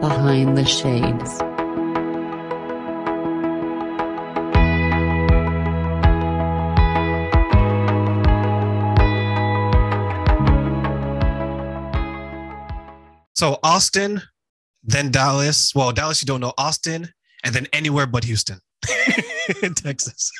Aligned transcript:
Behind 0.00 0.56
the 0.56 0.64
Shades. 0.64 1.38
So 13.34 13.58
Austin, 13.62 14.22
then 14.82 15.10
Dallas. 15.10 15.74
Well, 15.74 15.92
Dallas, 15.92 16.22
you 16.22 16.26
don't 16.26 16.40
know 16.40 16.52
Austin, 16.58 17.08
and 17.44 17.54
then 17.54 17.66
anywhere 17.72 18.06
but 18.06 18.24
Houston 18.24 18.58
in 19.62 19.74
Texas. 19.74 20.30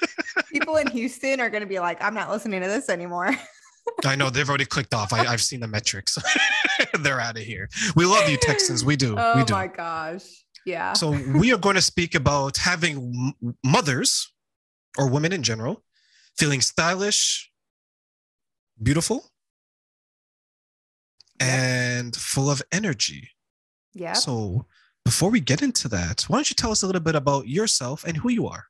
People 0.52 0.76
in 0.76 0.86
Houston 0.88 1.40
are 1.40 1.50
going 1.50 1.62
to 1.62 1.68
be 1.68 1.78
like, 1.78 2.02
I'm 2.02 2.14
not 2.14 2.30
listening 2.30 2.60
to 2.62 2.68
this 2.68 2.88
anymore. 2.88 3.36
I 4.04 4.16
know 4.16 4.30
they've 4.30 4.48
already 4.48 4.64
clicked 4.64 4.94
off. 4.94 5.12
I, 5.12 5.24
have 5.24 5.40
seen 5.40 5.60
the 5.60 5.68
metrics. 5.68 6.18
They're 7.00 7.20
out 7.20 7.36
of 7.36 7.42
here. 7.42 7.68
We 7.96 8.04
love 8.04 8.28
you, 8.28 8.36
Texans. 8.36 8.84
We 8.84 8.96
do. 8.96 9.16
Oh 9.18 9.36
we 9.36 9.44
do. 9.44 9.52
my 9.52 9.66
gosh. 9.66 10.44
Yeah. 10.64 10.92
So 10.92 11.10
we 11.10 11.52
are 11.52 11.58
going 11.58 11.76
to 11.76 11.82
speak 11.82 12.14
about 12.14 12.56
having 12.56 13.34
mothers 13.64 14.32
or 14.96 15.08
women 15.08 15.32
in 15.32 15.42
general 15.42 15.82
feeling 16.36 16.60
stylish, 16.60 17.50
beautiful, 18.80 19.32
and 21.40 22.14
full 22.14 22.50
of 22.50 22.62
energy. 22.70 23.30
Yeah. 23.92 24.12
So 24.12 24.66
before 25.04 25.30
we 25.30 25.40
get 25.40 25.62
into 25.62 25.88
that, 25.88 26.22
why 26.28 26.38
don't 26.38 26.50
you 26.50 26.54
tell 26.54 26.70
us 26.70 26.82
a 26.82 26.86
little 26.86 27.00
bit 27.00 27.16
about 27.16 27.48
yourself 27.48 28.04
and 28.04 28.16
who 28.16 28.30
you 28.30 28.46
are? 28.46 28.66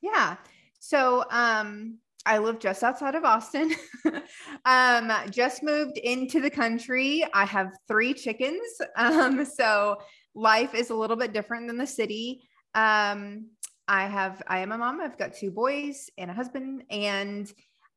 Yeah. 0.00 0.36
So 0.78 1.24
um 1.30 1.98
I 2.26 2.38
live 2.38 2.58
just 2.58 2.82
outside 2.82 3.14
of 3.14 3.24
Austin. 3.24 3.72
um 4.66 5.12
just 5.30 5.62
moved 5.62 5.98
into 5.98 6.40
the 6.40 6.50
country. 6.50 7.24
I 7.32 7.44
have 7.46 7.72
3 7.88 8.14
chickens. 8.14 8.60
Um 8.96 9.44
so 9.44 9.96
life 10.34 10.74
is 10.74 10.90
a 10.90 10.94
little 10.94 11.16
bit 11.16 11.32
different 11.32 11.68
than 11.68 11.78
the 11.78 11.86
city. 11.86 12.42
Um 12.74 13.50
I 13.88 14.06
have 14.06 14.42
I 14.46 14.58
am 14.58 14.72
a 14.72 14.78
mom. 14.78 15.00
I've 15.00 15.18
got 15.18 15.34
two 15.34 15.50
boys 15.50 16.10
and 16.18 16.30
a 16.30 16.34
husband 16.34 16.82
and 16.90 17.50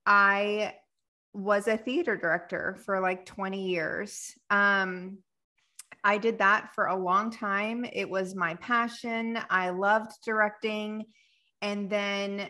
I 0.05 0.73
was 1.33 1.67
a 1.67 1.77
theater 1.77 2.17
director 2.17 2.77
for 2.85 2.99
like 2.99 3.25
20 3.25 3.67
years. 3.67 4.33
Um, 4.49 5.19
I 6.03 6.17
did 6.17 6.39
that 6.39 6.73
for 6.73 6.87
a 6.87 6.95
long 6.95 7.29
time. 7.29 7.85
It 7.91 8.09
was 8.09 8.35
my 8.35 8.55
passion. 8.55 9.37
I 9.49 9.69
loved 9.69 10.11
directing. 10.25 11.05
And 11.61 11.89
then, 11.89 12.49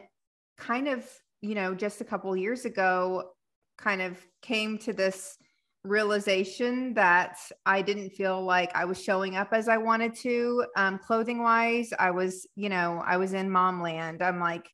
kind 0.57 0.87
of, 0.87 1.09
you 1.41 1.55
know, 1.55 1.73
just 1.73 2.01
a 2.01 2.05
couple 2.05 2.35
years 2.35 2.65
ago, 2.65 3.31
kind 3.77 4.01
of 4.01 4.17
came 4.41 4.77
to 4.79 4.93
this 4.93 5.37
realization 5.83 6.93
that 6.95 7.37
I 7.65 7.81
didn't 7.81 8.09
feel 8.09 8.41
like 8.43 8.75
I 8.75 8.85
was 8.85 9.01
showing 9.01 9.37
up 9.37 9.53
as 9.53 9.69
I 9.69 9.77
wanted 9.77 10.13
to, 10.17 10.65
um, 10.75 10.99
clothing 10.99 11.41
wise. 11.41 11.93
I 11.97 12.11
was, 12.11 12.45
you 12.55 12.67
know, 12.67 13.01
I 13.05 13.17
was 13.17 13.33
in 13.33 13.49
mom 13.49 13.81
land. 13.81 14.21
I'm 14.21 14.39
like, 14.39 14.69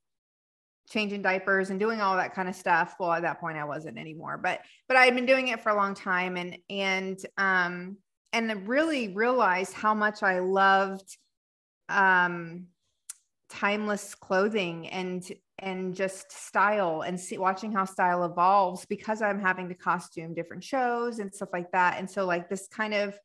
changing 0.90 1.22
diapers 1.22 1.70
and 1.70 1.80
doing 1.80 2.02
all 2.02 2.16
that 2.16 2.34
kind 2.34 2.48
of 2.48 2.56
stuff. 2.56 2.96
Well, 3.00 3.12
at 3.12 3.24
that 3.24 3.40
point 3.40 3.58
I 3.58 3.66
wasn't 3.66 3.98
anymore, 3.98 4.38
but 4.38 4.62
but 4.88 4.98
I 4.98 5.06
had 5.06 5.16
been 5.16 5.26
doing 5.26 5.48
it 5.50 5.62
for 5.62 5.70
a 5.70 5.76
long 5.76 5.94
time 5.94 6.38
and 6.38 6.58
and 6.70 7.20
um 7.38 7.98
and 8.34 8.68
really 8.68 9.10
realized 9.10 9.74
how 9.74 9.94
much 9.94 10.22
I 10.24 10.40
loved 10.40 11.18
um 11.90 12.68
timeless 13.56 14.14
clothing 14.16 14.88
and 14.90 15.32
and 15.60 15.96
just 15.96 16.30
style 16.32 17.02
and 17.02 17.18
see 17.18 17.38
watching 17.38 17.72
how 17.72 17.86
style 17.86 18.26
evolves 18.26 18.86
because 18.86 19.22
I'm 19.22 19.40
having 19.40 19.70
to 19.70 19.76
costume 19.76 20.34
different 20.34 20.64
shows 20.64 21.20
and 21.20 21.34
stuff 21.34 21.50
like 21.54 21.72
that. 21.72 21.98
And 21.98 22.10
so 22.10 22.26
like 22.26 22.50
this 22.50 22.68
kind 22.68 22.94
of 22.94 23.18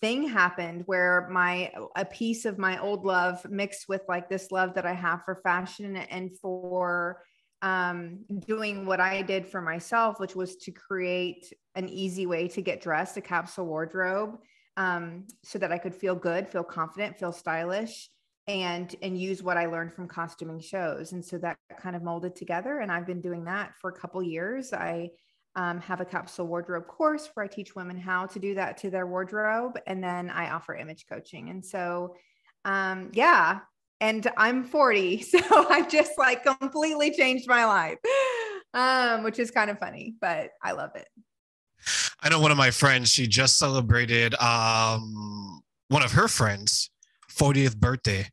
thing 0.00 0.28
happened 0.28 0.84
where 0.86 1.28
my 1.30 1.72
a 1.96 2.04
piece 2.04 2.44
of 2.44 2.58
my 2.58 2.78
old 2.78 3.04
love 3.04 3.44
mixed 3.50 3.88
with 3.88 4.02
like 4.08 4.28
this 4.28 4.52
love 4.52 4.74
that 4.74 4.86
I 4.86 4.92
have 4.92 5.24
for 5.24 5.34
fashion 5.34 5.96
and 5.96 6.38
for 6.38 7.24
um, 7.60 8.20
doing 8.46 8.86
what 8.86 9.00
I 9.00 9.20
did 9.22 9.46
for 9.46 9.60
myself, 9.60 10.20
which 10.20 10.36
was 10.36 10.56
to 10.58 10.70
create 10.70 11.52
an 11.74 11.88
easy 11.88 12.26
way 12.26 12.46
to 12.48 12.62
get 12.62 12.80
dressed, 12.80 13.16
a 13.16 13.20
capsule 13.20 13.66
wardrobe, 13.66 14.38
um, 14.76 15.26
so 15.42 15.58
that 15.58 15.72
I 15.72 15.78
could 15.78 15.94
feel 15.94 16.14
good, 16.14 16.48
feel 16.48 16.64
confident, 16.64 17.18
feel 17.18 17.32
stylish, 17.32 18.08
and 18.48 18.94
and 19.02 19.18
use 19.18 19.42
what 19.42 19.56
I 19.56 19.66
learned 19.66 19.92
from 19.92 20.08
costuming 20.08 20.60
shows. 20.60 21.12
And 21.12 21.24
so 21.24 21.38
that 21.38 21.58
kind 21.78 21.94
of 21.94 22.02
molded 22.02 22.34
together. 22.34 22.80
And 22.80 22.90
I've 22.90 23.06
been 23.06 23.20
doing 23.20 23.44
that 23.44 23.74
for 23.80 23.90
a 23.90 23.92
couple 23.92 24.22
years. 24.22 24.72
I 24.72 25.10
um, 25.56 25.80
have 25.80 26.00
a 26.00 26.04
capsule 26.04 26.46
wardrobe 26.46 26.86
course 26.86 27.28
where 27.34 27.44
I 27.44 27.48
teach 27.48 27.74
women 27.74 27.98
how 27.98 28.26
to 28.26 28.38
do 28.38 28.54
that 28.54 28.76
to 28.78 28.90
their 28.90 29.06
wardrobe. 29.06 29.78
And 29.86 30.02
then 30.02 30.30
I 30.30 30.50
offer 30.50 30.74
image 30.74 31.06
coaching. 31.08 31.50
And 31.50 31.64
so, 31.64 32.16
um, 32.64 33.10
yeah. 33.12 33.60
And 34.00 34.26
I'm 34.36 34.64
40. 34.64 35.18
So 35.30 35.66
I've 35.68 35.90
just 35.90 36.12
like 36.18 36.44
completely 36.44 37.12
changed 37.12 37.48
my 37.48 37.64
life, 37.66 37.98
um, 38.74 39.22
which 39.24 39.38
is 39.38 39.50
kind 39.50 39.70
of 39.70 39.78
funny, 39.78 40.14
but 40.20 40.50
I 40.62 40.72
love 40.72 40.90
it. 40.94 41.08
I 42.20 42.28
know 42.28 42.40
one 42.40 42.50
of 42.50 42.58
my 42.58 42.70
friends, 42.70 43.10
she 43.10 43.26
just 43.26 43.58
celebrated 43.58 44.34
um, 44.34 45.62
one 45.88 46.02
of 46.02 46.12
her 46.12 46.28
friends' 46.28 46.90
40th 47.30 47.76
birthday 47.76 48.28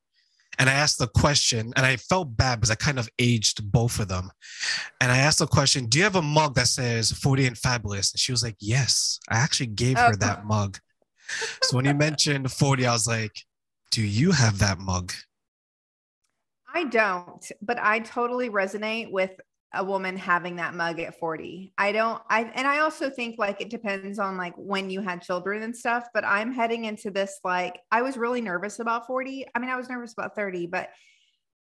and 0.60 0.70
I 0.70 0.74
asked 0.74 0.98
the 0.98 1.08
question, 1.08 1.72
and 1.76 1.86
I 1.86 1.98
felt 1.98 2.36
bad 2.36 2.56
because 2.56 2.72
I 2.72 2.76
kind 2.76 2.98
of 2.98 3.08
aged 3.20 3.72
both 3.72 4.00
of 4.00 4.08
them. 4.08 4.32
And 5.00 5.12
I 5.12 5.18
asked 5.18 5.40
the 5.40 5.48
question, 5.48 5.86
Do 5.86 6.00
you 6.00 6.04
have 6.04 6.16
a 6.16 6.22
mug 6.22 6.56
that 6.56 6.68
says 6.68 7.12
40 7.12 7.48
and 7.48 7.58
fabulous? 7.58 8.12
And 8.12 8.20
she 8.20 8.32
was 8.32 8.44
like, 8.44 8.56
Yes, 8.60 9.20
I 9.30 9.38
actually 9.38 9.68
gave 9.68 9.98
her 9.98 10.16
that 10.16 10.42
oh. 10.44 10.48
mug. 10.48 10.80
So 11.64 11.76
when 11.76 11.86
you 11.86 11.94
mentioned 11.96 12.52
40, 12.52 12.88
I 12.88 12.92
was 12.92 13.08
like, 13.08 13.34
Do 13.92 14.02
you 14.02 14.32
have 14.32 14.60
that 14.60 14.80
mug? 14.80 15.14
I 16.74 16.86
don't, 16.86 17.52
but 17.62 17.80
I 17.80 18.00
totally 18.00 18.50
resonate 18.50 19.12
with 19.12 19.32
a 19.74 19.84
woman 19.84 20.16
having 20.16 20.56
that 20.56 20.74
mug 20.74 21.00
at 21.00 21.20
40. 21.20 21.74
I 21.78 21.92
don't 21.92 22.22
I 22.30 22.44
and 22.56 22.66
I 22.66 22.80
also 22.80 23.10
think 23.10 23.38
like 23.38 23.60
it 23.62 23.70
depends 23.70 24.18
on 24.18 24.38
like 24.38 24.54
when 24.56 24.90
you 24.90 25.02
had 25.02 25.22
children 25.22 25.62
and 25.64 25.76
stuff, 25.76 26.08
but 26.14 26.24
I'm 26.26 26.54
heading 26.54 26.86
into 26.86 27.12
this 27.12 27.40
like 27.44 27.80
I 27.92 28.02
was 28.02 28.18
really 28.18 28.42
nervous 28.42 28.80
about 28.80 29.08
40. 29.08 29.46
I 29.54 29.60
mean, 29.60 29.70
I 29.70 29.76
was 29.76 29.90
nervous 29.90 30.14
about 30.14 30.36
30, 30.36 30.68
but 30.68 30.90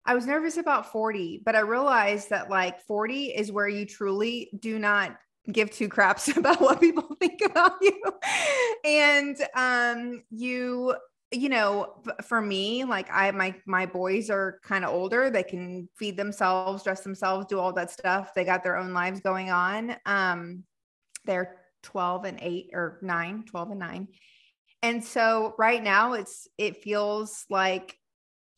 I 0.06 0.14
was 0.14 0.28
nervous 0.28 0.58
about 0.58 0.92
40, 0.92 1.42
but 1.44 1.56
I 1.56 1.62
realized 1.62 2.30
that 2.30 2.50
like 2.50 2.80
40 2.82 3.26
is 3.26 3.52
where 3.52 3.68
you 3.68 3.86
truly 3.86 4.52
do 4.60 4.78
not 4.78 5.18
give 5.52 5.72
two 5.72 5.90
craps 5.90 6.28
about 6.38 6.62
what 6.62 6.80
people 6.80 7.16
think 7.20 7.42
about 7.44 7.74
you. 7.82 8.02
and 8.84 9.38
um 9.56 10.24
you 10.30 10.94
you 11.32 11.50
know 11.50 12.02
for 12.24 12.42
me 12.42 12.84
like 12.84 13.08
i 13.12 13.32
my 13.32 13.54
my 13.66 13.86
boys 13.86 14.30
are 14.30 14.60
kind 14.64 14.86
of 14.86 14.94
older 14.94 15.30
they 15.30 15.44
can 15.44 15.90
feed 15.96 16.18
themselves 16.18 16.84
dress 16.84 17.02
themselves 17.02 17.46
do 17.48 17.60
all 17.60 17.74
that 17.74 17.92
stuff 17.92 18.34
they 18.34 18.44
got 18.44 18.64
their 18.64 18.78
own 18.78 18.94
lives 18.94 19.20
going 19.22 19.50
on 19.50 19.96
um 20.06 20.64
they're 21.26 21.58
12 21.84 22.26
and 22.26 22.40
8 22.42 22.70
or 22.74 23.00
9 23.02 23.44
12 23.46 23.72
and 23.72 23.80
9 23.80 24.08
and 24.84 25.04
so 25.04 25.56
right 25.58 25.82
now 25.82 26.14
it's 26.14 26.48
it 26.58 26.84
feels 26.84 27.46
like 27.50 27.98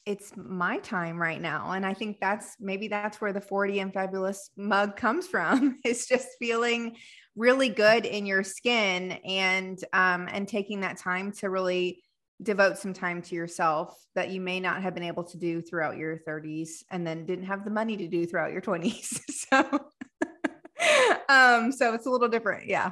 it's 0.06 0.32
my 0.36 0.78
time 0.80 1.22
right 1.22 1.42
now 1.42 1.72
and 1.72 1.86
i 1.86 1.94
think 1.94 2.18
that's 2.20 2.56
maybe 2.60 2.88
that's 2.88 3.20
where 3.22 3.34
the 3.34 3.42
40 3.42 3.80
and 3.80 3.94
fabulous 3.94 4.50
mug 4.58 4.96
comes 4.96 5.28
from 5.28 5.80
it's 5.86 6.08
just 6.08 6.30
feeling 6.40 6.96
really 7.36 7.70
good 7.70 8.06
in 8.06 8.26
your 8.26 8.44
skin 8.44 9.12
and 9.26 9.80
um 9.94 10.28
and 10.32 10.48
taking 10.48 10.82
that 10.82 10.98
time 10.98 11.32
to 11.32 11.50
really 11.50 12.02
devote 12.42 12.78
some 12.78 12.94
time 12.94 13.22
to 13.22 13.36
yourself 13.36 13.98
that 14.14 14.30
you 14.30 14.40
may 14.40 14.60
not 14.60 14.82
have 14.82 14.94
been 14.94 15.04
able 15.04 15.24
to 15.24 15.38
do 15.38 15.62
throughout 15.62 15.98
your 15.98 16.20
30s 16.28 16.84
and 16.92 17.06
then 17.06 17.26
didn't 17.26 17.46
have 17.46 17.66
the 17.66 17.72
money 17.72 17.98
to 17.98 18.08
do 18.08 18.26
throughout 18.26 18.52
your 18.52 18.62
20s 18.62 19.20
so 19.30 19.60
um 21.30 21.72
so 21.72 21.94
it's 21.94 22.06
a 22.06 22.10
little 22.10 22.28
different. 22.28 22.68
Yeah. 22.68 22.92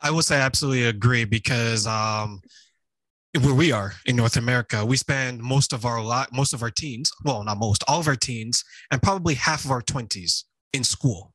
I 0.00 0.10
would 0.10 0.24
say 0.24 0.36
absolutely 0.36 0.86
agree 0.86 1.24
because 1.24 1.86
um 1.86 2.40
where 3.40 3.54
we 3.54 3.70
are 3.70 3.92
in 4.06 4.16
north 4.16 4.36
america 4.36 4.84
we 4.84 4.96
spend 4.96 5.40
most 5.40 5.72
of 5.72 5.84
our 5.84 6.02
lot 6.02 6.32
most 6.32 6.52
of 6.52 6.64
our 6.64 6.70
teens 6.70 7.12
well 7.24 7.44
not 7.44 7.58
most 7.58 7.84
all 7.86 8.00
of 8.00 8.08
our 8.08 8.16
teens 8.16 8.64
and 8.90 9.00
probably 9.00 9.34
half 9.34 9.64
of 9.64 9.70
our 9.70 9.82
20s 9.82 10.44
in 10.72 10.84
school. 10.84 11.32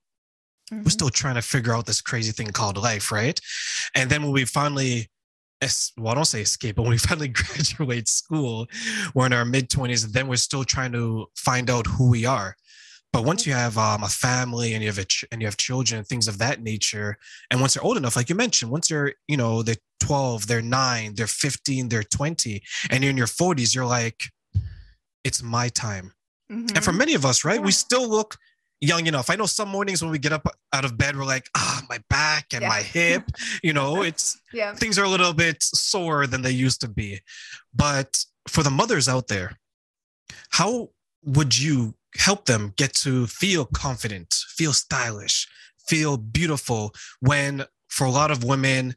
Mm-hmm. 0.71 0.83
we're 0.83 0.89
still 0.89 1.09
trying 1.09 1.35
to 1.35 1.43
figure 1.43 1.75
out 1.75 1.85
this 1.85 2.01
crazy 2.01 2.31
thing 2.31 2.47
called 2.47 2.77
life 2.77 3.11
right? 3.11 3.39
And 3.93 4.09
then 4.09 4.23
when 4.23 4.31
we 4.31 4.45
finally 4.45 5.09
well, 5.97 6.11
I 6.11 6.15
don't 6.15 6.25
say 6.25 6.41
escape, 6.41 6.75
but 6.75 6.83
when 6.83 6.91
we 6.91 6.97
finally 7.09 7.29
graduate 7.29 8.07
school, 8.07 8.67
we're 9.13 9.25
in 9.25 9.33
our 9.33 9.45
mid 9.45 9.69
20s, 9.69 10.05
and 10.05 10.13
then 10.13 10.27
we're 10.27 10.35
still 10.35 10.63
trying 10.63 10.91
to 10.93 11.27
find 11.35 11.69
out 11.69 11.87
who 11.87 12.09
we 12.09 12.25
are. 12.25 12.55
But 13.13 13.23
once 13.23 13.47
you 13.47 13.53
have 13.53 13.77
um, 13.77 14.03
a 14.03 14.09
family 14.09 14.73
and 14.73 14.83
you 14.83 14.89
have 14.89 14.99
a 14.99 15.05
ch- 15.05 15.23
and 15.31 15.41
you 15.41 15.47
have 15.47 15.55
children 15.55 15.99
and 15.99 16.07
things 16.07 16.27
of 16.27 16.37
that 16.39 16.61
nature, 16.61 17.17
and 17.49 17.61
once 17.61 17.73
they're 17.73 17.83
old 17.83 17.95
enough, 17.95 18.17
like 18.17 18.27
you 18.27 18.35
mentioned, 18.35 18.71
once 18.71 18.89
they're 18.89 19.13
you 19.27 19.37
know 19.37 19.63
they're 19.63 19.75
12, 20.01 20.47
they're 20.47 20.61
nine, 20.61 21.15
they're 21.15 21.25
15, 21.25 21.89
they're 21.89 22.03
20, 22.03 22.61
and 22.91 23.03
you're 23.03 23.09
in 23.09 23.17
your 23.17 23.25
40s, 23.25 23.73
you're 23.73 23.85
like, 23.85 24.21
it's 25.23 25.41
my 25.41 25.69
time. 25.69 26.11
Mm-hmm. 26.51 26.75
And 26.75 26.83
for 26.83 26.91
many 26.91 27.15
of 27.15 27.25
us, 27.25 27.45
right, 27.45 27.59
yeah. 27.59 27.65
we 27.65 27.71
still 27.71 28.07
look 28.07 28.37
young 28.81 29.07
enough. 29.07 29.29
I 29.29 29.35
know 29.35 29.45
some 29.45 29.69
mornings 29.69 30.01
when 30.01 30.11
we 30.11 30.19
get 30.19 30.33
up 30.33 30.45
out 30.73 30.85
of 30.85 30.97
bed, 30.97 31.15
we're 31.17 31.25
like, 31.25 31.49
ah, 31.55 31.81
my 31.89 31.99
back 32.09 32.47
and 32.53 32.61
Yeah. 32.61 32.69
my 32.69 32.81
hip, 32.97 33.23
you 33.63 33.73
know, 33.73 34.01
it's 34.03 34.37
Yeah. 34.53 34.75
things 34.75 34.97
are 34.99 35.03
a 35.05 35.09
little 35.09 35.33
bit 35.33 35.63
sore 35.63 36.27
than 36.27 36.41
they 36.41 36.51
used 36.51 36.81
to 36.81 36.87
be. 36.87 37.21
But 37.73 38.25
for 38.47 38.63
the 38.63 38.69
mothers 38.71 39.07
out 39.07 39.27
there, 39.27 39.57
how 40.49 40.89
would 41.23 41.57
you 41.57 41.95
help 42.17 42.45
them 42.45 42.73
get 42.77 42.93
to 42.93 43.27
feel 43.27 43.65
confident, 43.65 44.33
feel 44.49 44.73
stylish, 44.73 45.47
feel 45.87 46.17
beautiful 46.17 46.93
when 47.19 47.65
for 47.89 48.05
a 48.05 48.11
lot 48.11 48.31
of 48.31 48.43
women, 48.43 48.95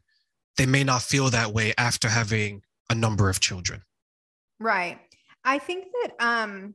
they 0.57 0.65
may 0.65 0.83
not 0.83 1.01
feel 1.01 1.29
that 1.29 1.53
way 1.53 1.73
after 1.77 2.09
having 2.09 2.61
a 2.89 2.95
number 2.95 3.29
of 3.29 3.39
children? 3.39 3.83
Right. 4.59 4.99
I 5.43 5.57
think 5.59 5.85
that 6.01 6.11
um 6.19 6.73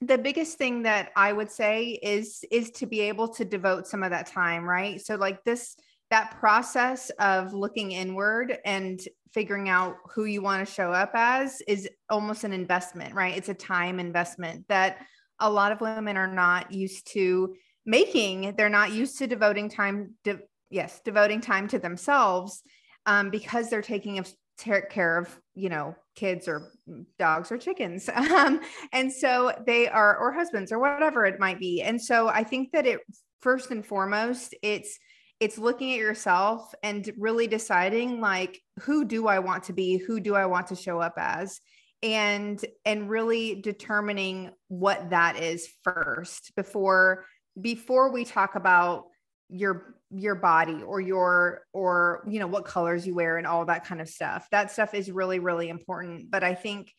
the 0.00 0.18
biggest 0.18 0.58
thing 0.58 0.82
that 0.82 1.10
I 1.16 1.32
would 1.32 1.50
say 1.50 1.98
is 2.02 2.44
is 2.50 2.70
to 2.72 2.86
be 2.86 3.00
able 3.00 3.28
to 3.34 3.44
devote 3.44 3.86
some 3.86 4.02
of 4.02 4.10
that 4.10 4.26
time, 4.26 4.64
right? 4.64 5.00
So 5.00 5.16
like 5.16 5.42
this 5.44 5.76
that 6.10 6.38
process 6.38 7.10
of 7.18 7.52
looking 7.52 7.92
inward 7.92 8.58
and 8.64 9.00
figuring 9.32 9.68
out 9.68 9.96
who 10.14 10.24
you 10.24 10.40
want 10.40 10.66
to 10.66 10.72
show 10.72 10.90
up 10.90 11.10
as 11.14 11.60
is 11.68 11.88
almost 12.08 12.44
an 12.44 12.52
investment, 12.52 13.14
right? 13.14 13.36
It's 13.36 13.50
a 13.50 13.54
time 13.54 14.00
investment 14.00 14.64
that 14.68 15.04
a 15.38 15.50
lot 15.50 15.72
of 15.72 15.80
women 15.80 16.16
are 16.16 16.32
not 16.32 16.72
used 16.72 17.12
to 17.12 17.54
making. 17.84 18.54
They're 18.56 18.70
not 18.70 18.92
used 18.92 19.18
to 19.18 19.26
devoting 19.26 19.68
time 19.68 20.14
de- 20.24 20.40
yes, 20.70 21.00
devoting 21.04 21.40
time 21.40 21.68
to 21.68 21.78
themselves 21.78 22.62
um, 23.06 23.30
because 23.30 23.68
they're 23.68 23.82
taking 23.82 24.24
take 24.58 24.90
care 24.90 25.16
of 25.16 25.40
you 25.54 25.68
know 25.68 25.94
kids 26.16 26.48
or 26.48 26.72
dogs 27.18 27.50
or 27.52 27.58
chickens. 27.58 28.08
Um, 28.18 28.60
and 28.92 29.12
so 29.12 29.52
they 29.66 29.88
are 29.88 30.16
or 30.18 30.32
husbands 30.32 30.70
or 30.72 30.78
whatever 30.78 31.24
it 31.24 31.40
might 31.40 31.58
be. 31.58 31.82
And 31.82 32.00
so 32.00 32.28
i 32.28 32.42
think 32.44 32.72
that 32.72 32.86
it 32.86 33.00
first 33.40 33.70
and 33.70 33.84
foremost 33.84 34.54
it's 34.62 34.98
it's 35.40 35.56
looking 35.56 35.92
at 35.92 35.98
yourself 35.98 36.74
and 36.82 37.12
really 37.16 37.46
deciding 37.46 38.20
like 38.20 38.60
who 38.80 39.04
do 39.04 39.28
i 39.28 39.38
want 39.38 39.64
to 39.64 39.72
be? 39.72 39.96
Who 39.96 40.20
do 40.20 40.34
i 40.34 40.46
want 40.46 40.68
to 40.68 40.76
show 40.76 41.00
up 41.00 41.14
as? 41.16 41.60
And 42.02 42.62
and 42.84 43.08
really 43.08 43.60
determining 43.60 44.50
what 44.68 45.10
that 45.10 45.40
is 45.40 45.68
first 45.82 46.52
before 46.56 47.24
before 47.60 48.12
we 48.12 48.24
talk 48.24 48.54
about 48.54 49.06
your 49.48 49.94
your 50.10 50.34
body 50.34 50.82
or 50.82 51.00
your 51.00 51.62
or 51.72 52.24
you 52.28 52.38
know 52.38 52.46
what 52.46 52.64
colors 52.64 53.06
you 53.06 53.14
wear 53.14 53.36
and 53.36 53.46
all 53.46 53.64
that 53.64 53.84
kind 53.84 54.00
of 54.00 54.08
stuff. 54.08 54.48
That 54.50 54.70
stuff 54.70 54.94
is 54.94 55.10
really 55.10 55.38
really 55.38 55.68
important. 55.68 56.30
But 56.30 56.44
i 56.44 56.54
think 56.54 56.92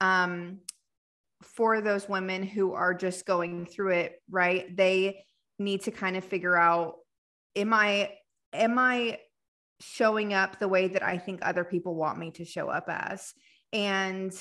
um 0.00 0.58
for 1.42 1.80
those 1.80 2.08
women 2.08 2.42
who 2.42 2.72
are 2.72 2.94
just 2.94 3.26
going 3.26 3.66
through 3.66 3.92
it 3.92 4.22
right 4.30 4.74
they 4.74 5.22
need 5.58 5.82
to 5.82 5.90
kind 5.90 6.16
of 6.16 6.24
figure 6.24 6.56
out 6.56 6.96
am 7.54 7.74
i 7.74 8.10
am 8.54 8.78
i 8.78 9.18
showing 9.80 10.32
up 10.32 10.58
the 10.58 10.68
way 10.68 10.88
that 10.88 11.02
i 11.02 11.18
think 11.18 11.40
other 11.42 11.64
people 11.64 11.94
want 11.94 12.18
me 12.18 12.30
to 12.30 12.44
show 12.44 12.68
up 12.68 12.86
as? 12.88 13.34
And 13.72 14.32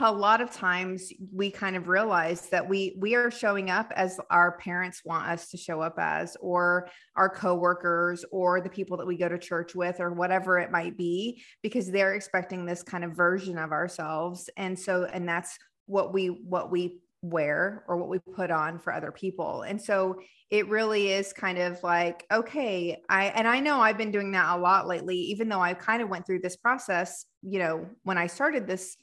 a 0.00 0.12
lot 0.12 0.42
of 0.42 0.50
times 0.50 1.10
we 1.32 1.50
kind 1.50 1.74
of 1.74 1.88
realize 1.88 2.48
that 2.50 2.68
we 2.68 2.94
we 2.98 3.14
are 3.14 3.30
showing 3.30 3.70
up 3.70 3.90
as 3.96 4.20
our 4.28 4.58
parents 4.58 5.02
want 5.04 5.26
us 5.26 5.48
to 5.50 5.56
show 5.56 5.80
up 5.80 5.94
as 5.98 6.36
or 6.40 6.88
our 7.16 7.30
coworkers 7.30 8.24
or 8.30 8.60
the 8.60 8.68
people 8.68 8.98
that 8.98 9.06
we 9.06 9.16
go 9.16 9.28
to 9.28 9.38
church 9.38 9.74
with 9.74 9.98
or 9.98 10.12
whatever 10.12 10.58
it 10.58 10.70
might 10.70 10.98
be 10.98 11.42
because 11.62 11.90
they're 11.90 12.14
expecting 12.14 12.66
this 12.66 12.82
kind 12.82 13.04
of 13.04 13.12
version 13.12 13.56
of 13.56 13.72
ourselves. 13.72 14.50
And 14.58 14.78
so 14.78 15.04
and 15.04 15.26
that's 15.26 15.58
what 15.86 16.12
we 16.12 16.26
what 16.26 16.70
we 16.70 17.00
wear 17.22 17.82
or 17.88 17.96
what 17.96 18.10
we 18.10 18.18
put 18.34 18.50
on 18.50 18.78
for 18.78 18.92
other 18.92 19.12
people. 19.12 19.62
And 19.62 19.80
so 19.80 20.16
it 20.50 20.68
really 20.68 21.08
is 21.10 21.32
kind 21.32 21.58
of 21.58 21.82
like 21.82 22.24
okay 22.30 23.02
i 23.08 23.24
and 23.26 23.48
i 23.48 23.58
know 23.58 23.80
i've 23.80 23.98
been 23.98 24.12
doing 24.12 24.30
that 24.30 24.56
a 24.56 24.60
lot 24.60 24.86
lately 24.86 25.16
even 25.16 25.48
though 25.48 25.60
i 25.60 25.74
kind 25.74 26.00
of 26.00 26.08
went 26.08 26.24
through 26.24 26.38
this 26.38 26.56
process 26.56 27.26
you 27.42 27.58
know 27.58 27.84
when 28.04 28.16
i 28.16 28.28
started 28.28 28.64
this 28.64 28.96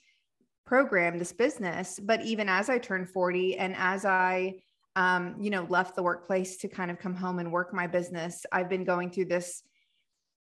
program 0.74 1.20
this 1.20 1.32
business 1.32 2.00
but 2.02 2.20
even 2.24 2.50
as 2.50 2.68
i 2.68 2.80
turned 2.80 3.08
40 3.08 3.58
and 3.60 3.76
as 3.78 4.06
i 4.06 4.56
um, 4.96 5.36
you 5.40 5.52
know 5.52 5.68
left 5.70 5.96
the 5.96 6.02
workplace 6.02 6.58
to 6.58 6.68
kind 6.68 6.90
of 6.90 6.98
come 6.98 7.14
home 7.14 7.38
and 7.38 7.52
work 7.52 7.76
my 7.76 7.86
business 7.86 8.44
i've 8.52 8.70
been 8.70 8.84
going 8.84 9.12
through 9.12 9.26
this 9.26 9.62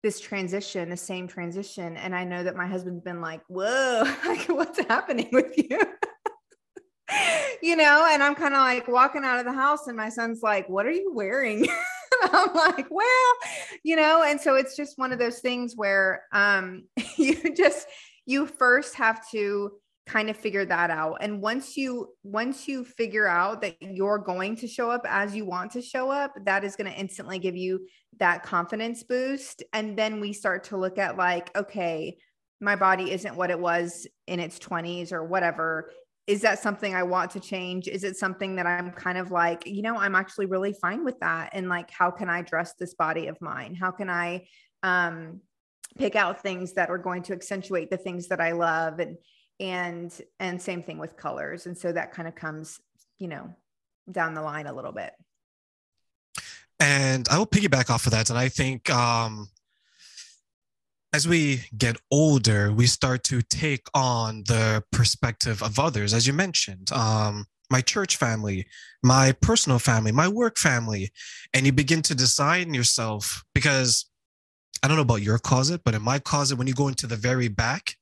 this 0.05 0.21
transition 0.21 0.89
the 0.89 0.97
same 0.97 1.27
transition. 1.27 1.97
And 1.97 2.15
i 2.15 2.23
know 2.23 2.45
that 2.45 2.55
my 2.55 2.69
husband's 2.69 3.03
been 3.03 3.21
like 3.21 3.41
whoa 3.49 4.05
like 4.25 4.47
what's 4.47 4.79
happening 4.87 5.31
with 5.33 5.53
you? 5.59 5.81
You 7.61 7.75
know 7.75 8.07
and 8.09 8.23
i'm 8.23 8.37
kind 8.37 8.55
of 8.55 8.61
like 8.61 8.87
walking 8.87 9.25
out 9.25 9.41
of 9.41 9.45
the 9.45 9.53
house 9.53 9.89
and 9.89 9.97
my 9.97 10.11
son's 10.11 10.43
like 10.45 10.69
what 10.69 10.87
are 10.87 10.93
you 10.93 11.13
wearing? 11.13 11.67
I'm 12.23 12.55
like 12.55 12.87
well 12.89 13.33
you 13.83 13.97
know 13.97 14.23
and 14.23 14.41
so 14.41 14.55
it's 14.55 14.77
just 14.77 14.97
one 14.97 15.13
of 15.13 15.19
those 15.19 15.41
things 15.41 15.75
where 15.75 16.23
um 16.33 16.85
you 17.17 17.53
just 17.53 17.89
you 18.27 18.47
first 18.47 18.95
have 18.95 19.29
to 19.31 19.73
kind 20.11 20.29
of 20.29 20.37
figure 20.37 20.65
that 20.65 20.91
out. 20.91 21.19
And 21.21 21.41
once 21.41 21.77
you 21.77 22.09
once 22.25 22.67
you 22.67 22.85
figure 22.85 23.29
out 23.29 23.61
that 23.63 23.77
you're 23.81 24.19
going 24.19 24.57
to 24.57 24.67
show 24.67 24.91
up 24.91 25.03
as 25.09 25.37
you 25.37 25.45
want 25.45 25.71
to 25.73 25.83
show 25.83 26.11
up 26.11 26.33
that 26.45 26.65
is 26.65 26.75
going 26.75 26.91
to 26.91 26.99
instantly 26.99 27.39
give 27.39 27.57
you 27.57 27.87
that 28.19 28.43
confidence 28.43 29.05
boost. 29.05 29.63
And 29.73 29.97
then 29.97 30.21
we 30.21 30.33
start 30.33 30.65
to 30.65 30.77
look 30.77 30.99
at 30.99 31.17
like 31.17 31.57
okay 31.57 32.19
my 32.61 32.75
body 32.75 33.13
isn't 33.13 33.37
what 33.37 33.51
it 33.51 33.59
was 33.59 34.07
in 34.27 34.41
its 34.41 34.59
20s 34.59 35.13
or 35.13 35.25
whatever. 35.25 35.93
Is 36.27 36.43
that 36.43 36.59
something 36.59 36.93
i 36.93 37.05
want 37.05 37.31
to 37.33 37.41
change? 37.41 37.87
Is 37.87 38.03
it 38.03 38.17
something 38.17 38.57
that 38.57 38.67
i'm 38.67 38.91
kind 38.91 39.17
of 39.17 39.31
like 39.31 39.65
you 39.65 39.83
know 39.83 39.97
i'm 39.97 40.17
actually 40.17 40.47
really 40.47 40.73
fine 40.73 41.05
with 41.05 41.21
that. 41.21 41.51
And 41.53 41.69
like 41.69 41.89
how 41.89 42.11
can 42.11 42.29
i 42.29 42.43
dress 42.43 42.75
this 42.75 42.95
body 42.95 43.29
of 43.29 43.41
mine? 43.41 43.77
How 43.77 43.93
can 43.93 44.11
i 44.11 44.49
um 44.83 45.41
pick 45.99 46.17
out 46.17 46.43
things 46.43 46.73
that 46.75 46.91
are 46.91 46.99
going 46.99 47.23
to 47.23 47.33
accentuate 47.33 47.91
the 47.91 47.97
things 47.97 48.27
that 48.29 48.41
i 48.41 48.51
love? 48.53 48.99
And 48.99 49.17
and 49.61 50.21
and 50.41 50.61
same 50.61 50.83
thing 50.83 50.99
with 50.99 51.17
colors 51.17 51.67
and 51.67 51.79
so 51.79 51.93
that 51.93 52.13
kind 52.13 52.27
of 52.27 52.35
comes 52.35 52.81
you 53.19 53.29
know 53.29 53.55
down 54.11 54.35
the 54.35 54.43
line 54.43 54.67
a 54.67 54.73
little 54.73 54.93
bit 54.93 55.13
And 56.81 57.29
I 57.29 57.39
will 57.39 57.47
piggyback 57.47 57.91
off 57.91 58.07
of 58.07 58.13
that. 58.13 58.31
And 58.31 58.39
I 58.39 58.49
think 58.49 58.89
um, 58.91 59.51
as 61.13 61.29
we 61.29 61.61
get 61.77 61.99
older, 62.11 62.73
we 62.73 62.87
start 62.87 63.23
to 63.25 63.43
take 63.43 63.87
on 63.95 64.45
the 64.47 64.83
perspective 64.91 65.63
of 65.63 65.79
others, 65.79 66.15
as 66.15 66.27
you 66.27 66.33
mentioned. 66.33 66.91
Um, 66.91 67.45
my 67.71 67.83
church 67.83 68.17
family, 68.17 68.67
my 69.03 69.33
personal 69.43 69.79
family, 69.79 70.11
my 70.11 70.27
work 70.27 70.57
family. 70.57 71.13
And 71.53 71.67
you 71.67 71.73
begin 71.73 72.01
to 72.03 72.15
design 72.15 72.73
yourself 72.73 73.45
because 73.55 74.07
I 74.83 74.89
don't 74.89 74.97
know 74.97 75.03
about 75.03 75.23
your 75.23 75.39
closet, 75.39 75.83
but 75.85 75.95
in 75.95 76.03
my 76.03 76.19
closet, 76.19 76.57
when 76.57 76.67
you 76.67 76.75
go 76.75 76.89
into 76.89 77.07
the 77.07 77.17
very 77.17 77.49
back, 77.49 77.97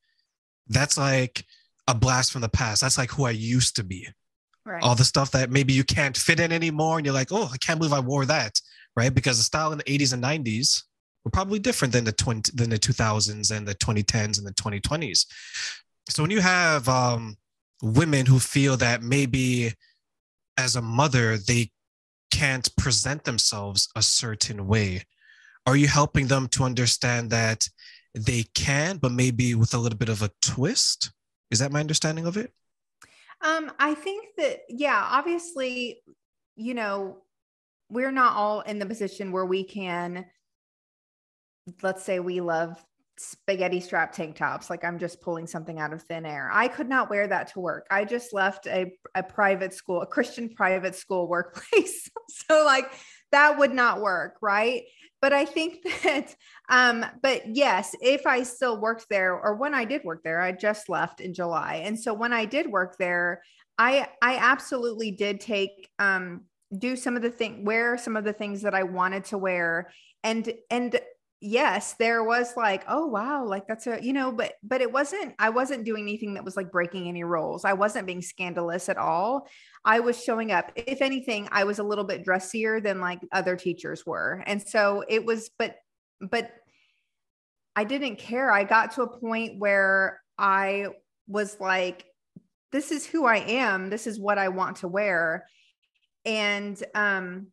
that's 0.69 0.99
like 0.99 1.45
a 1.87 1.95
blast 1.95 2.33
from 2.33 2.43
the 2.43 2.49
past. 2.49 2.83
That's 2.83 2.99
like 2.99 3.11
who 3.11 3.25
I 3.25 3.31
used 3.31 3.77
to 3.77 3.85
be. 3.85 4.09
Right. 4.65 4.83
All 4.83 4.95
the 4.95 5.05
stuff 5.05 5.31
that 5.31 5.51
maybe 5.51 5.73
you 5.73 5.85
can't 5.85 6.17
fit 6.17 6.41
in 6.41 6.53
anymore 6.53 6.99
and 6.99 7.07
you're 7.07 7.15
like 7.15 7.33
oh 7.33 7.49
i 7.51 7.57
can't 7.57 7.79
believe 7.79 7.95
i 7.95 8.01
wore 8.01 8.27
that 8.27 8.61
right? 8.99 9.15
Because 9.15 9.37
the 9.37 9.45
style 9.45 9.71
in 9.71 9.79
the 9.79 9.85
80s 9.85 10.13
and 10.13 10.23
90s 10.23 10.83
were 11.25 11.31
probably 11.31 11.61
different 11.61 11.93
than 11.93 12.03
the 12.03 12.13
20 12.13 12.51
than 12.53 12.69
the 12.69 12.79
2000s 12.79 13.57
and 13.57 13.67
the 13.67 13.75
2010s 13.77 14.39
and 14.39 14.47
the 14.47 14.55
2020s 14.55 15.25
so 16.09 16.23
when 16.23 16.31
you 16.31 16.41
have 16.41 16.89
um, 16.89 17.37
women 17.83 18.27
who 18.27 18.41
feel 18.41 18.77
that 18.77 19.03
maybe 19.03 19.73
as 20.57 20.75
a 20.75 20.83
mother 20.83 21.37
they 21.37 21.71
can't 22.33 22.75
present 22.77 23.23
themselves 23.25 23.89
a 23.95 24.03
certain 24.03 24.67
way 24.67 25.05
are 25.65 25.77
you 25.77 25.87
helping 25.87 26.27
them 26.27 26.49
to 26.49 26.65
understand 26.65 27.31
that 27.31 27.69
they 28.25 28.45
can 28.55 28.99
but 28.99 29.13
maybe 29.13 29.55
with 29.55 29.75
a 29.75 29.79
little 29.79 29.99
bit 29.99 30.09
of 30.09 30.23
a 30.23 30.31
twist 30.41 31.13
is 31.51 31.59
that 31.59 31.73
my 31.73 31.81
understanding 31.81 32.27
of 32.27 32.37
it 32.37 32.53
Um, 33.41 33.71
I 33.79 33.95
think 33.95 34.27
that, 34.37 34.61
yeah, 34.69 35.01
obviously, 35.11 36.03
you 36.57 36.75
know, 36.75 37.19
we're 37.89 38.11
not 38.11 38.37
all 38.37 38.61
in 38.63 38.79
the 38.79 38.87
position 38.87 39.33
where 39.33 39.47
we 39.47 39.65
can, 39.65 40.27
let's 41.83 42.03
say 42.03 42.19
we 42.19 42.41
love 42.41 42.85
spaghetti 43.17 43.81
strap 43.81 44.13
tank 44.13 44.37
tops. 44.37 44.71
Like 44.71 44.85
I'm 44.85 44.99
just 44.99 45.21
pulling 45.21 45.47
something 45.47 45.79
out 45.79 45.93
of 45.93 46.03
thin 46.03 46.27
air. 46.27 46.51
I 46.53 46.69
could 46.69 46.89
not 46.89 47.11
wear 47.11 47.27
that 47.27 47.53
to 47.53 47.61
work. 47.61 47.87
I 47.91 48.05
just 48.05 48.33
left 48.33 48.67
a, 48.67 48.93
a 49.15 49.23
private 49.23 49.73
school, 49.73 50.03
a 50.03 50.07
Christian 50.07 50.51
private 50.51 50.95
school 50.95 51.29
workplace. 51.29 52.11
so 52.29 52.65
like 52.65 52.91
that 53.33 53.59
would 53.59 53.73
not 53.73 54.01
work. 54.01 54.37
Right. 54.43 54.85
But 55.21 55.33
I 55.33 55.45
think 55.45 55.83
that, 56.03 56.35
um, 56.69 57.05
but 57.23 57.55
yes, 57.55 57.95
if 58.01 58.27
I 58.27 58.43
still 58.43 58.81
worked 58.81 59.07
there 59.11 59.35
or 59.35 59.57
when 59.57 59.75
I 59.75 59.85
did 59.85 60.05
work 60.05 60.23
there, 60.23 60.41
I 60.41 60.53
just 60.53 60.89
left 60.89 61.21
in 61.21 61.35
July. 61.35 61.83
And 61.85 61.99
so 61.99 62.15
when 62.15 62.33
I 62.33 62.45
did 62.45 62.67
work 62.67 62.97
there, 62.99 63.43
I, 63.79 64.09
I 64.23 64.37
absolutely 64.37 65.13
did 65.13 65.41
take, 65.41 65.89
um, 65.99 66.43
do 66.77 66.97
some 66.97 67.17
of 67.17 67.23
the 67.23 67.31
thing, 67.31 67.65
wear 67.65 67.97
some 67.97 68.17
of 68.17 68.25
the 68.25 68.33
things 68.33 68.63
that 68.63 68.75
I 68.75 68.83
wanted 68.83 69.25
to 69.27 69.39
wear 69.39 69.91
and, 70.23 70.53
and 70.71 71.01
yes, 71.41 71.95
there 71.95 72.25
was 72.25 72.57
like, 72.57 72.85
oh 72.89 73.07
wow, 73.07 73.45
like 73.45 73.67
that's 73.67 73.87
a, 73.87 74.03
you 74.03 74.13
know, 74.13 74.33
but 74.33 74.55
but 74.63 74.81
it 74.81 74.91
wasn't, 74.91 75.35
I 75.39 75.51
wasn't 75.51 75.85
doing 75.85 76.03
anything 76.03 76.35
that 76.35 76.45
was 76.45 76.57
like 76.57 76.73
breaking 76.73 77.09
any 77.09 77.25
rules. 77.25 77.65
I 77.65 77.75
wasn't 77.75 78.07
being 78.07 78.23
scandalous 78.23 78.89
at 78.89 78.99
all. 78.99 79.47
I 79.85 80.01
was 80.01 80.23
showing 80.23 80.51
up. 80.51 80.73
If 80.75 81.01
anything, 81.01 81.49
I 81.53 81.65
was 81.65 81.79
a 81.79 81.85
little 81.85 82.05
bit 82.05 82.25
dressier 82.25 82.81
than 82.81 83.01
like 83.01 83.21
other 83.33 83.57
teachers 83.57 84.05
were. 84.05 84.43
And 84.47 84.61
so 84.61 85.05
it 85.09 85.25
was, 85.25 85.51
but 85.59 85.77
but 86.21 86.51
I 87.77 87.85
didn't 87.85 88.17
care. 88.17 88.51
I 88.51 88.65
got 88.65 88.93
to 88.93 89.03
a 89.03 89.19
point 89.21 89.61
where 89.61 90.21
I 90.37 90.89
was 91.29 91.61
like, 91.61 92.05
this 92.73 92.91
is 92.91 93.07
who 93.07 93.25
I 93.25 93.37
am. 93.37 93.91
This 93.91 94.09
is 94.09 94.19
what 94.19 94.39
I 94.39 94.49
want 94.49 94.79
to 94.79 94.89
wear. 94.89 95.47
And 96.25 96.83
um 96.95 97.49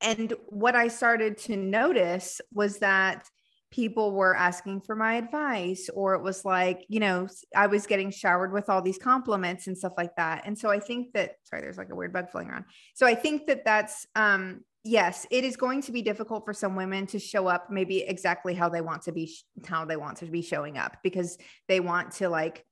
and 0.00 0.32
what 0.46 0.74
I 0.76 0.88
started 0.88 1.38
to 1.38 1.56
notice 1.56 2.40
was 2.52 2.78
that 2.78 3.28
people 3.70 4.12
were 4.12 4.34
asking 4.34 4.80
for 4.80 4.96
my 4.96 5.14
advice 5.14 5.90
or 5.94 6.14
it 6.14 6.22
was 6.22 6.42
like 6.44 6.86
you 6.88 7.00
know 7.00 7.28
i 7.54 7.66
was 7.66 7.86
getting 7.86 8.10
showered 8.10 8.50
with 8.50 8.70
all 8.70 8.80
these 8.80 8.96
compliments 8.96 9.66
and 9.66 9.76
stuff 9.76 9.92
like 9.96 10.14
that. 10.16 10.42
And 10.46 10.58
so 10.58 10.70
i 10.70 10.78
think 10.78 11.12
that 11.12 11.32
sorry 11.44 11.62
there's 11.62 11.78
like 11.78 11.90
a 11.90 11.94
weird 11.94 12.12
bug 12.12 12.30
flying 12.30 12.48
around. 12.48 12.64
So 12.94 13.06
i 13.06 13.14
think 13.14 13.46
that 13.46 13.64
that's 13.64 14.06
um 14.16 14.64
yes 14.84 15.26
it 15.30 15.44
is 15.44 15.56
going 15.56 15.82
to 15.82 15.92
be 15.92 16.00
difficult 16.00 16.44
for 16.46 16.54
some 16.54 16.76
women 16.76 17.06
to 17.08 17.18
show 17.18 17.46
up 17.46 17.70
maybe 17.70 18.00
exactly 18.02 18.54
how 18.54 18.68
they 18.68 18.80
want 18.80 19.02
to 19.02 19.12
be 19.12 19.34
how 19.66 19.84
they 19.84 19.96
want 19.96 20.18
to 20.18 20.26
be 20.26 20.40
showing 20.40 20.78
up 20.78 20.96
because 21.02 21.36
they 21.66 21.80
want 21.80 22.12
to 22.12 22.30
like 22.30 22.64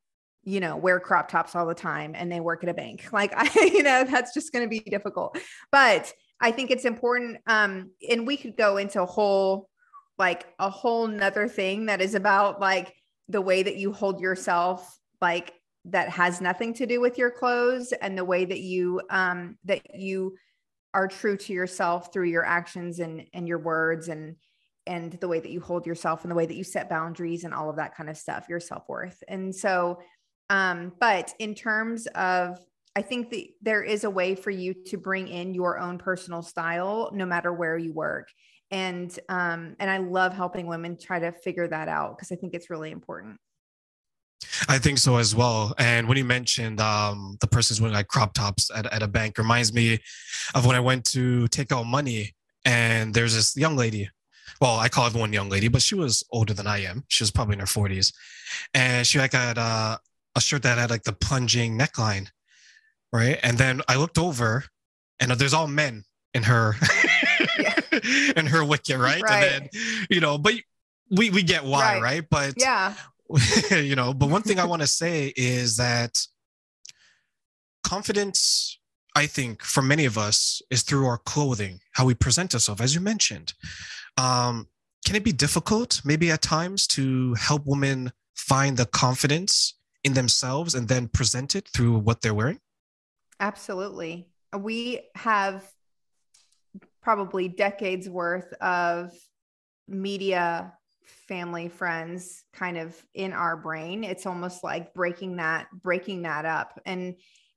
you 0.45 0.61
know 0.61 0.77
wear 0.77 0.99
crop 0.99 1.29
tops 1.29 1.55
all 1.55 1.67
the 1.67 1.75
time 1.75 2.13
and 2.15 2.33
they 2.33 2.41
work 2.41 2.63
at 2.63 2.71
a 2.71 2.75
bank. 2.75 3.07
Like 3.13 3.35
i 3.37 3.51
you 3.75 3.83
know 3.83 4.05
that's 4.05 4.33
just 4.33 4.51
going 4.51 4.65
to 4.65 4.71
be 4.71 4.81
difficult. 4.81 5.37
But 5.71 6.11
I 6.41 6.51
think 6.51 6.71
it's 6.71 6.85
important. 6.85 7.39
Um, 7.47 7.91
and 8.09 8.27
we 8.27 8.37
could 8.37 8.57
go 8.57 8.77
into 8.77 9.03
a 9.03 9.07
whole, 9.07 9.69
like 10.19 10.47
a 10.59 10.71
whole 10.71 11.07
nother 11.07 11.49
thing 11.49 11.87
that 11.87 12.01
is 12.01 12.15
about 12.15 12.61
like 12.61 12.95
the 13.29 13.41
way 13.41 13.63
that 13.63 13.77
you 13.77 13.93
hold 13.93 14.21
yourself, 14.21 14.99
like 15.21 15.55
that 15.87 16.09
has 16.11 16.41
nothing 16.41 16.75
to 16.75 16.87
do 16.87 17.01
with 17.01 17.19
your 17.19 17.31
clothes 17.31 17.93
and 17.93 18.17
the 18.17 18.25
way 18.25 18.45
that 18.45 18.61
you, 18.61 19.01
um, 19.11 19.57
that 19.65 19.83
you 19.95 20.37
are 20.95 21.09
true 21.09 21.37
to 21.37 21.53
yourself 21.53 22.13
through 22.13 22.29
your 22.29 22.45
actions 22.45 22.99
and, 22.99 23.27
and 23.33 23.47
your 23.47 23.59
words 23.59 24.09
and, 24.09 24.37
and 24.87 25.13
the 25.15 25.29
way 25.29 25.41
that 25.41 25.51
you 25.51 25.61
hold 25.61 25.87
yourself 25.87 26.23
and 26.23 26.31
the 26.31 26.35
way 26.35 26.47
that 26.47 26.57
you 26.57 26.65
set 26.65 26.89
boundaries 26.89 27.45
and 27.45 27.53
all 27.53 27.69
of 27.69 27.77
that 27.77 27.95
kind 27.95 28.09
of 28.09 28.17
stuff, 28.17 28.47
your 28.49 28.61
self 28.61 28.89
worth. 28.89 29.23
And 29.29 29.55
so, 29.55 29.99
um, 30.49 30.93
but 31.01 31.35
in 31.39 31.55
terms 31.55 32.07
of 32.15 32.59
I 32.97 33.03
think 33.03 33.29
that 33.31 33.45
there 33.61 33.83
is 33.83 34.05
a 34.05 34.11
way 34.11 34.35
for 34.35 34.51
you 34.51 34.73
to 34.87 34.97
bring 34.97 35.29
in 35.29 35.53
your 35.53 35.79
own 35.79 35.99
personal 35.99 36.41
style 36.41 37.11
no 37.13 37.27
matter 37.27 37.53
where 37.53 37.77
you 37.77 37.93
work. 37.93 38.31
And 38.71 39.17
um, 39.29 39.77
and 39.79 39.91
I 39.91 39.99
love 39.99 40.33
helping 40.33 40.67
women 40.67 40.97
try 40.99 41.21
to 41.21 41.31
figure 41.31 41.69
that 41.69 41.89
out 41.89 42.17
because 42.17 42.33
I 42.33 42.37
think 42.37 42.55
it's 42.55 42.71
really 42.71 42.91
important. 42.91 43.39
I 44.69 44.79
think 44.79 44.97
so 44.99 45.17
as 45.17 45.37
well. 45.37 45.75
And 45.79 46.09
when 46.09 46.17
you 46.17 46.25
mentioned 46.25 46.81
um, 46.81 47.37
the 47.41 47.47
person's 47.47 47.81
wearing 47.81 47.95
like 47.95 48.09
crop 48.09 48.33
tops 48.33 48.71
at, 48.75 48.87
at 48.93 49.03
a 49.03 49.09
bank, 49.09 49.37
reminds 49.37 49.75
me 49.75 49.99
of 50.55 50.65
when 50.65 50.75
I 50.75 50.81
went 50.81 51.05
to 51.13 51.47
take 51.49 51.73
out 51.73 51.85
money, 51.85 52.35
and 52.65 53.13
there's 53.13 53.35
this 53.35 53.57
young 53.57 53.77
lady. 53.77 54.09
Well, 54.61 54.79
I 54.79 54.89
call 54.89 55.07
everyone 55.07 55.35
young 55.35 55.51
lady, 55.51 55.69
but 55.69 55.83
she 55.83 55.95
was 55.95 56.25
older 56.31 56.55
than 56.55 56.67
I 56.67 56.79
am. 56.79 57.05
She 57.09 57.23
was 57.23 57.31
probably 57.31 57.55
in 57.55 57.61
her 57.61 57.67
40s, 57.67 58.13
and 58.73 59.07
she 59.07 59.19
like 59.19 59.33
had 59.33 59.59
uh, 59.59 59.99
a 60.35 60.41
shirt 60.41 60.63
that 60.63 60.79
had 60.79 60.91
like 60.91 61.05
the 61.05 61.13
plunging 61.13 61.79
neckline, 61.79 62.29
right? 63.17 63.39
And 63.43 63.59
then 63.59 63.83
I 63.89 63.97
looked 63.97 64.19
over, 64.19 64.65
and 65.21 65.31
there's 65.33 65.55
all 65.55 65.67
men 65.67 66.05
in 66.35 66.45
her 66.45 66.75
in 68.37 68.47
her 68.47 68.65
wicket, 68.65 68.99
right? 68.99 69.23
right? 69.23 69.45
And 69.45 69.69
then 69.73 70.07
you 70.11 70.21
know, 70.21 70.39
but 70.39 70.55
we 71.11 71.31
we 71.31 71.43
get 71.43 71.65
why, 71.65 71.95
right? 71.95 72.03
right? 72.03 72.25
But 72.31 72.55
yeah, 72.57 72.95
you 73.71 73.97
know, 73.97 74.15
but 74.15 74.29
one 74.29 74.43
thing 74.43 74.61
I 74.61 74.65
want 74.65 74.83
to 74.83 74.89
say 74.89 75.33
is 75.37 75.77
that 75.77 76.19
confidence 77.85 78.79
I 79.17 79.27
think 79.27 79.63
for 79.63 79.83
many 79.83 80.05
of 80.05 80.19
us 80.19 80.61
is 80.71 80.83
through 80.83 81.07
our 81.07 81.17
clothing, 81.17 81.81
how 81.93 82.05
we 82.05 82.13
present 82.15 82.53
ourselves, 82.53 82.83
as 82.83 82.95
you 82.95 83.01
mentioned. 83.01 83.55
Um, 84.19 84.69
can 85.07 85.17
it 85.17 85.25
be 85.25 85.33
difficult, 85.33 86.03
maybe 86.05 86.31
at 86.31 86.43
times, 86.43 86.87
to 86.89 87.33
help 87.35 87.63
women 87.65 88.13
find 88.35 88.77
the 88.77 88.85
confidence 88.85 89.75
in 90.05 90.13
themselves 90.13 90.75
and 90.75 90.87
then 90.89 91.09
present 91.09 91.57
it 91.57 91.67
through 91.69 91.97
what 91.99 92.21
they're 92.21 92.35
wearing? 92.35 92.61
Absolutely. 93.41 94.29
We 94.57 95.01
have 95.15 95.65
probably 97.03 97.49
decades 97.49 98.09
worth 98.09 98.53
of 98.55 99.13
media 99.89 100.73
family 101.29 101.69
friends 101.69 102.45
kind 102.53 102.77
of 102.77 102.97
in 103.15 103.33
our 103.33 103.57
brain. 103.57 104.03
It's 104.05 104.27
almost 104.27 104.65
like 104.65 104.93
breaking 104.95 105.37
that 105.37 105.67
breaking 105.83 106.23
that 106.23 106.45
up 106.45 106.81
and 106.85 107.15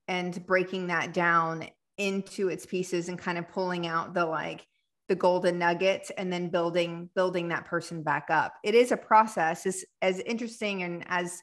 and 0.08 0.46
breaking 0.46 0.88
that 0.88 1.14
down 1.14 1.66
into 1.98 2.50
its 2.50 2.66
pieces 2.66 3.10
and 3.10 3.18
kind 3.18 3.38
of 3.38 3.48
pulling 3.50 3.88
out 3.88 4.14
the 4.14 4.26
like 4.26 4.68
the 5.08 5.16
golden 5.16 5.58
nugget 5.58 6.12
and 6.18 6.32
then 6.32 6.50
building 6.50 7.10
building 7.16 7.48
that 7.48 7.66
person 7.66 8.04
back 8.04 8.28
up. 8.30 8.54
It 8.64 8.76
is 8.76 8.92
a 8.92 8.98
process. 8.98 9.66
As 9.66 9.84
as 10.02 10.20
interesting 10.20 10.84
and 10.84 11.04
as 11.08 11.42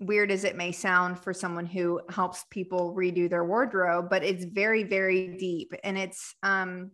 weird 0.00 0.30
as 0.30 0.44
it 0.44 0.56
may 0.56 0.70
sound 0.70 1.18
for 1.18 1.32
someone 1.32 1.66
who 1.66 2.00
helps 2.08 2.44
people 2.50 2.94
redo 2.96 3.28
their 3.28 3.44
wardrobe 3.44 4.08
but 4.08 4.22
it's 4.22 4.44
very 4.44 4.84
very 4.84 5.36
deep. 5.38 5.72
And 5.82 5.98
it's 5.98 6.34
um 6.42 6.92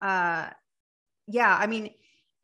uh 0.00 0.48
yeah 1.28 1.56
i 1.60 1.66
mean 1.66 1.90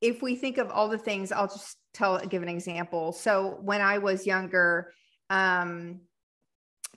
if 0.00 0.22
we 0.22 0.36
think 0.36 0.58
of 0.58 0.70
all 0.70 0.88
the 0.88 0.98
things 0.98 1.32
i'll 1.32 1.48
just 1.48 1.76
tell 1.94 2.18
give 2.18 2.42
an 2.42 2.48
example. 2.48 3.12
So 3.12 3.58
when 3.62 3.80
i 3.80 3.98
was 3.98 4.26
younger 4.26 4.92
um 5.30 6.00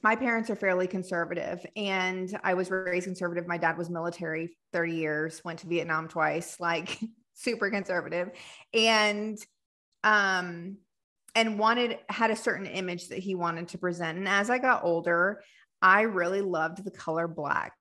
my 0.03 0.15
parents 0.15 0.49
are 0.49 0.55
fairly 0.55 0.87
conservative 0.87 1.65
and 1.75 2.37
i 2.43 2.53
was 2.53 2.69
raised 2.69 3.05
conservative. 3.05 3.47
My 3.47 3.57
dad 3.57 3.77
was 3.77 3.89
military 3.89 4.57
30 4.73 4.93
years 4.93 5.41
went 5.43 5.59
to 5.59 5.67
vietnam 5.67 6.07
twice 6.07 6.59
like 6.59 6.99
super 7.33 7.69
conservative. 7.69 8.31
And 8.73 9.37
um 10.03 10.77
and 11.35 11.57
wanted 11.57 11.97
had 12.09 12.31
a 12.31 12.35
certain 12.35 12.65
image 12.65 13.07
that 13.09 13.19
he 13.19 13.35
wanted 13.35 13.69
to 13.69 13.77
present. 13.77 14.17
And 14.17 14.27
as 14.27 14.49
I 14.49 14.57
got 14.57 14.83
older, 14.83 15.41
I 15.81 16.01
really 16.01 16.41
loved 16.41 16.83
the 16.83 16.91
color 16.91 17.27
black. 17.27 17.73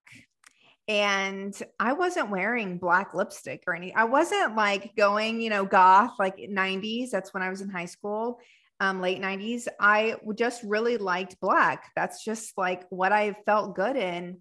And 0.88 1.54
I 1.78 1.92
wasn't 1.92 2.30
wearing 2.30 2.78
black 2.78 3.14
lipstick 3.14 3.62
or 3.66 3.74
any, 3.74 3.94
I 3.94 4.04
wasn't 4.04 4.56
like 4.56 4.96
going, 4.96 5.40
you 5.40 5.50
know, 5.50 5.64
goth 5.64 6.12
like 6.18 6.36
90s. 6.36 7.10
That's 7.10 7.32
when 7.32 7.42
I 7.42 7.50
was 7.50 7.60
in 7.60 7.68
high 7.68 7.84
school, 7.86 8.40
um, 8.80 9.00
late 9.00 9.20
90s. 9.20 9.68
I 9.78 10.16
just 10.34 10.62
really 10.64 10.96
liked 10.96 11.38
black. 11.40 11.90
That's 11.94 12.24
just 12.24 12.56
like 12.58 12.84
what 12.90 13.12
I 13.12 13.36
felt 13.46 13.76
good 13.76 13.96
in. 13.96 14.38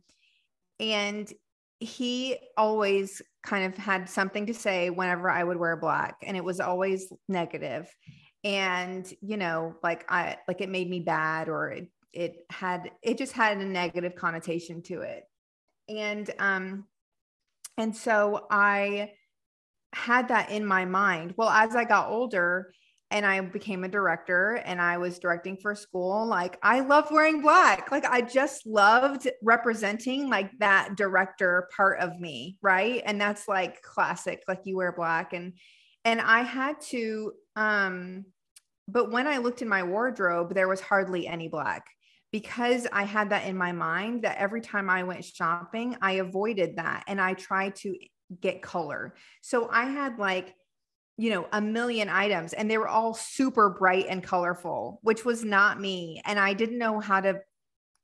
And 0.79 1.31
he 1.79 2.37
always 2.57 3.21
kind 3.43 3.65
of 3.65 3.77
had 3.77 4.09
something 4.09 4.47
to 4.47 4.53
say 4.53 4.89
whenever 4.89 5.29
I 5.29 5.43
would 5.43 5.57
wear 5.57 5.77
black, 5.77 6.17
and 6.23 6.35
it 6.35 6.43
was 6.43 6.59
always 6.59 7.11
negative 7.27 7.89
and 8.43 9.11
you 9.21 9.37
know 9.37 9.75
like 9.83 10.05
i 10.09 10.37
like 10.47 10.61
it 10.61 10.69
made 10.69 10.89
me 10.89 11.01
bad 11.01 11.49
or 11.49 11.71
it, 11.71 11.89
it 12.13 12.45
had 12.49 12.91
it 13.03 13.17
just 13.17 13.33
had 13.33 13.57
a 13.57 13.65
negative 13.65 14.15
connotation 14.15 14.81
to 14.83 15.01
it. 15.01 15.23
And 15.87 16.29
um 16.39 16.85
and 17.77 17.95
so 17.95 18.47
i 18.49 19.11
had 19.93 20.27
that 20.29 20.51
in 20.51 20.65
my 20.65 20.85
mind. 20.85 21.33
Well 21.37 21.49
as 21.49 21.75
i 21.75 21.83
got 21.83 22.09
older 22.09 22.71
and 23.11 23.25
i 23.25 23.41
became 23.41 23.83
a 23.83 23.89
director 23.89 24.61
and 24.65 24.79
i 24.79 24.97
was 24.97 25.17
directing 25.17 25.57
for 25.57 25.73
school 25.73 26.27
like 26.27 26.59
i 26.63 26.79
loved 26.79 27.11
wearing 27.11 27.41
black. 27.41 27.91
Like 27.91 28.05
i 28.05 28.21
just 28.21 28.65
loved 28.65 29.27
representing 29.43 30.29
like 30.29 30.51
that 30.59 30.95
director 30.95 31.67
part 31.75 31.99
of 31.99 32.19
me 32.19 32.57
right? 32.61 33.01
And 33.05 33.19
that's 33.19 33.47
like 33.47 33.81
classic 33.81 34.43
like 34.47 34.61
you 34.63 34.77
wear 34.77 34.91
black 34.91 35.33
and 35.33 35.53
and 36.05 36.21
i 36.21 36.41
had 36.41 36.79
to 36.81 37.33
um, 37.55 38.25
but 38.91 39.11
when 39.11 39.27
I 39.27 39.37
looked 39.37 39.61
in 39.61 39.69
my 39.69 39.83
wardrobe, 39.83 40.53
there 40.53 40.67
was 40.67 40.81
hardly 40.81 41.27
any 41.27 41.47
black 41.47 41.85
because 42.31 42.87
I 42.91 43.03
had 43.03 43.29
that 43.29 43.45
in 43.45 43.57
my 43.57 43.71
mind 43.71 44.23
that 44.23 44.37
every 44.37 44.61
time 44.61 44.89
I 44.89 45.03
went 45.03 45.25
shopping, 45.25 45.95
I 46.01 46.13
avoided 46.13 46.77
that 46.77 47.03
and 47.07 47.19
I 47.21 47.33
tried 47.33 47.75
to 47.77 47.95
get 48.41 48.61
color. 48.61 49.15
So 49.41 49.69
I 49.71 49.85
had 49.85 50.19
like, 50.19 50.55
you 51.17 51.31
know, 51.31 51.47
a 51.51 51.61
million 51.61 52.09
items 52.09 52.53
and 52.53 52.69
they 52.69 52.77
were 52.77 52.87
all 52.87 53.13
super 53.13 53.69
bright 53.69 54.05
and 54.09 54.23
colorful, 54.23 54.99
which 55.01 55.25
was 55.25 55.43
not 55.43 55.79
me. 55.79 56.21
And 56.25 56.39
I 56.39 56.53
didn't 56.53 56.77
know 56.77 56.99
how 56.99 57.19
to 57.21 57.41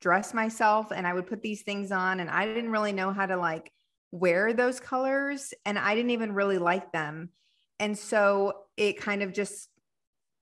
dress 0.01 0.33
myself 0.33 0.91
and 0.91 1.07
I 1.07 1.13
would 1.13 1.27
put 1.27 1.41
these 1.41 1.63
things 1.63 1.91
on 1.91 2.19
and 2.19 2.29
I 2.29 2.45
didn't 2.45 2.71
really 2.71 2.93
know 2.93 3.11
how 3.11 3.25
to 3.25 3.37
like 3.37 3.71
wear 4.11 4.53
those 4.53 4.79
colors 4.79 5.53
and 5.65 5.79
I 5.79 5.95
didn't 5.95 6.11
even 6.11 6.33
really 6.33 6.57
like 6.57 6.91
them. 6.91 7.29
And 7.79 7.97
so 7.97 8.53
it 8.77 8.99
kind 8.99 9.21
of 9.21 9.33
just, 9.33 9.69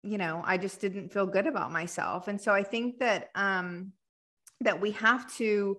you 0.03 0.17
know, 0.17 0.41
I 0.46 0.57
just 0.57 0.79
didn't 0.79 1.12
feel 1.12 1.25
good 1.25 1.48
about 1.48 1.72
myself. 1.72 2.27
And 2.27 2.39
so 2.39 2.53
I 2.53 2.63
think 2.63 3.00
that 3.00 3.29
um 3.36 3.93
that 4.62 4.81
we 4.81 4.91
have 4.91 5.31
to 5.36 5.77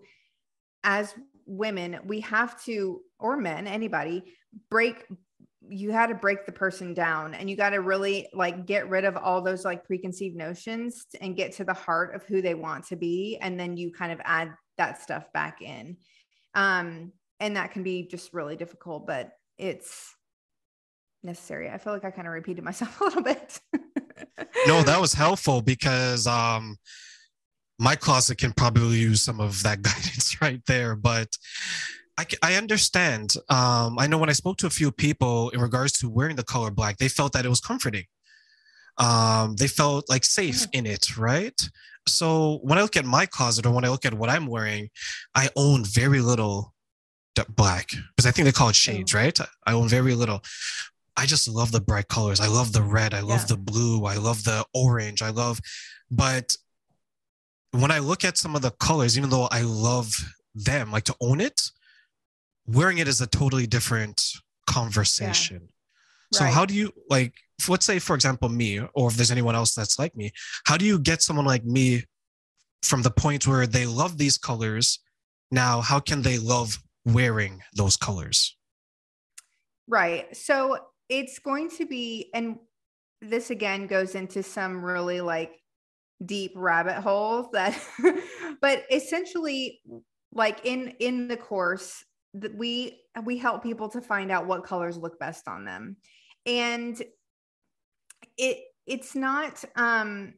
as 0.84 1.14
women, 1.46 1.98
we 2.04 2.20
have 2.20 2.62
to 2.64 3.00
or 3.18 3.36
men, 3.36 3.66
anybody, 3.66 4.22
break 4.70 5.06
you 5.70 5.90
had 5.90 6.06
to 6.06 6.14
break 6.14 6.46
the 6.46 6.52
person 6.52 6.94
down 6.94 7.34
and 7.34 7.50
you 7.50 7.56
got 7.56 7.70
to 7.70 7.80
really 7.80 8.28
like 8.32 8.64
get 8.64 8.88
rid 8.88 9.04
of 9.04 9.16
all 9.16 9.42
those 9.42 9.64
like 9.64 9.84
preconceived 9.84 10.36
notions 10.36 11.06
and 11.20 11.36
get 11.36 11.52
to 11.52 11.64
the 11.64 11.74
heart 11.74 12.14
of 12.14 12.22
who 12.24 12.40
they 12.40 12.54
want 12.54 12.86
to 12.86 12.96
be 12.96 13.38
and 13.40 13.58
then 13.58 13.76
you 13.76 13.92
kind 13.92 14.12
of 14.12 14.20
add 14.24 14.52
that 14.76 15.02
stuff 15.02 15.30
back 15.32 15.60
in 15.60 15.96
um 16.54 17.12
and 17.40 17.56
that 17.56 17.72
can 17.72 17.82
be 17.82 18.06
just 18.06 18.32
really 18.32 18.56
difficult 18.56 19.06
but 19.06 19.32
it's 19.58 20.14
necessary 21.22 21.68
i 21.68 21.78
feel 21.78 21.92
like 21.92 22.04
i 22.04 22.10
kind 22.10 22.26
of 22.26 22.34
repeated 22.34 22.64
myself 22.64 23.00
a 23.00 23.04
little 23.04 23.22
bit 23.22 23.60
no 24.66 24.82
that 24.82 25.00
was 25.00 25.12
helpful 25.12 25.60
because 25.60 26.26
um 26.26 26.76
my 27.78 27.94
closet 27.94 28.38
can 28.38 28.52
probably 28.52 28.98
use 28.98 29.22
some 29.22 29.40
of 29.40 29.62
that 29.62 29.82
guidance 29.82 30.40
right 30.40 30.62
there 30.66 30.94
but 30.96 31.36
I, 32.18 32.26
I 32.42 32.54
understand. 32.56 33.34
Um, 33.48 33.96
I 33.96 34.08
know 34.08 34.18
when 34.18 34.28
I 34.28 34.32
spoke 34.32 34.56
to 34.58 34.66
a 34.66 34.70
few 34.70 34.90
people 34.90 35.50
in 35.50 35.60
regards 35.60 35.92
to 36.00 36.08
wearing 36.10 36.34
the 36.34 36.42
color 36.42 36.72
black, 36.72 36.96
they 36.96 37.06
felt 37.06 37.32
that 37.34 37.44
it 37.44 37.48
was 37.48 37.60
comforting. 37.60 38.06
Um, 38.98 39.54
they 39.54 39.68
felt 39.68 40.08
like 40.08 40.24
safe 40.24 40.66
in 40.72 40.84
it, 40.84 41.16
right? 41.16 41.56
So 42.08 42.58
when 42.62 42.76
I 42.76 42.82
look 42.82 42.96
at 42.96 43.04
my 43.04 43.26
closet 43.26 43.66
or 43.66 43.70
when 43.70 43.84
I 43.84 43.88
look 43.88 44.04
at 44.04 44.14
what 44.14 44.30
I'm 44.30 44.46
wearing, 44.46 44.90
I 45.34 45.48
own 45.54 45.84
very 45.84 46.20
little 46.20 46.74
black 47.50 47.90
because 48.16 48.26
I 48.26 48.32
think 48.32 48.46
they 48.46 48.52
call 48.52 48.70
it 48.70 48.74
shades, 48.74 49.14
right? 49.14 49.38
I 49.64 49.72
own 49.72 49.88
very 49.88 50.14
little. 50.14 50.42
I 51.18 51.26
just 51.26 51.48
love 51.48 51.72
the 51.72 51.80
bright 51.80 52.06
colors. 52.08 52.40
I 52.40 52.46
love 52.46 52.72
the 52.72 52.82
red. 52.82 53.12
I 53.12 53.20
love 53.20 53.40
yeah. 53.40 53.46
the 53.46 53.56
blue. 53.56 54.04
I 54.04 54.14
love 54.14 54.44
the 54.44 54.64
orange. 54.72 55.20
I 55.20 55.30
love, 55.30 55.60
but 56.10 56.56
when 57.72 57.90
I 57.90 57.98
look 57.98 58.24
at 58.24 58.38
some 58.38 58.54
of 58.54 58.62
the 58.62 58.70
colors, 58.70 59.18
even 59.18 59.28
though 59.28 59.48
I 59.50 59.62
love 59.62 60.14
them, 60.54 60.92
like 60.92 61.04
to 61.04 61.16
own 61.20 61.40
it, 61.40 61.60
wearing 62.66 62.98
it 62.98 63.08
is 63.08 63.20
a 63.20 63.26
totally 63.26 63.66
different 63.66 64.22
conversation. 64.66 65.62
Yeah. 65.62 66.38
So 66.38 66.44
right. 66.44 66.54
how 66.54 66.64
do 66.64 66.74
you 66.74 66.92
like 67.10 67.34
let's 67.68 67.86
say 67.86 67.98
for 67.98 68.14
example 68.14 68.48
me 68.48 68.80
or 68.94 69.08
if 69.08 69.16
there's 69.16 69.30
anyone 69.30 69.56
else 69.56 69.74
that's 69.74 69.98
like 69.98 70.14
me, 70.14 70.30
how 70.66 70.76
do 70.76 70.84
you 70.84 70.98
get 70.98 71.22
someone 71.22 71.46
like 71.46 71.64
me 71.64 72.04
from 72.82 73.02
the 73.02 73.10
point 73.10 73.46
where 73.46 73.66
they 73.66 73.86
love 73.86 74.18
these 74.18 74.38
colors 74.38 75.00
now 75.50 75.80
how 75.80 75.98
can 75.98 76.22
they 76.22 76.38
love 76.38 76.78
wearing 77.04 77.62
those 77.74 77.96
colors? 77.96 78.56
Right. 79.88 80.36
So 80.36 80.78
it's 81.08 81.38
going 81.38 81.70
to 81.70 81.86
be 81.86 82.30
and 82.34 82.58
this 83.20 83.50
again 83.50 83.86
goes 83.86 84.14
into 84.14 84.42
some 84.42 84.84
really 84.84 85.20
like 85.20 85.52
deep 86.24 86.52
rabbit 86.54 87.00
holes 87.00 87.46
that 87.52 87.78
but 88.60 88.84
essentially 88.90 89.80
like 90.32 90.60
in 90.64 90.94
in 91.00 91.28
the 91.28 91.36
course 91.36 92.04
that 92.34 92.54
we 92.54 93.00
we 93.24 93.38
help 93.38 93.62
people 93.62 93.88
to 93.88 94.00
find 94.00 94.30
out 94.30 94.46
what 94.46 94.64
colors 94.64 94.96
look 94.96 95.18
best 95.18 95.48
on 95.48 95.64
them. 95.64 95.96
And 96.46 97.00
it 98.36 98.58
it's 98.86 99.14
not 99.14 99.64
um 99.76 100.34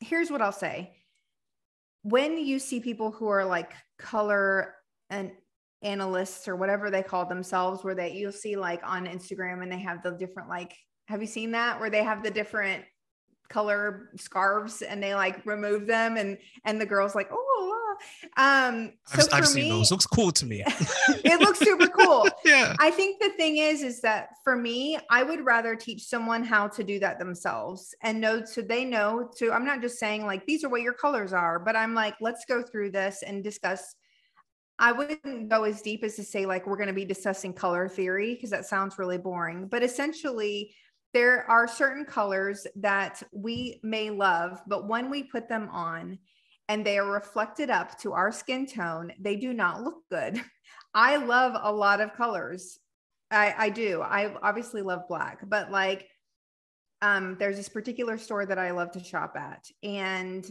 here's 0.00 0.30
what 0.30 0.42
i'll 0.42 0.52
say. 0.52 0.94
When 2.02 2.38
you 2.38 2.58
see 2.58 2.80
people 2.80 3.10
who 3.10 3.28
are 3.28 3.44
like 3.44 3.72
color 3.98 4.74
and 5.10 5.32
analysts 5.82 6.48
or 6.48 6.56
whatever 6.56 6.90
they 6.90 7.02
call 7.02 7.24
themselves 7.26 7.84
where 7.84 7.94
they 7.94 8.12
you'll 8.12 8.32
see 8.32 8.56
like 8.56 8.80
on 8.84 9.06
instagram 9.06 9.62
and 9.62 9.70
they 9.70 9.78
have 9.78 10.02
the 10.02 10.10
different 10.12 10.48
like 10.48 10.74
have 11.06 11.20
you 11.20 11.26
seen 11.26 11.52
that 11.52 11.78
where 11.78 11.90
they 11.90 12.02
have 12.02 12.22
the 12.22 12.30
different 12.30 12.84
color 13.48 14.10
scarves 14.16 14.82
and 14.82 15.02
they 15.02 15.14
like 15.14 15.44
remove 15.46 15.86
them 15.86 16.16
and 16.16 16.36
and 16.64 16.80
the 16.80 16.86
girls 16.86 17.14
like 17.14 17.28
oh 17.32 17.78
um, 18.36 18.92
so 19.06 19.22
I've, 19.22 19.40
I've 19.40 19.46
seen 19.46 19.64
me, 19.64 19.70
those. 19.70 19.90
Looks 19.90 20.06
cool 20.06 20.30
to 20.32 20.46
me. 20.46 20.62
it 21.08 21.40
looks 21.40 21.58
super 21.58 21.88
cool. 21.88 22.28
yeah. 22.44 22.76
I 22.78 22.90
think 22.90 23.20
the 23.20 23.30
thing 23.30 23.58
is, 23.58 23.82
is 23.82 24.00
that 24.02 24.30
for 24.44 24.56
me, 24.56 24.98
I 25.10 25.22
would 25.22 25.44
rather 25.44 25.74
teach 25.74 26.04
someone 26.04 26.44
how 26.44 26.68
to 26.68 26.84
do 26.84 26.98
that 27.00 27.18
themselves 27.18 27.94
and 28.02 28.20
know 28.20 28.44
so 28.44 28.62
they 28.62 28.84
know 28.84 29.30
to. 29.36 29.52
I'm 29.52 29.64
not 29.64 29.80
just 29.80 29.98
saying 29.98 30.26
like 30.26 30.46
these 30.46 30.64
are 30.64 30.68
what 30.68 30.82
your 30.82 30.94
colors 30.94 31.32
are, 31.32 31.58
but 31.58 31.76
I'm 31.76 31.94
like, 31.94 32.14
let's 32.20 32.44
go 32.44 32.62
through 32.62 32.92
this 32.92 33.22
and 33.26 33.42
discuss. 33.42 33.94
I 34.78 34.92
wouldn't 34.92 35.48
go 35.48 35.64
as 35.64 35.82
deep 35.82 36.04
as 36.04 36.16
to 36.16 36.22
say 36.22 36.46
like 36.46 36.66
we're 36.66 36.76
going 36.76 36.88
to 36.88 36.92
be 36.92 37.04
discussing 37.04 37.52
color 37.52 37.88
theory 37.88 38.34
because 38.34 38.50
that 38.50 38.66
sounds 38.66 38.98
really 38.98 39.18
boring. 39.18 39.66
But 39.66 39.82
essentially, 39.82 40.74
there 41.14 41.50
are 41.50 41.66
certain 41.66 42.04
colors 42.04 42.66
that 42.76 43.22
we 43.32 43.80
may 43.82 44.10
love, 44.10 44.60
but 44.66 44.86
when 44.86 45.10
we 45.10 45.24
put 45.24 45.48
them 45.48 45.68
on, 45.70 46.18
and 46.68 46.84
they 46.84 46.98
are 46.98 47.10
reflected 47.10 47.70
up 47.70 47.98
to 48.00 48.12
our 48.12 48.30
skin 48.30 48.66
tone, 48.66 49.10
they 49.18 49.36
do 49.36 49.52
not 49.52 49.82
look 49.82 50.02
good. 50.10 50.40
I 50.94 51.16
love 51.16 51.58
a 51.60 51.72
lot 51.72 52.00
of 52.00 52.14
colors. 52.14 52.78
I, 53.30 53.54
I 53.56 53.68
do. 53.70 54.02
I 54.02 54.34
obviously 54.42 54.82
love 54.82 55.08
black, 55.08 55.40
but 55.48 55.70
like 55.70 56.08
um, 57.00 57.36
there's 57.38 57.56
this 57.56 57.68
particular 57.68 58.18
store 58.18 58.44
that 58.46 58.58
I 58.58 58.72
love 58.72 58.92
to 58.92 59.04
shop 59.04 59.36
at. 59.36 59.64
And 59.82 60.44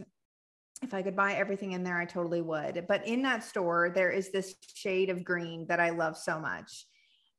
if 0.81 0.93
I 0.93 1.01
could 1.01 1.15
buy 1.15 1.33
everything 1.33 1.71
in 1.71 1.83
there, 1.83 1.97
I 1.97 2.05
totally 2.05 2.41
would. 2.41 2.85
But 2.87 3.07
in 3.07 3.21
that 3.23 3.43
store, 3.43 3.91
there 3.93 4.11
is 4.11 4.31
this 4.31 4.55
shade 4.75 5.09
of 5.09 5.23
green 5.23 5.65
that 5.67 5.79
I 5.79 5.89
love 5.89 6.17
so 6.17 6.39
much. 6.39 6.85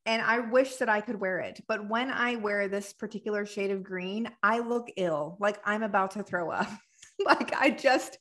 And 0.05 0.21
I 0.21 0.39
wish 0.39 0.77
that 0.77 0.89
I 0.89 1.01
could 1.01 1.19
wear 1.19 1.39
it. 1.39 1.61
But 1.67 1.87
when 1.87 2.09
I 2.09 2.35
wear 2.35 2.67
this 2.67 2.93
particular 2.93 3.45
shade 3.45 3.71
of 3.71 3.83
green, 3.83 4.29
I 4.41 4.59
look 4.59 4.89
ill, 4.97 5.37
like 5.39 5.59
I'm 5.65 5.83
about 5.83 6.11
to 6.11 6.23
throw 6.23 6.49
up. 6.49 6.69
like 7.25 7.53
I 7.55 7.69
just, 7.69 8.17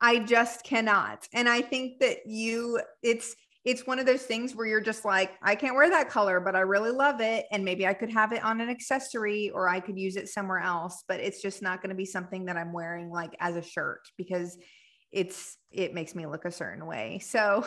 I 0.00 0.18
just 0.18 0.64
cannot. 0.64 1.28
And 1.32 1.48
I 1.48 1.60
think 1.60 2.00
that 2.00 2.26
you, 2.26 2.80
it's, 3.02 3.36
it's 3.64 3.86
one 3.86 3.98
of 3.98 4.06
those 4.06 4.22
things 4.22 4.54
where 4.54 4.66
you're 4.66 4.80
just 4.80 5.04
like, 5.04 5.32
I 5.42 5.54
can't 5.54 5.74
wear 5.74 5.90
that 5.90 6.08
color, 6.08 6.40
but 6.40 6.56
I 6.56 6.60
really 6.60 6.90
love 6.90 7.20
it. 7.20 7.46
And 7.50 7.64
maybe 7.64 7.86
I 7.86 7.94
could 7.94 8.10
have 8.10 8.32
it 8.32 8.42
on 8.44 8.60
an 8.60 8.70
accessory 8.70 9.50
or 9.50 9.68
I 9.68 9.80
could 9.80 9.98
use 9.98 10.16
it 10.16 10.28
somewhere 10.28 10.60
else, 10.60 11.04
but 11.08 11.20
it's 11.20 11.42
just 11.42 11.60
not 11.60 11.82
going 11.82 11.90
to 11.90 11.96
be 11.96 12.04
something 12.04 12.46
that 12.46 12.56
I'm 12.56 12.72
wearing 12.72 13.10
like 13.10 13.34
as 13.40 13.56
a 13.56 13.62
shirt 13.62 14.00
because 14.16 14.56
it's, 15.10 15.56
it 15.70 15.92
makes 15.92 16.14
me 16.14 16.26
look 16.26 16.44
a 16.44 16.52
certain 16.52 16.86
way. 16.86 17.18
So, 17.18 17.66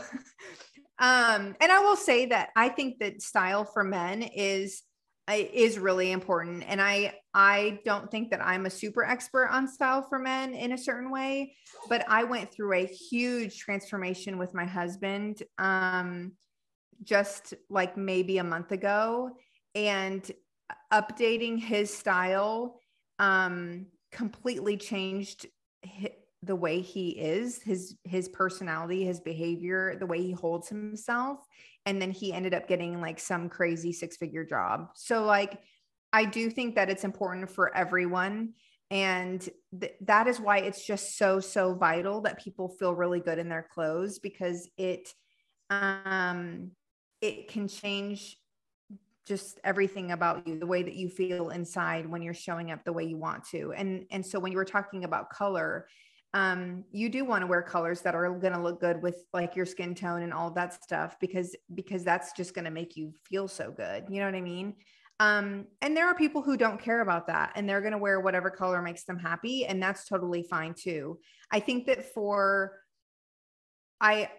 um, 0.99 1.55
and 1.59 1.71
I 1.71 1.79
will 1.79 1.97
say 1.97 2.27
that 2.27 2.49
I 2.55 2.69
think 2.69 2.99
that 2.99 3.21
style 3.21 3.65
for 3.65 3.83
men 3.83 4.23
is 4.23 4.83
is 5.29 5.79
really 5.79 6.11
important. 6.11 6.63
And 6.67 6.81
i 6.81 7.13
i 7.33 7.79
don't 7.85 8.11
think 8.11 8.29
that 8.29 8.41
i'm 8.41 8.65
a 8.65 8.69
super 8.69 9.03
expert 9.03 9.47
on 9.47 9.67
style 9.67 10.01
for 10.01 10.19
men 10.19 10.53
in 10.53 10.73
a 10.73 10.77
certain 10.77 11.09
way 11.09 11.55
but 11.89 12.03
i 12.09 12.23
went 12.23 12.51
through 12.51 12.73
a 12.73 12.85
huge 12.85 13.57
transformation 13.59 14.37
with 14.37 14.53
my 14.53 14.65
husband 14.65 15.41
um 15.57 16.33
just 17.03 17.53
like 17.69 17.97
maybe 17.97 18.37
a 18.37 18.43
month 18.43 18.71
ago 18.71 19.31
and 19.75 20.31
updating 20.91 21.59
his 21.59 21.95
style 21.95 22.79
um 23.19 23.85
completely 24.11 24.75
changed 24.75 25.47
the 26.43 26.55
way 26.55 26.81
he 26.81 27.09
is 27.11 27.61
his 27.61 27.95
his 28.03 28.27
personality 28.27 29.05
his 29.05 29.19
behavior 29.19 29.95
the 29.99 30.05
way 30.05 30.21
he 30.21 30.31
holds 30.31 30.67
himself 30.67 31.39
and 31.85 32.01
then 32.01 32.11
he 32.11 32.33
ended 32.33 32.53
up 32.53 32.67
getting 32.67 33.01
like 33.01 33.19
some 33.19 33.49
crazy 33.49 33.91
six 33.91 34.17
figure 34.17 34.45
job. 34.45 34.89
So 34.95 35.23
like 35.23 35.59
i 36.13 36.25
do 36.25 36.49
think 36.49 36.75
that 36.75 36.89
it's 36.89 37.03
important 37.03 37.49
for 37.49 37.75
everyone 37.75 38.53
and 38.89 39.47
th- 39.79 39.93
that 40.01 40.27
is 40.27 40.39
why 40.39 40.57
it's 40.57 40.85
just 40.85 41.17
so 41.17 41.39
so 41.39 41.73
vital 41.73 42.21
that 42.21 42.43
people 42.43 42.67
feel 42.67 42.93
really 42.93 43.21
good 43.21 43.39
in 43.39 43.47
their 43.47 43.65
clothes 43.73 44.19
because 44.19 44.69
it 44.77 45.13
um 45.69 46.71
it 47.21 47.47
can 47.47 47.67
change 47.67 48.37
just 49.25 49.59
everything 49.63 50.11
about 50.11 50.45
you 50.47 50.59
the 50.59 50.65
way 50.65 50.83
that 50.83 50.95
you 50.95 51.07
feel 51.07 51.49
inside 51.49 52.09
when 52.09 52.21
you're 52.21 52.33
showing 52.33 52.71
up 52.71 52.83
the 52.83 52.91
way 52.91 53.03
you 53.03 53.17
want 53.17 53.45
to. 53.45 53.71
And 53.73 54.05
and 54.11 54.25
so 54.25 54.39
when 54.39 54.51
you 54.51 54.57
were 54.57 54.65
talking 54.65 55.03
about 55.03 55.29
color 55.29 55.87
um, 56.33 56.85
you 56.91 57.09
do 57.09 57.25
want 57.25 57.41
to 57.41 57.47
wear 57.47 57.61
colors 57.61 58.01
that 58.01 58.15
are 58.15 58.29
going 58.29 58.53
to 58.53 58.61
look 58.61 58.79
good 58.79 59.01
with 59.01 59.25
like 59.33 59.55
your 59.55 59.65
skin 59.65 59.93
tone 59.93 60.21
and 60.21 60.33
all 60.33 60.49
that 60.51 60.81
stuff 60.83 61.17
because 61.19 61.55
because 61.73 62.03
that's 62.03 62.31
just 62.33 62.53
going 62.53 62.65
to 62.65 62.71
make 62.71 62.95
you 62.95 63.13
feel 63.23 63.47
so 63.47 63.71
good 63.71 64.05
you 64.09 64.19
know 64.19 64.25
what 64.25 64.35
i 64.35 64.41
mean? 64.41 64.75
Um, 65.19 65.67
and 65.83 65.95
there 65.95 66.07
are 66.07 66.15
people 66.15 66.41
who 66.41 66.57
don't 66.57 66.81
care 66.81 67.01
about 67.01 67.27
that 67.27 67.51
and 67.55 67.69
they're 67.69 67.81
going 67.81 67.91
to 67.91 67.99
wear 67.99 68.19
whatever 68.19 68.49
color 68.49 68.81
makes 68.81 69.03
them 69.03 69.19
happy 69.19 69.67
and 69.67 69.81
that's 69.81 70.07
totally 70.07 70.41
fine 70.41 70.73
too. 70.73 71.19
I 71.51 71.59
think 71.59 71.85
that 71.85 72.11
for 72.11 72.73
i 73.99 74.29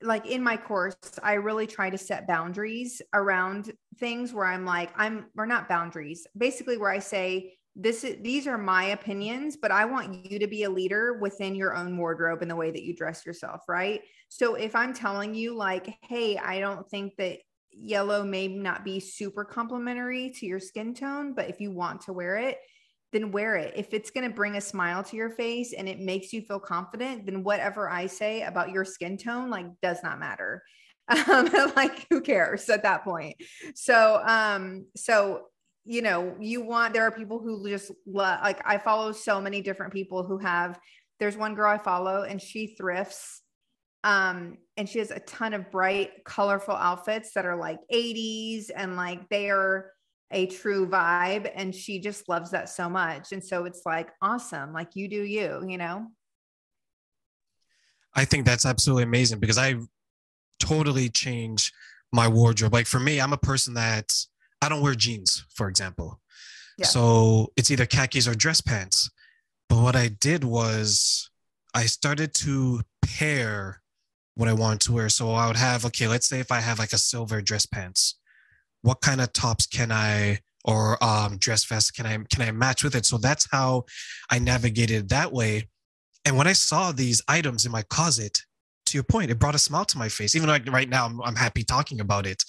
like 0.00 0.26
in 0.26 0.42
my 0.42 0.56
course 0.56 0.96
i 1.22 1.34
really 1.34 1.66
try 1.66 1.90
to 1.90 1.98
set 1.98 2.26
boundaries 2.26 3.02
around 3.12 3.72
things 3.98 4.32
where 4.32 4.46
i'm 4.46 4.64
like 4.64 4.90
i'm 4.96 5.26
or 5.36 5.44
not 5.44 5.68
boundaries 5.68 6.26
basically 6.36 6.78
where 6.78 6.90
i 6.90 6.98
say 6.98 7.57
this 7.78 8.02
is 8.02 8.16
these 8.22 8.46
are 8.46 8.58
my 8.58 8.86
opinions 8.86 9.56
but 9.56 9.70
i 9.70 9.84
want 9.84 10.30
you 10.30 10.38
to 10.38 10.48
be 10.48 10.64
a 10.64 10.70
leader 10.70 11.14
within 11.14 11.54
your 11.54 11.74
own 11.74 11.96
wardrobe 11.96 12.42
and 12.42 12.50
the 12.50 12.56
way 12.56 12.70
that 12.70 12.82
you 12.82 12.94
dress 12.94 13.24
yourself 13.24 13.62
right? 13.68 14.02
So 14.28 14.56
if 14.56 14.76
i'm 14.76 14.92
telling 14.92 15.34
you 15.34 15.54
like 15.54 15.96
hey 16.02 16.36
i 16.36 16.58
don't 16.58 16.88
think 16.90 17.16
that 17.16 17.38
yellow 17.70 18.24
may 18.24 18.48
not 18.48 18.84
be 18.84 18.98
super 18.98 19.44
complimentary 19.44 20.30
to 20.30 20.46
your 20.46 20.58
skin 20.60 20.92
tone 20.92 21.32
but 21.32 21.48
if 21.48 21.60
you 21.60 21.70
want 21.70 22.02
to 22.02 22.12
wear 22.12 22.36
it 22.36 22.58
then 23.10 23.30
wear 23.30 23.56
it. 23.56 23.72
If 23.74 23.94
it's 23.94 24.10
going 24.10 24.28
to 24.28 24.34
bring 24.34 24.56
a 24.56 24.60
smile 24.60 25.02
to 25.04 25.16
your 25.16 25.30
face 25.30 25.72
and 25.72 25.88
it 25.88 25.98
makes 25.98 26.32
you 26.32 26.42
feel 26.42 26.60
confident 26.60 27.24
then 27.24 27.42
whatever 27.42 27.88
i 27.88 28.06
say 28.06 28.42
about 28.42 28.70
your 28.70 28.84
skin 28.84 29.16
tone 29.16 29.50
like 29.50 29.66
does 29.80 30.02
not 30.02 30.18
matter. 30.18 30.62
Um, 31.10 31.48
like 31.76 32.06
who 32.10 32.20
cares 32.20 32.68
at 32.68 32.82
that 32.82 33.02
point? 33.02 33.36
So, 33.74 34.22
um, 34.26 34.84
so 34.94 35.44
you 35.88 36.02
know, 36.02 36.36
you 36.38 36.60
want 36.60 36.92
there 36.92 37.04
are 37.04 37.10
people 37.10 37.38
who 37.38 37.66
just 37.66 37.90
love 38.06 38.40
like 38.42 38.60
I 38.64 38.76
follow 38.76 39.10
so 39.10 39.40
many 39.40 39.62
different 39.62 39.92
people 39.92 40.22
who 40.22 40.36
have 40.36 40.78
there's 41.18 41.36
one 41.36 41.54
girl 41.54 41.70
I 41.72 41.78
follow 41.78 42.22
and 42.22 42.40
she 42.40 42.76
thrifts 42.76 43.40
um 44.04 44.58
and 44.76 44.86
she 44.86 44.98
has 44.98 45.10
a 45.10 45.18
ton 45.20 45.54
of 45.54 45.70
bright 45.70 46.24
colorful 46.24 46.74
outfits 46.74 47.32
that 47.32 47.46
are 47.46 47.56
like 47.56 47.78
80s 47.92 48.66
and 48.76 48.96
like 48.96 49.28
they 49.30 49.48
are 49.48 49.90
a 50.30 50.46
true 50.46 50.86
vibe 50.86 51.50
and 51.54 51.74
she 51.74 51.98
just 51.98 52.28
loves 52.28 52.50
that 52.50 52.68
so 52.68 52.88
much 52.90 53.32
and 53.32 53.42
so 53.42 53.64
it's 53.64 53.82
like 53.86 54.10
awesome 54.20 54.74
like 54.74 54.94
you 54.94 55.08
do 55.08 55.22
you 55.22 55.64
you 55.66 55.78
know 55.78 56.06
I 58.14 58.24
think 58.24 58.44
that's 58.44 58.66
absolutely 58.66 59.04
amazing 59.04 59.38
because 59.38 59.58
I 59.58 59.76
totally 60.60 61.08
change 61.08 61.72
my 62.12 62.26
wardrobe. 62.26 62.72
Like 62.72 62.86
for 62.86 62.98
me, 62.98 63.20
I'm 63.20 63.32
a 63.32 63.38
person 63.38 63.74
that 63.74 64.12
I 64.60 64.68
don't 64.68 64.82
wear 64.82 64.94
jeans, 64.94 65.44
for 65.54 65.68
example. 65.68 66.20
Yeah. 66.76 66.86
So 66.86 67.52
it's 67.56 67.70
either 67.70 67.86
khakis 67.86 68.28
or 68.28 68.34
dress 68.34 68.60
pants. 68.60 69.10
But 69.68 69.82
what 69.82 69.96
I 69.96 70.08
did 70.08 70.44
was 70.44 71.30
I 71.74 71.86
started 71.86 72.34
to 72.34 72.82
pair 73.02 73.82
what 74.34 74.48
I 74.48 74.52
wanted 74.52 74.80
to 74.82 74.92
wear. 74.92 75.08
So 75.08 75.32
I 75.32 75.46
would 75.46 75.56
have, 75.56 75.84
okay, 75.86 76.08
let's 76.08 76.28
say 76.28 76.40
if 76.40 76.52
I 76.52 76.60
have 76.60 76.78
like 76.78 76.92
a 76.92 76.98
silver 76.98 77.42
dress 77.42 77.66
pants, 77.66 78.18
what 78.82 79.00
kind 79.00 79.20
of 79.20 79.32
tops 79.32 79.66
can 79.66 79.90
I 79.90 80.38
or 80.64 81.02
um, 81.02 81.38
dress 81.38 81.64
vest 81.64 81.94
can 81.94 82.06
I 82.06 82.18
can 82.30 82.42
I 82.42 82.50
match 82.52 82.84
with 82.84 82.94
it? 82.94 83.06
So 83.06 83.18
that's 83.18 83.48
how 83.50 83.84
I 84.30 84.38
navigated 84.38 85.08
that 85.08 85.32
way. 85.32 85.68
And 86.24 86.36
when 86.36 86.46
I 86.46 86.52
saw 86.52 86.92
these 86.92 87.22
items 87.26 87.66
in 87.66 87.72
my 87.72 87.82
closet, 87.82 88.42
to 88.86 88.96
your 88.96 89.04
point, 89.04 89.30
it 89.30 89.38
brought 89.38 89.54
a 89.54 89.58
smile 89.58 89.84
to 89.86 89.98
my 89.98 90.08
face. 90.08 90.34
Even 90.34 90.48
like 90.48 90.70
right 90.70 90.88
now, 90.88 91.06
I'm, 91.06 91.20
I'm 91.22 91.36
happy 91.36 91.62
talking 91.62 92.00
about 92.00 92.26
it. 92.26 92.42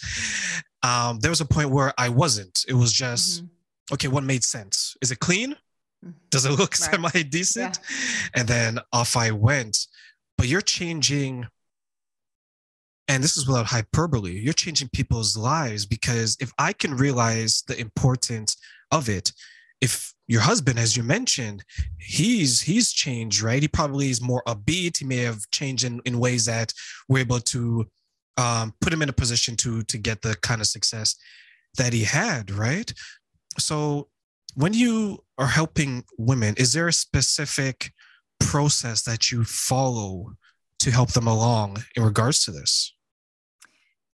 Um, 0.83 1.19
there 1.19 1.31
was 1.31 1.41
a 1.41 1.45
point 1.45 1.69
where 1.71 1.93
I 1.97 2.09
wasn't. 2.09 2.65
It 2.67 2.73
was 2.73 2.93
just, 2.93 3.43
mm-hmm. 3.43 3.93
okay, 3.95 4.07
what 4.07 4.23
made 4.23 4.43
sense? 4.43 4.95
Is 5.01 5.11
it 5.11 5.19
clean? 5.19 5.51
Mm-hmm. 6.05 6.11
Does 6.29 6.45
it 6.45 6.51
look 6.51 6.71
right. 6.79 6.91
semi 6.91 7.23
decent? 7.23 7.79
Yeah. 7.81 8.27
And 8.35 8.47
then 8.47 8.79
off 8.93 9.17
I 9.17 9.31
went. 9.31 9.87
But 10.37 10.47
you're 10.47 10.61
changing, 10.61 11.47
and 13.09 13.21
this 13.21 13.35
is 13.35 13.45
without 13.45 13.65
hyperbole, 13.65 14.31
you're 14.31 14.53
changing 14.53 14.89
people's 14.93 15.35
lives 15.35 15.85
because 15.85 16.37
if 16.39 16.53
I 16.57 16.71
can 16.71 16.95
realize 16.95 17.63
the 17.67 17.77
importance 17.77 18.55
of 18.91 19.09
it, 19.09 19.33
if 19.81 20.13
your 20.27 20.41
husband, 20.41 20.77
as 20.77 20.95
you 20.95 21.03
mentioned, 21.03 21.63
he's 21.97 22.61
he's 22.61 22.91
changed, 22.91 23.41
right? 23.41 23.61
He 23.61 23.67
probably 23.67 24.09
is 24.09 24.21
more 24.21 24.43
upbeat. 24.47 24.97
He 24.97 25.05
may 25.05 25.17
have 25.17 25.41
changed 25.51 25.83
in, 25.83 26.01
in 26.05 26.19
ways 26.19 26.45
that 26.45 26.73
we're 27.07 27.19
able 27.19 27.39
to 27.39 27.87
um, 28.37 28.73
put 28.81 28.93
him 28.93 29.01
in 29.01 29.09
a 29.09 29.13
position 29.13 29.55
to 29.57 29.83
to 29.83 29.97
get 29.97 30.21
the 30.21 30.35
kind 30.41 30.61
of 30.61 30.67
success 30.67 31.15
that 31.77 31.93
he 31.93 32.03
had, 32.03 32.51
right? 32.51 32.91
So 33.57 34.07
when 34.55 34.73
you 34.73 35.23
are 35.37 35.47
helping 35.47 36.03
women, 36.17 36.55
is 36.57 36.73
there 36.73 36.87
a 36.87 36.93
specific 36.93 37.91
process 38.39 39.03
that 39.03 39.31
you 39.31 39.43
follow 39.43 40.33
to 40.79 40.91
help 40.91 41.11
them 41.11 41.27
along 41.27 41.83
in 41.95 42.03
regards 42.03 42.43
to 42.45 42.51
this? 42.51 42.93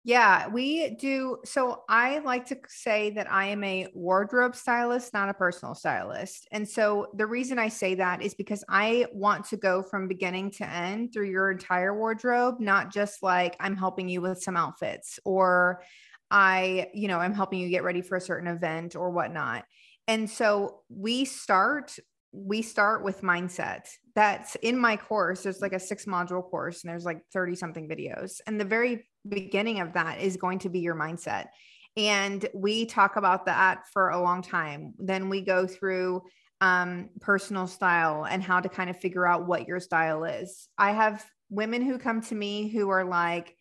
Yeah, 0.03 0.47
we 0.47 0.95
do. 0.95 1.37
So 1.45 1.83
I 1.87 2.19
like 2.19 2.47
to 2.47 2.57
say 2.67 3.11
that 3.11 3.31
I 3.31 3.45
am 3.47 3.63
a 3.63 3.87
wardrobe 3.93 4.55
stylist, 4.55 5.13
not 5.13 5.29
a 5.29 5.33
personal 5.33 5.75
stylist. 5.75 6.47
And 6.51 6.67
so 6.67 7.07
the 7.13 7.27
reason 7.27 7.59
I 7.59 7.67
say 7.67 7.93
that 7.95 8.23
is 8.23 8.33
because 8.33 8.63
I 8.67 9.05
want 9.13 9.45
to 9.49 9.57
go 9.57 9.83
from 9.83 10.07
beginning 10.07 10.51
to 10.53 10.67
end 10.67 11.13
through 11.13 11.29
your 11.29 11.51
entire 11.51 11.95
wardrobe, 11.95 12.55
not 12.59 12.91
just 12.91 13.21
like 13.21 13.55
I'm 13.59 13.77
helping 13.77 14.09
you 14.09 14.21
with 14.21 14.41
some 14.41 14.57
outfits 14.57 15.19
or 15.23 15.83
I, 16.31 16.89
you 16.95 17.07
know, 17.07 17.19
I'm 17.19 17.33
helping 17.35 17.59
you 17.59 17.69
get 17.69 17.83
ready 17.83 18.01
for 18.01 18.15
a 18.17 18.21
certain 18.21 18.47
event 18.47 18.95
or 18.95 19.11
whatnot. 19.11 19.65
And 20.07 20.27
so 20.27 20.81
we 20.89 21.25
start 21.25 21.95
we 22.33 22.61
start 22.61 23.03
with 23.03 23.21
mindset. 23.21 23.89
That's 24.15 24.55
in 24.55 24.77
my 24.77 24.95
course. 24.95 25.43
There's 25.43 25.59
like 25.61 25.73
a 25.73 25.79
six 25.79 26.05
module 26.05 26.41
course 26.49 26.81
and 26.83 26.89
there's 26.89 27.03
like 27.03 27.21
30 27.33 27.55
something 27.55 27.89
videos. 27.89 28.39
And 28.47 28.59
the 28.59 28.63
very 28.65 29.05
beginning 29.27 29.79
of 29.79 29.93
that 29.93 30.21
is 30.21 30.37
going 30.37 30.59
to 30.59 30.69
be 30.69 30.79
your 30.79 30.95
mindset. 30.95 31.47
And 31.97 32.47
we 32.53 32.85
talk 32.85 33.15
about 33.17 33.45
that 33.45 33.87
for 33.91 34.09
a 34.09 34.21
long 34.21 34.41
time. 34.41 34.93
Then 34.97 35.29
we 35.29 35.41
go 35.41 35.67
through 35.67 36.23
um, 36.61 37.09
personal 37.19 37.67
style 37.67 38.25
and 38.25 38.41
how 38.41 38.59
to 38.59 38.69
kind 38.69 38.89
of 38.89 38.97
figure 38.97 39.27
out 39.27 39.47
what 39.47 39.67
your 39.67 39.79
style 39.79 40.23
is. 40.23 40.69
I 40.77 40.91
have 40.91 41.25
women 41.49 41.81
who 41.81 41.97
come 41.97 42.21
to 42.21 42.35
me 42.35 42.69
who 42.69 42.89
are 42.89 43.03
like, 43.03 43.55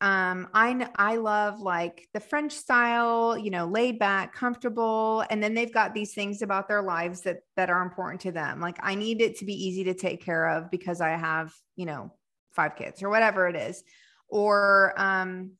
um, 0.00 0.48
I 0.52 0.88
I 0.96 1.16
love 1.16 1.60
like 1.60 2.08
the 2.12 2.20
French 2.20 2.52
style, 2.52 3.38
you 3.38 3.50
know, 3.50 3.64
laid 3.64 3.98
back, 3.98 4.34
comfortable, 4.34 5.24
and 5.30 5.42
then 5.42 5.54
they've 5.54 5.72
got 5.72 5.94
these 5.94 6.12
things 6.12 6.42
about 6.42 6.68
their 6.68 6.82
lives 6.82 7.22
that 7.22 7.38
that 7.56 7.70
are 7.70 7.80
important 7.80 8.20
to 8.22 8.32
them. 8.32 8.60
Like 8.60 8.76
I 8.82 8.96
need 8.96 9.22
it 9.22 9.38
to 9.38 9.46
be 9.46 9.54
easy 9.54 9.84
to 9.84 9.94
take 9.94 10.22
care 10.22 10.46
of 10.50 10.70
because 10.70 11.00
I 11.00 11.10
have, 11.10 11.54
you 11.76 11.86
know, 11.86 12.12
five 12.52 12.76
kids 12.76 13.02
or 13.02 13.08
whatever 13.08 13.48
it 13.48 13.56
is 13.56 13.82
or 14.34 14.92
um 14.96 15.52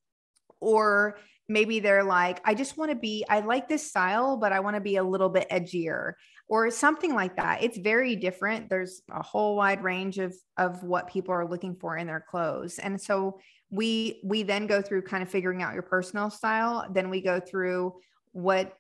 or 0.61 1.17
maybe 1.49 1.81
they're 1.81 2.05
like 2.05 2.41
i 2.45 2.55
just 2.55 2.77
want 2.77 2.91
to 2.91 2.97
be 2.97 3.25
i 3.29 3.41
like 3.41 3.69
this 3.69 3.89
style 3.89 4.37
but 4.37 4.53
i 4.53 4.61
want 4.61 4.75
to 4.75 4.81
be 4.81 4.97
a 4.97 5.03
little 5.03 5.29
bit 5.29 5.49
edgier 5.51 6.15
or 6.49 6.71
something 6.71 7.15
like 7.15 7.37
that. 7.37 7.63
It's 7.63 7.79
very 7.79 8.17
different. 8.17 8.69
There's 8.69 9.03
a 9.11 9.23
whole 9.23 9.57
wide 9.57 9.83
range 9.83 10.19
of 10.19 10.35
of 10.59 10.83
what 10.83 11.09
people 11.09 11.33
are 11.33 11.49
looking 11.49 11.75
for 11.75 11.97
in 11.97 12.07
their 12.07 12.25
clothes. 12.29 12.79
And 12.79 13.01
so 13.01 13.41
we 13.71 14.21
we 14.25 14.43
then 14.43 14.67
go 14.67 14.83
through 14.83 15.03
kind 15.03 15.23
of 15.23 15.31
figuring 15.31 15.63
out 15.63 15.75
your 15.75 15.83
personal 15.83 16.31
style. 16.31 16.87
Then 16.93 17.09
we 17.11 17.21
go 17.21 17.41
through 17.41 17.95
what 18.33 18.77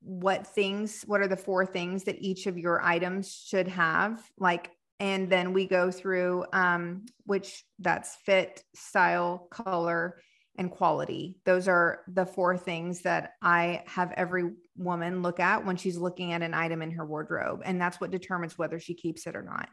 what 0.00 0.46
things 0.46 1.02
what 1.06 1.20
are 1.20 1.28
the 1.28 1.36
four 1.36 1.64
things 1.64 2.04
that 2.04 2.16
each 2.20 2.46
of 2.46 2.56
your 2.56 2.82
items 2.82 3.30
should 3.32 3.68
have 3.68 4.22
like 4.38 4.70
and 5.00 5.30
then 5.30 5.52
we 5.52 5.66
go 5.66 5.90
through 5.90 6.44
um, 6.52 7.06
which 7.24 7.64
that's 7.78 8.16
fit 8.16 8.62
style 8.74 9.46
color 9.50 10.20
and 10.56 10.70
quality. 10.70 11.36
Those 11.44 11.68
are 11.68 12.00
the 12.08 12.26
four 12.26 12.56
things 12.56 13.02
that 13.02 13.34
i 13.42 13.82
have 13.86 14.12
every 14.16 14.50
woman 14.76 15.22
look 15.22 15.38
at 15.38 15.64
when 15.64 15.76
she's 15.76 15.96
looking 15.96 16.32
at 16.32 16.42
an 16.42 16.54
item 16.54 16.82
in 16.82 16.90
her 16.92 17.06
wardrobe 17.06 17.62
and 17.64 17.80
that's 17.80 18.00
what 18.00 18.10
determines 18.10 18.58
whether 18.58 18.78
she 18.78 18.94
keeps 18.94 19.26
it 19.26 19.36
or 19.36 19.42
not. 19.42 19.68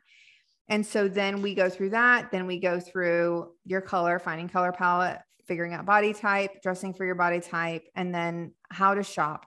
And 0.68 0.86
so 0.86 1.08
then 1.08 1.42
we 1.42 1.56
go 1.56 1.70
through 1.70 1.92
that 1.92 2.32
then 2.32 2.48
we 2.48 2.60
go 2.60 2.80
through 2.80 3.52
your 3.66 3.82
color 3.82 4.20
finding 4.20 4.50
color 4.50 4.72
palette 4.72 5.20
figuring 5.48 5.74
out 5.74 5.86
body 5.86 6.14
type 6.14 6.62
dressing 6.62 6.94
for 6.94 7.06
your 7.06 7.16
body 7.16 7.40
type 7.40 7.84
and 7.96 8.14
then 8.14 8.52
how 8.70 8.94
to 8.96 9.04
shop 9.04 9.46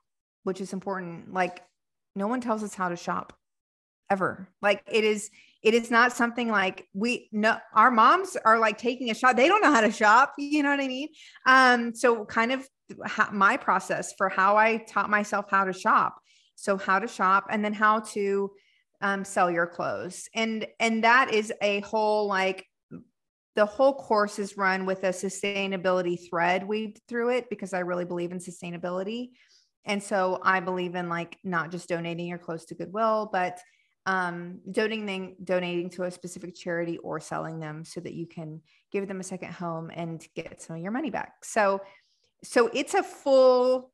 which 0.48 0.62
is 0.62 0.72
important. 0.72 1.32
Like 1.32 1.62
no 2.16 2.26
one 2.26 2.40
tells 2.40 2.62
us 2.62 2.74
how 2.74 2.88
to 2.88 2.96
shop 2.96 3.34
ever. 4.10 4.48
Like 4.62 4.82
it 4.90 5.04
is 5.04 5.30
it 5.62 5.74
is 5.74 5.90
not 5.90 6.12
something 6.12 6.48
like 6.48 6.86
we 6.94 7.28
know 7.32 7.56
our 7.74 7.90
moms 7.90 8.36
are 8.44 8.58
like 8.58 8.78
taking 8.78 9.10
a 9.10 9.14
shot. 9.14 9.36
They 9.36 9.48
don't 9.48 9.62
know 9.62 9.72
how 9.72 9.80
to 9.80 9.90
shop 9.90 10.34
you 10.38 10.62
know 10.62 10.70
what 10.70 10.80
i 10.80 10.88
mean? 10.88 11.08
Um 11.46 11.94
so 11.94 12.24
kind 12.24 12.52
of 12.52 12.68
my 13.32 13.56
process 13.56 14.14
for 14.16 14.28
how 14.28 14.56
i 14.56 14.78
taught 14.78 15.10
myself 15.10 15.46
how 15.50 15.64
to 15.64 15.72
shop. 15.72 16.20
So 16.54 16.76
how 16.76 16.98
to 16.98 17.08
shop 17.08 17.46
and 17.50 17.64
then 17.64 17.72
how 17.72 18.00
to 18.00 18.50
um, 19.00 19.24
sell 19.24 19.50
your 19.50 19.66
clothes. 19.66 20.28
And 20.34 20.66
and 20.80 21.04
that 21.04 21.32
is 21.32 21.52
a 21.62 21.80
whole 21.80 22.26
like 22.26 22.66
the 23.54 23.66
whole 23.66 23.94
course 23.94 24.38
is 24.38 24.56
run 24.56 24.86
with 24.86 25.02
a 25.02 25.08
sustainability 25.08 26.28
thread 26.28 26.66
weaved 26.66 27.00
through 27.08 27.30
it 27.30 27.50
because 27.50 27.72
i 27.72 27.80
really 27.80 28.04
believe 28.04 28.32
in 28.32 28.38
sustainability. 28.38 29.30
And 29.84 30.02
so 30.02 30.40
i 30.42 30.60
believe 30.60 30.94
in 30.94 31.08
like 31.08 31.38
not 31.44 31.70
just 31.70 31.88
donating 31.88 32.26
your 32.26 32.38
clothes 32.38 32.66
to 32.66 32.74
goodwill 32.74 33.30
but 33.32 33.58
um, 34.08 34.60
donating 34.70 35.36
donating 35.44 35.90
to 35.90 36.04
a 36.04 36.10
specific 36.10 36.56
charity 36.56 36.96
or 36.98 37.20
selling 37.20 37.60
them 37.60 37.84
so 37.84 38.00
that 38.00 38.14
you 38.14 38.26
can 38.26 38.62
give 38.90 39.06
them 39.06 39.20
a 39.20 39.22
second 39.22 39.52
home 39.52 39.90
and 39.94 40.26
get 40.34 40.62
some 40.62 40.76
of 40.76 40.82
your 40.82 40.90
money 40.90 41.10
back. 41.10 41.44
So 41.44 41.82
so 42.42 42.70
it's 42.72 42.94
a 42.94 43.02
full 43.02 43.92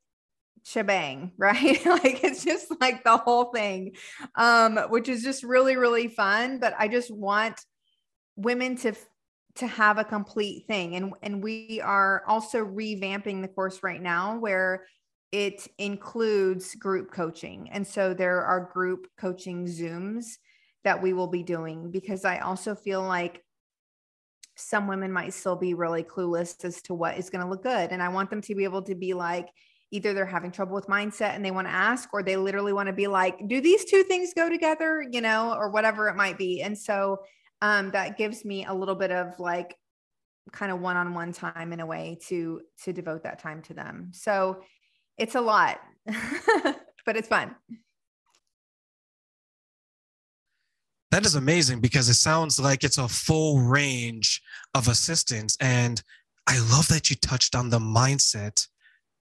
shebang, 0.63 1.33
right? 1.39 1.85
like 1.85 2.23
it's 2.23 2.45
just 2.45 2.73
like 2.81 3.03
the 3.03 3.17
whole 3.17 3.47
thing, 3.47 3.97
um, 4.37 4.77
which 4.89 5.09
is 5.09 5.25
just 5.25 5.43
really 5.43 5.77
really 5.77 6.07
fun. 6.07 6.61
But 6.61 6.75
I 6.79 6.87
just 6.87 7.11
want 7.11 7.61
women 8.37 8.77
to 8.79 8.95
to 9.57 9.67
have 9.67 9.99
a 9.99 10.05
complete 10.05 10.69
thing, 10.69 10.95
and 10.95 11.13
and 11.25 11.43
we 11.43 11.81
are 11.83 12.23
also 12.29 12.65
revamping 12.65 13.43
the 13.43 13.49
course 13.49 13.83
right 13.83 14.01
now 14.01 14.39
where 14.39 14.87
it 15.33 15.67
includes 15.79 16.75
group 16.75 17.11
coaching. 17.11 17.69
And 17.73 17.87
so 17.87 18.15
there 18.15 18.43
are 18.43 18.71
group 18.73 19.09
coaching 19.19 19.67
Zooms 19.67 20.37
that 20.85 21.03
we 21.03 21.13
will 21.13 21.27
be 21.27 21.43
doing 21.43 21.91
because 21.91 22.25
I 22.25 22.39
also 22.39 22.75
feel 22.75 23.03
like 23.03 23.43
some 24.57 24.87
women 24.87 25.11
might 25.11 25.35
still 25.35 25.57
be 25.57 25.75
really 25.75 26.05
clueless 26.05 26.65
as 26.65 26.81
to 26.83 26.95
what 26.95 27.19
is 27.19 27.31
going 27.31 27.43
to 27.43 27.51
look 27.51 27.63
good. 27.63 27.91
And 27.91 28.03
I 28.03 28.09
want 28.09 28.31
them 28.31 28.41
to 28.43 28.55
be 28.55 28.65
able 28.65 28.83
to 28.83 28.95
be 28.95 29.13
like, 29.15 29.49
either 29.91 30.13
they're 30.13 30.27
having 30.27 30.51
trouble 30.51 30.75
with 30.75 30.87
mindset 30.87 31.35
and 31.35 31.45
they 31.45 31.51
want 31.51 31.67
to 31.67 31.73
ask, 31.73 32.13
or 32.13 32.23
they 32.23 32.37
literally 32.37 32.73
want 32.73 32.87
to 32.89 32.93
be 32.93 33.07
like, 33.07 33.49
do 33.49 33.61
these 33.61 33.85
two 33.85 34.03
things 34.05 34.35
go 34.35 34.49
together, 34.49 35.05
you 35.11 35.21
know, 35.21 35.55
or 35.55 35.71
whatever 35.71 36.09
it 36.09 36.17
might 36.17 36.39
be. 36.39 36.63
And 36.63 36.77
so 36.79 37.19
um, 37.63 37.91
that 37.93 38.17
gives 38.17 38.45
me 38.45 38.65
a 38.65 38.75
little 38.75 38.95
bit 38.95 39.11
of 39.11 39.39
like 39.41 39.77
kind 40.53 40.71
of 40.71 40.81
one-on-one 40.81 41.33
time 41.33 41.73
in 41.73 41.81
a 41.81 41.87
way 41.87 42.19
to 42.29 42.61
to 42.83 42.93
devote 42.93 43.23
that 43.23 43.39
time 43.39 43.63
to 43.63 43.73
them 43.73 44.11
so 44.13 44.61
it's 45.19 45.35
a 45.35 45.41
lot 45.41 45.81
but 47.07 47.17
it's 47.17 47.29
fun. 47.29 47.55
That 51.11 51.25
is 51.25 51.37
amazing 51.37 51.81
because 51.81 52.09
it 52.09 52.15
sounds 52.15 52.59
like 52.59 52.83
it's 52.83 52.99
a 52.99 53.07
full 53.07 53.61
range 53.61 54.43
of 54.75 54.89
assistance. 54.89 55.57
And 55.61 56.03
i 56.47 56.59
love 56.71 56.89
that 56.89 57.09
you 57.09 57.17
touched 57.17 57.55
on 57.55 57.71
the 57.71 57.79
mindset 57.79 58.69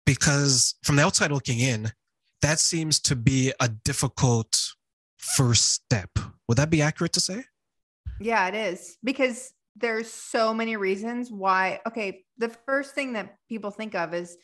because 0.05 0.75
from 0.83 0.97
the 0.97 1.03
outside 1.03 1.31
looking 1.31 1.59
in 1.59 1.89
that 2.41 2.59
seems 2.59 2.99
to 2.99 3.15
be 3.15 3.53
a 3.61 3.69
difficult 3.69 4.73
first 5.17 5.71
step. 5.71 6.09
Would 6.47 6.57
that 6.57 6.69
be 6.69 6.81
accurate 6.81 7.13
to 7.13 7.21
say? 7.21 7.45
Yeah 8.19 8.47
it 8.47 8.55
is 8.55 8.97
because 9.03 9.53
there's 9.77 10.11
so 10.11 10.53
many 10.53 10.75
reasons 10.75 11.31
why 11.31 11.79
okay 11.87 12.25
the 12.37 12.49
first 12.65 12.93
thing 12.93 13.13
that 13.13 13.37
people 13.47 13.71
think 13.71 13.95
of 13.95 14.13
is 14.13 14.37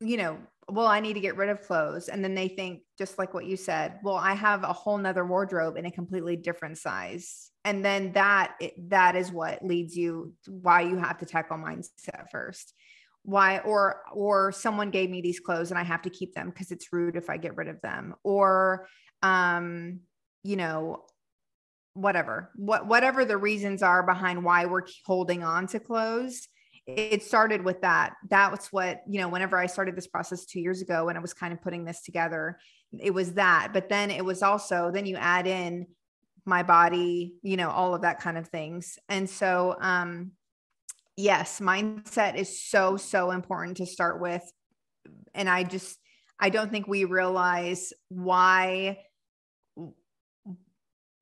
you 0.00 0.16
know 0.16 0.38
well 0.68 0.86
i 0.86 1.00
need 1.00 1.14
to 1.14 1.20
get 1.20 1.36
rid 1.36 1.48
of 1.50 1.62
clothes. 1.62 2.08
And 2.08 2.22
then 2.24 2.34
they 2.34 2.48
think 2.48 2.82
just 2.98 3.18
like 3.18 3.34
what 3.34 3.46
you 3.46 3.56
said 3.56 3.98
well 4.02 4.14
i 4.14 4.34
have 4.34 4.62
a 4.62 4.72
whole 4.72 4.98
nother 4.98 5.24
wardrobe 5.24 5.76
in 5.76 5.86
a 5.86 5.90
completely 5.90 6.36
different 6.36 6.78
size. 6.78 7.50
And 7.64 7.84
then 7.84 8.12
that 8.12 8.56
that 8.88 9.16
is 9.16 9.30
what 9.30 9.64
leads 9.64 9.96
you 9.96 10.32
why 10.46 10.82
you 10.82 10.96
have 10.96 11.18
to 11.18 11.26
tackle 11.26 11.58
mindset 11.58 12.30
first. 12.30 12.74
Why 13.22 13.58
or 13.58 14.02
or 14.14 14.52
someone 14.52 14.90
gave 14.90 15.10
me 15.10 15.20
these 15.20 15.40
clothes 15.40 15.70
and 15.70 15.78
i 15.78 15.82
have 15.82 16.02
to 16.02 16.10
keep 16.10 16.34
them 16.34 16.48
because 16.48 16.70
it's 16.70 16.92
rude 16.92 17.16
if 17.16 17.28
i 17.28 17.36
get 17.36 17.56
rid 17.56 17.68
of 17.68 17.80
them. 17.82 18.14
Or 18.24 18.86
um 19.22 20.00
you 20.42 20.56
know 20.56 21.04
whatever 21.94 22.50
what 22.54 22.86
whatever 22.86 23.24
the 23.24 23.36
reasons 23.36 23.82
are 23.82 24.02
behind 24.04 24.44
why 24.44 24.64
we're 24.64 24.86
holding 25.04 25.42
on 25.42 25.66
to 25.66 25.80
clothes 25.80 26.48
it 26.86 27.22
started 27.22 27.64
with 27.64 27.80
that. 27.82 28.14
That's 28.28 28.72
what 28.72 29.02
you 29.08 29.20
know 29.20 29.28
whenever 29.28 29.56
i 29.56 29.66
started 29.66 29.96
this 29.96 30.06
process 30.06 30.44
two 30.44 30.60
years 30.60 30.82
ago 30.82 31.08
and 31.08 31.16
i 31.16 31.20
was 31.20 31.34
kind 31.34 31.52
of 31.52 31.60
putting 31.62 31.84
this 31.84 32.02
together 32.02 32.58
it 32.98 33.14
was 33.14 33.34
that. 33.34 33.70
But 33.72 33.88
then 33.88 34.10
it 34.10 34.24
was 34.24 34.42
also 34.42 34.90
then 34.92 35.06
you 35.06 35.16
add 35.16 35.46
in 35.46 35.86
my 36.46 36.62
body 36.62 37.34
you 37.42 37.56
know 37.56 37.70
all 37.70 37.94
of 37.94 38.02
that 38.02 38.20
kind 38.20 38.38
of 38.38 38.48
things. 38.48 38.98
And 39.08 39.28
so 39.28 39.76
um 39.80 40.32
yes 41.16 41.60
mindset 41.60 42.36
is 42.36 42.64
so 42.64 42.96
so 42.96 43.30
important 43.30 43.76
to 43.78 43.86
start 43.86 44.20
with. 44.20 44.42
And 45.34 45.48
i 45.48 45.62
just 45.62 45.98
i 46.38 46.50
don't 46.50 46.70
think 46.70 46.88
we 46.88 47.04
realize 47.04 47.92
why 48.08 48.98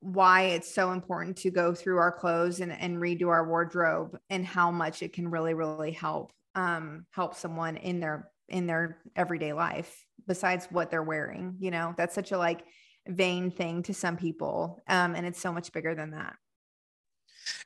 why 0.00 0.42
it's 0.42 0.72
so 0.72 0.92
important 0.92 1.37
to 1.38 1.50
go 1.50 1.74
through 1.74 1.98
our 1.98 2.12
clothes 2.12 2.61
and, 2.61 2.72
and 2.72 2.98
redo 2.98 3.28
our 3.28 3.46
wardrobe 3.46 4.16
and 4.30 4.46
how 4.46 4.70
much 4.70 5.02
it 5.02 5.12
can 5.12 5.28
really 5.28 5.54
really 5.54 5.92
help 5.92 6.32
um, 6.54 7.06
help 7.11 7.34
someone 7.34 7.76
in 7.76 8.00
their 8.00 8.30
in 8.48 8.66
their 8.66 8.98
everyday 9.16 9.52
life 9.52 10.04
besides 10.26 10.66
what 10.70 10.90
they're 10.90 11.02
wearing 11.02 11.56
you 11.58 11.70
know? 11.70 11.94
That's 11.96 12.14
such 12.14 12.32
a 12.32 12.38
like 12.38 12.64
vain 13.06 13.50
thing 13.50 13.82
to 13.84 13.94
some 13.94 14.16
people 14.16 14.80
um, 14.88 15.14
and 15.14 15.26
it's 15.26 15.40
so 15.40 15.52
much 15.52 15.72
bigger 15.72 15.94
than 15.94 16.12
that. 16.12 16.37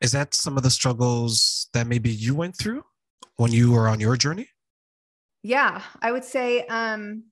Is 0.01 0.13
that 0.13 0.35
some 0.35 0.57
of 0.57 0.63
the 0.63 0.71
struggles 0.71 1.69
that 1.75 1.87
maybe 1.87 2.11
you 2.11 2.35
went 2.35 2.57
through 2.57 2.85
when 3.37 3.53
you 3.53 3.73
were 3.73 3.89
on 3.89 4.01
your 4.01 4.17
journey? 4.17 4.49
Yeah 5.43 5.83
i 6.01 6.11
would 6.11 6.25
say 6.25 6.65
um, 6.67 7.25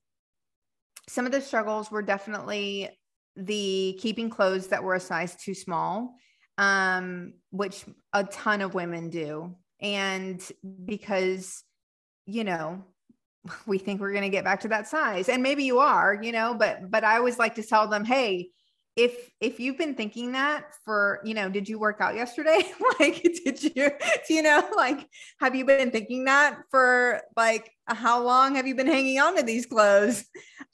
some 1.08 1.26
of 1.26 1.32
the 1.32 1.40
struggles 1.40 1.90
were 1.90 2.02
definitely 2.02 2.88
the 3.36 3.98
keeping 4.00 4.30
clothes 4.30 4.68
that 4.68 4.82
were 4.82 4.94
a 4.94 5.00
size 5.00 5.36
too 5.36 5.54
small, 5.54 6.14
um, 6.58 7.34
which 7.50 7.84
a 8.12 8.24
ton 8.24 8.60
of 8.60 8.74
women 8.74 9.08
do. 9.10 9.54
And 9.80 10.42
because, 10.84 11.64
you 12.26 12.44
know, 12.44 12.84
we 13.66 13.78
think 13.78 14.00
we're 14.00 14.12
going 14.12 14.22
to 14.22 14.28
get 14.28 14.44
back 14.44 14.60
to 14.60 14.68
that 14.68 14.88
size 14.88 15.28
and 15.28 15.42
maybe 15.42 15.64
you 15.64 15.78
are, 15.78 16.18
you 16.20 16.32
know, 16.32 16.54
but, 16.54 16.90
but 16.90 17.04
I 17.04 17.16
always 17.16 17.38
like 17.38 17.54
to 17.54 17.62
tell 17.62 17.88
them, 17.88 18.04
Hey, 18.04 18.50
if 19.00 19.30
if 19.40 19.58
you've 19.58 19.78
been 19.78 19.94
thinking 19.94 20.32
that 20.32 20.74
for 20.84 21.20
you 21.24 21.32
know 21.32 21.48
did 21.48 21.68
you 21.68 21.78
work 21.78 22.00
out 22.00 22.14
yesterday? 22.14 22.60
Like 22.98 23.22
did 23.22 23.62
you 23.62 23.90
do 24.26 24.34
you 24.34 24.42
know 24.42 24.68
like 24.76 25.08
have 25.40 25.54
you 25.54 25.64
been 25.64 25.90
thinking 25.90 26.24
that 26.24 26.58
for 26.70 27.22
like 27.34 27.70
how 27.86 28.22
long 28.22 28.56
have 28.56 28.66
you 28.66 28.74
been 28.74 28.86
hanging 28.86 29.18
on 29.18 29.36
to 29.36 29.42
these 29.42 29.64
clothes? 29.64 30.24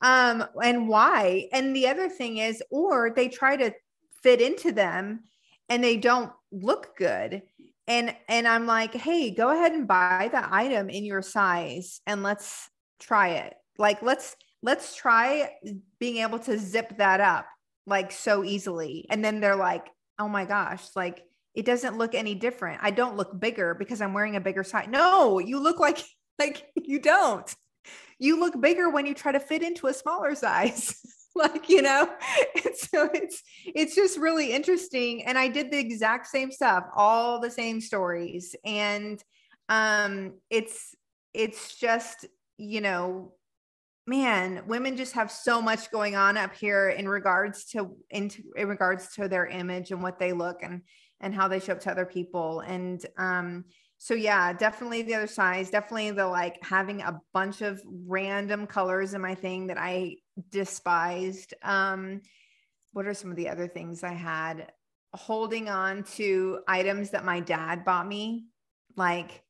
Um 0.02 0.44
and 0.62 0.88
why? 0.88 1.48
And 1.52 1.74
the 1.74 1.86
other 1.86 2.08
thing 2.08 2.38
is 2.38 2.62
or 2.70 3.12
they 3.14 3.28
try 3.28 3.56
to 3.56 3.72
fit 4.22 4.40
into 4.40 4.72
them 4.72 5.20
and 5.68 5.84
they 5.84 5.96
don't 5.96 6.32
look 6.50 6.96
good. 6.96 7.42
And 7.86 8.16
and 8.28 8.48
i'm 8.48 8.66
like 8.66 8.94
hey 8.94 9.30
go 9.30 9.50
ahead 9.50 9.70
and 9.70 9.86
buy 9.86 10.28
the 10.32 10.42
item 10.52 10.90
in 10.90 11.04
your 11.04 11.22
size 11.22 12.00
and 12.06 12.24
let's 12.24 12.68
try 12.98 13.28
it. 13.28 13.54
Like 13.78 14.02
let's 14.02 14.34
let's 14.62 14.96
try 14.96 15.52
being 16.00 16.16
able 16.16 16.40
to 16.40 16.58
zip 16.58 16.98
that 16.98 17.20
up 17.20 17.46
like 17.86 18.12
so 18.12 18.44
easily. 18.44 19.06
And 19.10 19.24
then 19.24 19.40
they're 19.40 19.56
like, 19.56 19.86
oh 20.18 20.28
my 20.28 20.44
gosh, 20.44 20.84
like 20.94 21.24
it 21.54 21.64
doesn't 21.64 21.96
look 21.96 22.14
any 22.14 22.34
different. 22.34 22.80
I 22.82 22.90
don't 22.90 23.16
look 23.16 23.38
bigger 23.38 23.74
because 23.74 24.00
I'm 24.00 24.12
wearing 24.12 24.36
a 24.36 24.40
bigger 24.40 24.64
size. 24.64 24.88
No, 24.88 25.38
you 25.38 25.58
look 25.58 25.78
like 25.78 26.02
like 26.38 26.66
you 26.76 27.00
don't. 27.00 27.54
You 28.18 28.40
look 28.40 28.60
bigger 28.60 28.90
when 28.90 29.06
you 29.06 29.14
try 29.14 29.32
to 29.32 29.40
fit 29.40 29.62
into 29.62 29.86
a 29.86 29.94
smaller 29.94 30.34
size. 30.46 30.94
like, 31.36 31.68
you 31.68 31.82
know, 31.82 32.08
and 32.64 32.74
so 32.74 33.10
it's 33.12 33.42
it's 33.64 33.94
just 33.94 34.18
really 34.18 34.52
interesting. 34.52 35.24
And 35.24 35.36
I 35.36 35.48
did 35.48 35.70
the 35.70 35.78
exact 35.78 36.26
same 36.28 36.50
stuff, 36.50 36.84
all 36.94 37.40
the 37.40 37.50
same 37.50 37.80
stories. 37.80 38.54
And 38.64 39.22
um 39.68 40.34
it's 40.48 40.94
it's 41.34 41.76
just, 41.76 42.24
you 42.56 42.80
know, 42.80 43.34
man, 44.06 44.62
women 44.66 44.96
just 44.96 45.14
have 45.14 45.30
so 45.30 45.60
much 45.60 45.90
going 45.90 46.14
on 46.14 46.36
up 46.36 46.54
here 46.54 46.90
in 46.90 47.08
regards 47.08 47.64
to 47.66 47.96
in, 48.10 48.30
in 48.56 48.68
regards 48.68 49.14
to 49.14 49.28
their 49.28 49.46
image 49.46 49.90
and 49.90 50.02
what 50.02 50.18
they 50.18 50.32
look 50.32 50.62
and 50.62 50.82
and 51.20 51.34
how 51.34 51.48
they 51.48 51.58
show 51.58 51.72
up 51.72 51.80
to 51.80 51.90
other 51.90 52.06
people. 52.06 52.60
And 52.60 53.04
um, 53.16 53.64
so 53.98 54.14
yeah, 54.14 54.52
definitely 54.52 55.02
the 55.02 55.14
other 55.14 55.26
size, 55.26 55.70
definitely 55.70 56.10
the 56.10 56.26
like 56.26 56.58
having 56.62 57.00
a 57.00 57.20
bunch 57.32 57.62
of 57.62 57.80
random 58.06 58.66
colors 58.66 59.14
in 59.14 59.20
my 59.20 59.34
thing 59.34 59.66
that 59.68 59.78
I 59.78 60.16
despised. 60.50 61.54
Um, 61.62 62.20
what 62.92 63.06
are 63.06 63.14
some 63.14 63.30
of 63.30 63.36
the 63.36 63.48
other 63.48 63.66
things 63.66 64.04
I 64.04 64.12
had? 64.12 64.72
Holding 65.14 65.68
on 65.68 66.04
to 66.14 66.60
items 66.68 67.10
that 67.10 67.24
my 67.24 67.40
dad 67.40 67.84
bought 67.84 68.06
me, 68.06 68.46
like 68.96 69.42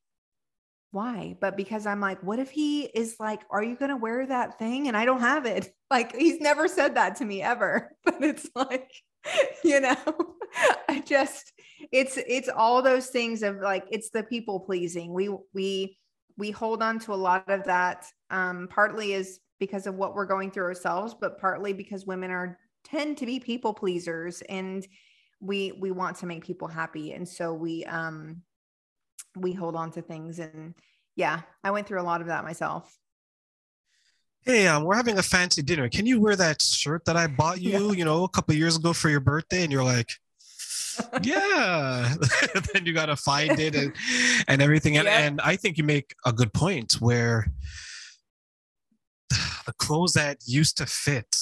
why? 0.91 1.35
But 1.39 1.57
because 1.57 1.85
I'm 1.85 1.99
like, 1.99 2.23
what 2.23 2.39
if 2.39 2.49
he 2.49 2.83
is 2.83 3.17
like, 3.19 3.41
are 3.51 3.63
you 3.63 3.75
going 3.75 3.91
to 3.91 3.97
wear 3.97 4.25
that 4.25 4.57
thing? 4.57 4.87
And 4.87 4.95
I 4.95 5.05
don't 5.05 5.21
have 5.21 5.45
it. 5.45 5.69
Like, 5.89 6.13
he's 6.13 6.41
never 6.41 6.67
said 6.67 6.95
that 6.95 7.15
to 7.17 7.25
me 7.25 7.41
ever. 7.41 7.95
But 8.03 8.21
it's 8.21 8.49
like, 8.53 8.91
you 9.63 9.79
know, 9.79 9.95
I 10.89 10.99
just, 10.99 11.53
it's, 11.93 12.17
it's 12.17 12.49
all 12.49 12.81
those 12.81 13.07
things 13.07 13.41
of 13.41 13.61
like, 13.61 13.85
it's 13.89 14.09
the 14.09 14.23
people 14.23 14.59
pleasing. 14.59 15.13
We, 15.13 15.29
we, 15.53 15.97
we 16.37 16.51
hold 16.51 16.83
on 16.83 16.99
to 16.99 17.13
a 17.13 17.15
lot 17.15 17.49
of 17.49 17.63
that. 17.63 18.05
Um, 18.29 18.67
partly 18.69 19.13
is 19.13 19.39
because 19.61 19.87
of 19.87 19.95
what 19.95 20.13
we're 20.13 20.25
going 20.25 20.51
through 20.51 20.65
ourselves, 20.65 21.15
but 21.17 21.39
partly 21.39 21.71
because 21.71 22.05
women 22.05 22.31
are 22.31 22.59
tend 22.83 23.15
to 23.19 23.25
be 23.25 23.39
people 23.39 23.73
pleasers 23.73 24.41
and 24.49 24.85
we, 25.39 25.71
we 25.71 25.91
want 25.91 26.17
to 26.17 26.25
make 26.25 26.43
people 26.43 26.67
happy. 26.67 27.13
And 27.13 27.25
so 27.25 27.53
we, 27.53 27.85
um, 27.85 28.41
we 29.41 29.53
hold 29.53 29.75
on 29.75 29.91
to 29.91 30.01
things. 30.01 30.39
And 30.39 30.73
yeah 31.17 31.41
i 31.63 31.71
went 31.71 31.87
through 31.87 31.99
a 31.99 32.03
lot 32.03 32.21
of 32.21 32.27
that 32.27 32.45
myself. 32.45 32.97
Hey 34.45 34.65
um, 34.67 34.85
we're 34.85 34.95
having 34.95 35.17
a 35.17 35.23
fancy 35.23 35.61
dinner. 35.61 35.89
Can 35.89 36.05
you 36.05 36.21
wear 36.21 36.37
that 36.37 36.61
shirt 36.61 37.03
that 37.05 37.17
i 37.17 37.27
bought 37.27 37.59
you 37.59 37.71
yeah. 37.71 37.91
you 37.91 38.05
know 38.05 38.23
a 38.23 38.29
couple 38.29 38.55
years 38.55 38.77
ago 38.77 38.93
for 38.93 39.09
your 39.09 39.19
birthday? 39.19 39.63
And 39.63 39.71
you're 39.73 39.83
like 39.83 40.09
yeah. 41.21 42.15
Then 42.73 42.85
you 42.85 42.93
gotta 42.93 43.15
find 43.15 43.59
it 43.59 43.75
and, 43.75 43.93
and 44.47 44.61
everything. 44.61 44.97
And, 44.97 45.05
yeah. 45.05 45.19
and 45.19 45.41
i 45.41 45.57
think 45.57 45.77
you 45.77 45.83
make 45.83 46.15
a 46.25 46.31
good 46.31 46.53
point 46.53 46.93
where 46.99 47.51
the 49.29 49.73
clothes 49.77 50.13
that 50.13 50.37
used 50.45 50.77
to 50.77 50.85
fit 50.85 51.35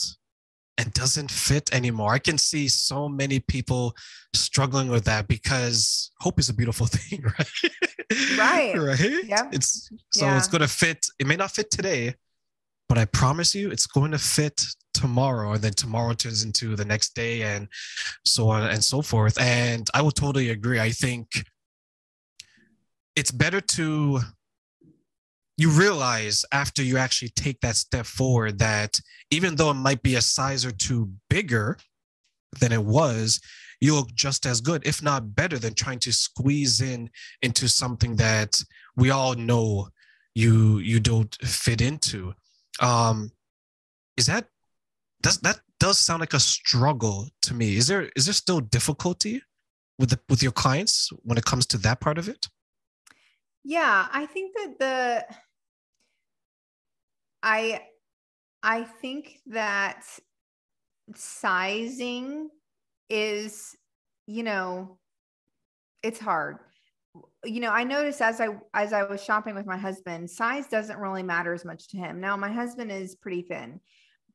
and 0.77 0.91
doesn't 0.93 1.31
fit 1.31 1.73
anymore. 1.73 2.13
I 2.13 2.19
can 2.19 2.37
see 2.37 2.67
so 2.67 3.07
many 3.07 3.39
people 3.39 3.95
struggling 4.33 4.89
with 4.89 5.05
that 5.05 5.27
because 5.27 6.11
hope 6.19 6.39
is 6.39 6.49
a 6.49 6.53
beautiful 6.53 6.85
thing, 6.89 7.23
right? 7.23 8.37
Right. 8.37 8.75
right. 8.77 9.25
Yeah. 9.25 9.49
It's 9.51 9.89
so 10.11 10.25
yeah. 10.25 10.37
it's 10.37 10.47
going 10.47 10.61
to 10.61 10.67
fit. 10.67 11.05
It 11.19 11.27
may 11.27 11.35
not 11.35 11.51
fit 11.51 11.71
today, 11.71 12.15
but 12.89 12.97
I 12.97 13.05
promise 13.05 13.55
you 13.55 13.71
it's 13.71 13.87
going 13.87 14.11
to 14.11 14.19
fit 14.19 14.61
tomorrow. 14.93 15.53
And 15.53 15.61
then 15.61 15.73
tomorrow 15.73 16.13
turns 16.13 16.43
into 16.43 16.75
the 16.75 16.85
next 16.85 17.15
day 17.15 17.43
and 17.43 17.67
so 18.25 18.49
on 18.49 18.63
and 18.69 18.83
so 18.83 19.01
forth. 19.01 19.39
And 19.39 19.87
I 19.93 20.01
will 20.01 20.11
totally 20.11 20.49
agree. 20.49 20.79
I 20.79 20.91
think 20.91 21.45
it's 23.15 23.31
better 23.31 23.61
to 23.61 24.19
you 25.57 25.69
realize 25.69 26.43
after 26.51 26.83
you 26.83 26.97
actually 26.97 27.29
take 27.29 27.61
that 27.61 27.75
step 27.75 28.05
forward 28.05 28.59
that 28.59 28.99
even 29.31 29.55
though 29.55 29.71
it 29.71 29.75
might 29.75 30.03
be 30.03 30.15
a 30.15 30.21
size 30.21 30.65
or 30.65 30.71
two 30.71 31.09
bigger 31.29 31.77
than 32.59 32.71
it 32.71 32.83
was, 32.83 33.39
you 33.79 33.95
look 33.95 34.13
just 34.13 34.45
as 34.45 34.61
good, 34.61 34.85
if 34.85 35.01
not 35.01 35.35
better, 35.35 35.57
than 35.57 35.73
trying 35.73 35.99
to 35.99 36.11
squeeze 36.11 36.81
in 36.81 37.09
into 37.41 37.67
something 37.67 38.15
that 38.15 38.61
we 38.95 39.09
all 39.09 39.35
know 39.35 39.89
you 40.33 40.79
you 40.79 40.99
don't 40.99 41.35
fit 41.43 41.81
into. 41.81 42.33
Um, 42.81 43.31
is 44.17 44.25
that 44.27 44.47
does 45.21 45.39
that 45.39 45.59
does 45.79 45.99
sound 45.99 46.19
like 46.19 46.33
a 46.33 46.39
struggle 46.39 47.29
to 47.43 47.53
me? 47.53 47.77
Is 47.77 47.87
there 47.87 48.09
is 48.15 48.25
there 48.25 48.33
still 48.33 48.59
difficulty 48.59 49.41
with 49.99 50.09
the 50.09 50.19
with 50.29 50.43
your 50.43 50.51
clients 50.51 51.09
when 51.23 51.37
it 51.37 51.45
comes 51.45 51.65
to 51.67 51.77
that 51.79 51.99
part 51.99 52.17
of 52.17 52.27
it? 52.27 52.47
Yeah, 53.65 54.07
I 54.11 54.27
think 54.27 54.55
that 54.55 54.79
the 54.79 55.35
I 57.41 57.81
I 58.63 58.83
think 58.83 59.39
that 59.47 60.03
sizing 61.15 62.49
is, 63.09 63.75
you 64.27 64.43
know, 64.43 64.97
it's 66.03 66.19
hard. 66.19 66.57
You 67.43 67.61
know, 67.61 67.71
I 67.71 67.83
noticed 67.83 68.21
as 68.21 68.41
I 68.41 68.49
as 68.73 68.91
I 68.93 69.03
was 69.03 69.23
shopping 69.23 69.55
with 69.55 69.65
my 69.65 69.77
husband, 69.77 70.29
size 70.29 70.67
doesn't 70.67 70.97
really 70.97 71.23
matter 71.23 71.53
as 71.53 71.63
much 71.63 71.89
to 71.89 71.97
him. 71.97 72.19
Now, 72.19 72.35
my 72.35 72.51
husband 72.51 72.91
is 72.91 73.15
pretty 73.15 73.43
thin, 73.43 73.79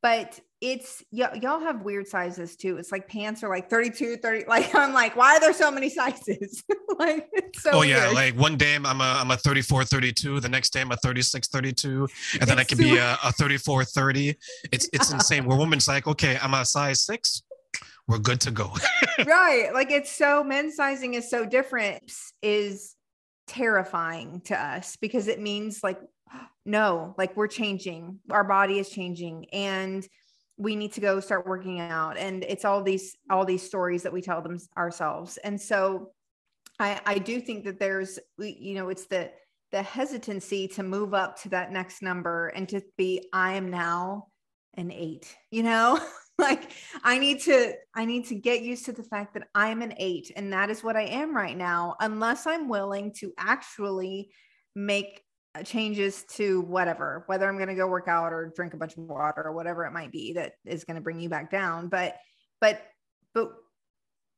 but 0.02 0.40
it's 0.60 1.02
y- 1.10 1.38
y'all 1.40 1.60
have 1.60 1.82
weird 1.82 2.06
sizes 2.06 2.54
too. 2.56 2.76
It's 2.76 2.92
like 2.92 3.08
pants 3.08 3.42
are 3.42 3.48
like 3.48 3.70
32, 3.70 4.18
30. 4.18 4.44
Like 4.48 4.74
I'm 4.74 4.92
like, 4.92 5.16
why 5.16 5.36
are 5.36 5.40
there 5.40 5.52
so 5.52 5.70
many 5.70 5.88
sizes? 5.88 6.64
like 6.98 7.28
it's 7.32 7.62
so 7.62 7.70
oh 7.72 7.82
yeah, 7.82 8.06
weird. 8.06 8.14
like 8.14 8.34
one 8.34 8.56
day 8.56 8.74
I'm 8.74 8.84
a 8.84 8.90
I'm 9.04 9.30
a 9.30 9.36
34 9.36 9.84
32, 9.84 10.40
the 10.40 10.48
next 10.48 10.72
day 10.72 10.80
I'm 10.80 10.90
a 10.90 10.96
36 10.96 11.48
32, 11.48 12.08
and 12.40 12.48
then 12.48 12.58
I 12.58 12.62
It's 12.62 12.70
can 12.70 12.78
be 12.78 12.96
a, 12.96 13.16
a 13.24 13.32
34 13.32 13.84
30. 13.84 14.34
It's 14.72 14.88
it's 14.92 15.12
insane. 15.12 15.44
Where 15.46 15.56
women's 15.56 15.88
like, 15.88 16.06
okay, 16.06 16.38
I'm 16.42 16.54
a 16.54 16.64
size 16.64 17.02
6, 17.02 17.42
we're 18.08 18.18
good 18.18 18.40
to 18.42 18.50
go. 18.50 18.72
right. 19.24 19.70
Like 19.72 19.90
it's 19.90 20.10
so 20.10 20.42
men's 20.42 20.76
sizing 20.76 21.14
is 21.14 21.30
so 21.30 21.46
different 21.46 22.12
is 22.42 22.96
terrifying 23.46 24.40
to 24.42 24.60
us 24.60 24.96
because 24.96 25.28
it 25.28 25.40
means 25.40 25.82
like 25.82 26.00
no, 26.66 27.14
like 27.16 27.36
we're 27.36 27.46
changing. 27.48 28.18
Our 28.30 28.44
body 28.44 28.78
is 28.78 28.90
changing 28.90 29.46
and 29.52 30.06
we 30.60 30.76
need 30.76 30.92
to 30.92 31.00
go 31.00 31.20
start 31.20 31.46
working 31.46 31.80
out 31.80 32.18
and 32.18 32.44
it's 32.44 32.66
all 32.66 32.82
these 32.82 33.16
all 33.30 33.46
these 33.46 33.62
stories 33.62 34.02
that 34.02 34.12
we 34.12 34.20
tell 34.20 34.42
them 34.42 34.58
ourselves. 34.76 35.38
And 35.38 35.58
so 35.58 36.12
I 36.78 37.00
I 37.06 37.18
do 37.18 37.40
think 37.40 37.64
that 37.64 37.80
there's 37.80 38.18
you 38.38 38.74
know 38.74 38.90
it's 38.90 39.06
the 39.06 39.30
the 39.72 39.82
hesitancy 39.82 40.68
to 40.68 40.82
move 40.82 41.14
up 41.14 41.40
to 41.42 41.48
that 41.48 41.72
next 41.72 42.02
number 42.02 42.48
and 42.48 42.68
to 42.68 42.82
be 42.98 43.26
I 43.32 43.54
am 43.54 43.70
now 43.70 44.26
an 44.74 44.90
8, 44.90 45.36
you 45.50 45.62
know? 45.62 46.00
like 46.38 46.72
I 47.04 47.18
need 47.18 47.40
to 47.42 47.74
I 47.94 48.04
need 48.04 48.26
to 48.26 48.34
get 48.34 48.62
used 48.62 48.86
to 48.86 48.92
the 48.92 49.02
fact 49.02 49.34
that 49.34 49.48
I'm 49.54 49.82
an 49.82 49.94
8 49.96 50.32
and 50.36 50.52
that 50.52 50.70
is 50.70 50.82
what 50.82 50.96
I 50.96 51.02
am 51.02 51.36
right 51.36 51.56
now 51.56 51.96
unless 52.00 52.46
I'm 52.46 52.68
willing 52.68 53.12
to 53.18 53.32
actually 53.38 54.30
make 54.74 55.22
changes 55.64 56.24
to 56.24 56.60
whatever 56.62 57.24
whether 57.26 57.48
I'm 57.48 57.56
going 57.56 57.68
to 57.68 57.74
go 57.74 57.88
work 57.88 58.06
out 58.08 58.32
or 58.32 58.52
drink 58.54 58.74
a 58.74 58.76
bunch 58.76 58.96
of 58.96 59.02
water 59.02 59.42
or 59.44 59.52
whatever 59.52 59.84
it 59.84 59.92
might 59.92 60.12
be 60.12 60.32
that 60.34 60.52
is 60.64 60.84
going 60.84 60.94
to 60.94 61.00
bring 61.00 61.20
you 61.20 61.28
back 61.28 61.50
down 61.50 61.88
but 61.88 62.16
but 62.60 62.82
but 63.34 63.52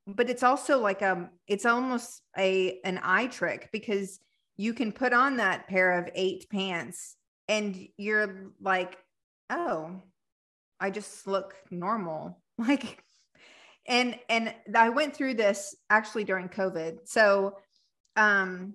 but 0.07 0.31
it's 0.31 0.43
also 0.43 0.81
like 0.81 1.03
um 1.03 1.29
it's 1.47 1.67
almost 1.67 2.23
a 2.39 2.81
an 2.85 2.99
eye 3.03 3.27
trick 3.27 3.69
because 3.73 4.21
you 4.57 4.73
can 4.73 4.91
put 4.91 5.13
on 5.13 5.37
that 5.37 5.69
pair 5.69 5.99
of 5.99 6.09
8 6.15 6.49
pants 6.51 7.17
and 7.49 7.89
you're 7.99 8.53
like 8.61 8.97
oh 9.51 10.03
I 10.83 10.91
just 10.91 11.27
look 11.27 11.55
normal. 11.71 12.39
Like, 12.59 13.03
and 13.89 14.17
and 14.29 14.55
I 14.77 14.91
went 14.91 15.17
through 15.17 15.35
this 15.35 15.75
actually 15.89 16.25
during 16.25 16.49
COVID. 16.51 16.99
So, 17.07 17.57
um, 18.15 18.75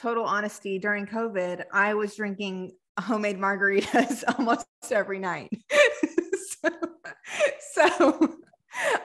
total 0.00 0.24
honesty, 0.24 0.78
during 0.78 1.06
COVID, 1.06 1.64
I 1.72 1.94
was 1.94 2.16
drinking 2.16 2.72
homemade 2.98 3.38
margaritas 3.38 4.24
almost 4.38 4.66
every 4.90 5.18
night. 5.18 5.50
so, 6.62 6.70
so 7.72 8.34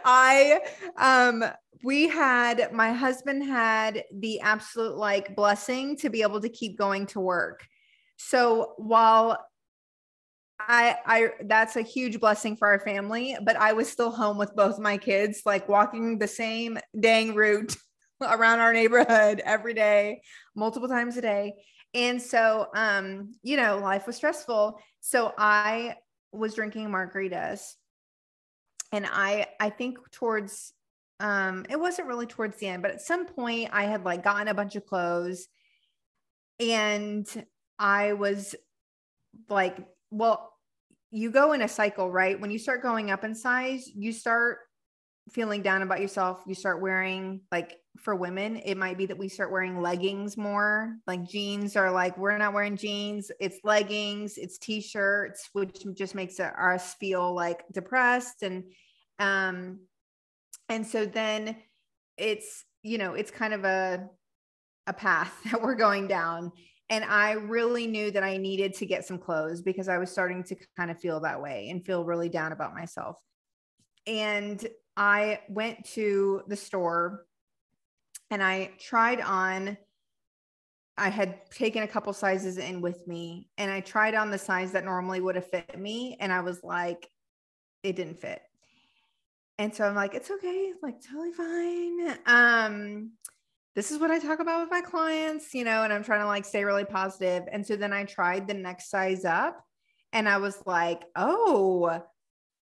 I 0.05 0.60
um 0.97 1.43
we 1.84 2.08
had 2.08 2.71
my 2.71 2.93
husband 2.93 3.43
had 3.43 4.03
the 4.12 4.39
absolute 4.39 4.95
like 4.95 5.36
blessing 5.36 5.97
to 5.97 6.10
be 6.10 6.21
able 6.21 6.41
to 6.41 6.49
keep 6.49 6.77
going 6.77 7.05
to 7.08 7.19
work. 7.19 7.65
So 8.17 8.73
while 8.77 9.45
I 10.60 10.95
I 11.05 11.29
that's 11.45 11.75
a 11.75 11.81
huge 11.81 12.19
blessing 12.19 12.55
for 12.55 12.69
our 12.69 12.79
family, 12.79 13.38
but 13.43 13.58
I 13.58 13.73
was 13.73 13.91
still 13.91 14.12
home 14.12 14.38
with 14.38 14.55
both 14.55 14.79
my 14.79 14.97
kids, 14.97 15.41
like 15.45 15.67
walking 15.67 16.17
the 16.17 16.27
same 16.27 16.79
dang 16.97 17.36
route 17.36 17.75
around 18.30 18.60
our 18.60 18.74
neighborhood 18.74 19.42
every 19.46 19.74
day, 19.74 20.22
multiple 20.56 20.90
times 20.90 21.18
a 21.18 21.22
day. 21.22 21.54
And 21.94 22.22
so 22.22 22.68
um, 22.76 23.36
you 23.44 23.58
know, 23.58 23.78
life 23.78 24.08
was 24.08 24.16
stressful. 24.16 24.80
So 25.02 25.34
I 25.38 25.96
was 26.32 26.56
drinking 26.56 26.90
margaritas. 26.90 27.74
And 28.92 29.06
I 29.10 29.48
I 29.60 29.70
think 29.70 29.98
towards 30.12 30.74
um 31.20 31.66
it 31.70 31.80
wasn't 31.80 32.08
really 32.08 32.28
towards 32.28 32.58
the 32.58 32.68
end, 32.68 32.82
but 32.82 32.92
at 32.92 33.02
some 33.02 33.26
point 33.26 33.70
I 33.72 33.86
had 33.86 34.04
like 34.04 34.24
gotten 34.24 34.48
a 34.48 34.54
bunch 34.54 34.76
of 34.76 34.86
clothes 34.86 35.48
and 36.60 37.28
I 37.80 38.14
was 38.14 38.56
like 39.50 39.78
well 40.12 40.54
you 41.12 41.32
go 41.32 41.54
in 41.54 41.62
a 41.62 41.68
cycle 41.68 42.10
right 42.12 42.40
when 42.40 42.52
you 42.52 42.60
start 42.60 42.82
going 42.82 43.12
up 43.12 43.24
in 43.24 43.36
size 43.36 43.90
you 43.94 44.12
start 44.14 44.60
feeling 45.32 45.62
down 45.62 45.82
about 45.82 46.00
yourself 46.00 46.44
you 46.46 46.54
start 46.54 46.82
wearing 46.82 47.42
like 47.52 47.78
for 47.98 48.16
women 48.16 48.58
it 48.58 48.76
might 48.76 48.98
be 48.98 49.06
that 49.06 49.18
we 49.18 49.28
start 49.28 49.52
wearing 49.52 49.82
leggings 49.82 50.38
more 50.38 50.96
like 51.08 51.28
jeans 51.28 51.76
are 51.76 51.92
like 51.92 52.18
we're 52.18 52.38
not 52.38 52.54
wearing 52.54 52.78
jeans 52.78 53.32
it's 53.40 53.60
leggings 53.64 54.38
it's 54.38 54.58
t-shirts 54.58 55.50
which 55.54 55.84
just 55.96 56.14
makes 56.14 56.40
us 56.40 56.94
feel 56.96 57.34
like 57.34 57.64
depressed 57.72 58.44
and 58.44 58.64
um 59.20 59.80
and 60.70 60.86
so 60.86 61.06
then 61.06 61.56
it's 62.18 62.64
you 62.84 62.98
know 62.98 63.14
it's 63.14 63.32
kind 63.32 63.54
of 63.54 63.64
a 63.64 64.08
a 64.88 64.94
path 64.94 65.34
that 65.52 65.62
we're 65.62 65.76
going 65.76 66.08
down 66.08 66.52
and 66.90 67.04
I 67.04 67.32
really 67.32 67.88
knew 67.88 68.12
that 68.12 68.24
I 68.24 68.38
needed 68.38 68.76
to 68.76 68.86
get 68.86 69.06
some 69.06 69.18
clothes 69.18 69.62
because 69.62 69.90
I 69.90 69.98
was 69.98 70.12
starting 70.12 70.44
to 70.44 70.56
kind 70.78 70.92
of 70.92 71.00
feel 71.00 71.20
that 71.22 71.42
way 71.42 71.70
and 71.70 71.84
feel 71.84 72.06
really 72.06 72.30
down 72.30 72.52
about 72.52 72.76
myself. 72.76 73.18
And 74.08 74.65
I 74.98 75.41
went 75.50 75.86
to 75.94 76.44
the 76.48 76.56
store 76.56 77.26
and 78.32 78.41
I 78.44 78.72
tried 78.80 79.22
on 79.22 79.78
I 80.98 81.10
had 81.10 81.52
taken 81.52 81.84
a 81.84 81.88
couple 81.88 82.13
sizes 82.13 82.58
in 82.58 82.80
with 82.80 83.06
me 83.06 83.50
and 83.58 83.70
I 83.70 83.82
tried 83.82 84.15
on 84.15 84.32
the 84.32 84.38
size 84.38 84.72
that 84.72 84.86
normally 84.86 85.20
would 85.20 85.36
have 85.36 85.50
fit 85.50 85.78
me 85.78 86.15
and 86.22 86.32
I 86.32 86.39
was 86.39 86.63
like 86.63 87.10
it 87.84 87.98
didn't 87.98 88.22
fit. 88.22 88.41
And 89.58 89.76
so 89.76 89.86
I'm 89.86 89.96
like 89.96 90.13
it's 90.13 90.32
okay, 90.32 90.72
like 90.82 91.02
totally 91.02 91.34
fine. 91.34 92.18
Um 92.26 93.12
this 93.76 93.91
is 93.91 94.00
what 94.00 94.10
I 94.10 94.20
talk 94.20 94.39
about 94.39 94.62
with 94.62 94.72
my 94.72 94.80
clients, 94.80 95.54
you 95.54 95.65
know, 95.65 95.84
and 95.84 95.91
I'm 95.91 96.04
trying 96.04 96.22
to 96.22 96.28
like 96.28 96.46
stay 96.46 96.63
really 96.63 96.86
positive. 96.86 97.44
And 97.52 97.65
so 97.65 97.76
then 97.76 97.91
I 97.91 98.06
tried 98.06 98.48
the 98.48 98.54
next 98.54 98.89
size 98.89 99.26
up 99.26 99.62
and 100.13 100.30
I 100.30 100.38
was 100.38 100.63
like, 100.65 101.04
oh, 101.18 102.02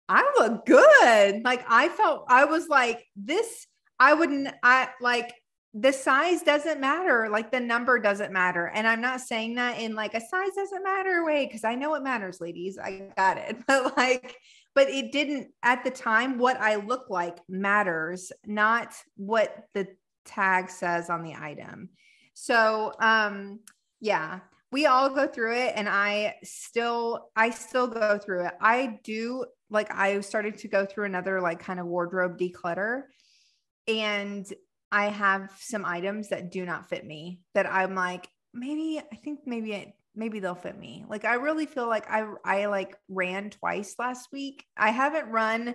I 0.09 0.33
look 0.39 0.67
good. 0.67 1.45
Like 1.45 1.65
I 1.69 1.89
felt, 1.89 2.27
I 2.29 2.45
was 2.45 2.69
like, 2.69 3.05
this, 3.17 3.67
I 3.99 4.15
wouldn't, 4.15 4.55
I 4.63 4.89
like, 5.01 5.35
the 5.79 5.93
size 5.93 6.43
doesn't 6.43 6.81
matter. 6.81 7.29
Like 7.31 7.53
the 7.53 7.61
number 7.61 7.99
doesn't 7.99 8.33
matter. 8.33 8.67
And 8.69 8.89
I'm 8.89 9.03
not 9.03 9.21
saying 9.21 9.57
that 9.57 9.79
in 9.79 9.95
like 9.95 10.15
a 10.15 10.21
size 10.21 10.55
doesn't 10.57 10.83
matter 10.83 11.23
way, 11.25 11.45
because 11.45 11.65
I 11.65 11.75
know 11.75 11.95
it 11.95 12.03
matters, 12.03 12.41
ladies. 12.41 12.79
I 12.79 13.11
got 13.17 13.37
it. 13.37 13.57
But 13.67 13.97
like, 13.97 14.37
but 14.75 14.89
it 14.89 15.13
didn't 15.13 15.49
at 15.63 15.85
the 15.85 15.91
time, 15.91 16.39
what 16.39 16.59
I 16.61 16.77
look 16.77 17.11
like 17.11 17.39
matters, 17.49 18.33
not 18.47 18.95
what 19.17 19.65
the 19.75 19.89
tag 20.25 20.71
says 20.71 21.11
on 21.11 21.23
the 21.23 21.35
item. 21.35 21.91
So, 22.33 22.93
um, 23.01 23.61
yeah, 24.01 24.41
we 24.73 24.87
all 24.87 25.11
go 25.11 25.27
through 25.27 25.57
it 25.57 25.73
and 25.77 25.89
I 25.89 26.37
still, 26.43 27.31
I 27.37 27.51
still 27.51 27.87
go 27.87 28.19
through 28.19 28.47
it. 28.47 28.55
I 28.61 28.99
do 29.05 29.47
like, 29.71 29.93
I 29.95 30.21
started 30.21 30.59
to 30.59 30.69
go 30.69 30.87
through 30.87 31.05
another 31.05 31.41
like 31.41 31.61
kind 31.61 31.81
of 31.81 31.87
wardrobe 31.87 32.39
declutter 32.39 33.03
and 33.89 34.47
I 34.93 35.07
have 35.07 35.51
some 35.59 35.85
items 35.85 36.29
that 36.29 36.51
do 36.51 36.65
not 36.65 36.89
fit 36.89 37.05
me 37.05 37.41
that 37.55 37.67
I'm 37.67 37.95
like, 37.95 38.29
maybe, 38.55 39.01
I 39.01 39.17
think 39.17 39.41
maybe 39.47 39.73
it, 39.73 39.93
maybe 40.15 40.41
they'll 40.41 40.55
fit 40.55 40.79
me. 40.79 41.05
Like, 41.09 41.25
I 41.25 41.35
really 41.35 41.67
feel 41.67 41.89
like 41.89 42.11
I, 42.11 42.27
I 42.45 42.67
like 42.67 42.97
ran 43.09 43.51
twice 43.51 43.97
last 43.99 44.29
week. 44.33 44.65
I 44.77 44.91
haven't 44.91 45.31
run 45.31 45.75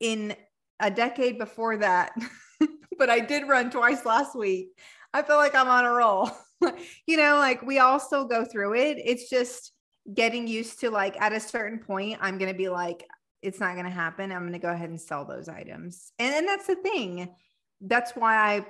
in 0.00 0.34
a 0.80 0.90
decade 0.90 1.38
before 1.38 1.76
that. 1.78 2.12
but 2.98 3.10
I 3.10 3.20
did 3.20 3.48
run 3.48 3.70
twice 3.70 4.04
last 4.04 4.36
week. 4.36 4.70
I 5.14 5.22
feel 5.22 5.36
like 5.36 5.54
I'm 5.54 5.68
on 5.68 5.84
a 5.84 5.92
roll. 5.92 6.30
you 7.06 7.16
know, 7.16 7.36
like 7.36 7.62
we 7.62 7.78
all 7.78 8.00
still 8.00 8.24
go 8.24 8.44
through 8.44 8.74
it. 8.74 8.98
It's 9.02 9.30
just 9.30 9.72
getting 10.12 10.46
used 10.46 10.80
to 10.80 10.90
like 10.90 11.20
at 11.20 11.32
a 11.32 11.40
certain 11.40 11.78
point, 11.78 12.18
I'm 12.20 12.38
going 12.38 12.50
to 12.50 12.56
be 12.56 12.68
like, 12.68 13.06
it's 13.42 13.60
not 13.60 13.74
going 13.74 13.86
to 13.86 13.90
happen. 13.90 14.32
I'm 14.32 14.42
going 14.42 14.52
to 14.52 14.58
go 14.58 14.72
ahead 14.72 14.90
and 14.90 15.00
sell 15.00 15.24
those 15.24 15.48
items. 15.48 16.12
And, 16.18 16.34
and 16.34 16.48
that's 16.48 16.66
the 16.66 16.76
thing. 16.76 17.34
That's 17.80 18.12
why 18.12 18.36
I 18.36 18.66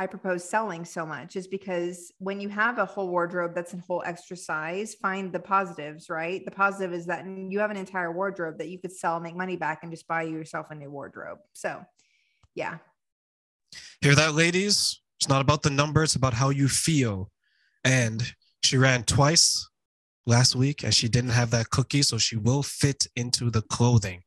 I 0.00 0.06
propose 0.06 0.48
selling 0.48 0.84
so 0.84 1.04
much 1.04 1.34
is 1.34 1.48
because 1.48 2.12
when 2.18 2.40
you 2.40 2.48
have 2.48 2.78
a 2.78 2.84
whole 2.84 3.08
wardrobe 3.08 3.52
that's 3.52 3.74
a 3.74 3.78
whole 3.78 4.04
extra 4.06 4.36
size, 4.36 4.94
find 4.94 5.32
the 5.32 5.40
positives, 5.40 6.08
right? 6.08 6.44
The 6.44 6.52
positive 6.52 6.92
is 6.92 7.06
that 7.06 7.26
you 7.26 7.58
have 7.58 7.72
an 7.72 7.76
entire 7.76 8.12
wardrobe 8.12 8.58
that 8.58 8.68
you 8.68 8.78
could 8.78 8.92
sell, 8.92 9.18
make 9.18 9.34
money 9.34 9.56
back, 9.56 9.80
and 9.82 9.90
just 9.90 10.06
buy 10.06 10.22
yourself 10.22 10.68
a 10.70 10.76
new 10.76 10.88
wardrobe. 10.88 11.38
So, 11.52 11.84
yeah. 12.54 12.78
Hear 14.00 14.14
that, 14.14 14.34
ladies? 14.34 15.00
It's 15.18 15.28
not 15.28 15.40
about 15.40 15.62
the 15.62 15.70
number, 15.70 16.04
it's 16.04 16.14
about 16.14 16.34
how 16.34 16.50
you 16.50 16.68
feel. 16.68 17.32
And 17.82 18.22
she 18.62 18.78
ran 18.78 19.02
twice 19.02 19.67
last 20.28 20.54
week 20.54 20.84
and 20.84 20.94
she 20.94 21.08
didn't 21.08 21.30
have 21.30 21.50
that 21.50 21.70
cookie, 21.70 22.02
so 22.02 22.18
she 22.18 22.36
will 22.36 22.62
fit 22.62 23.06
into 23.16 23.50
the 23.50 23.62
clothing 23.62 24.22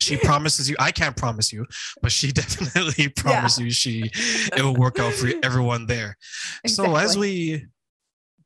she 0.00 0.16
promises 0.22 0.68
you 0.68 0.76
i 0.78 0.90
can't 0.90 1.16
promise 1.16 1.52
you 1.52 1.66
but 2.02 2.12
she 2.12 2.32
definitely 2.42 3.08
promises 3.08 3.58
yeah. 3.58 3.64
you 3.64 3.70
she 3.70 4.10
it 4.56 4.62
will 4.62 4.74
work 4.74 4.98
out 4.98 5.12
for 5.12 5.28
everyone 5.42 5.86
there 5.86 6.16
exactly. 6.64 6.94
so 6.94 6.96
as 6.96 7.16
we 7.16 7.64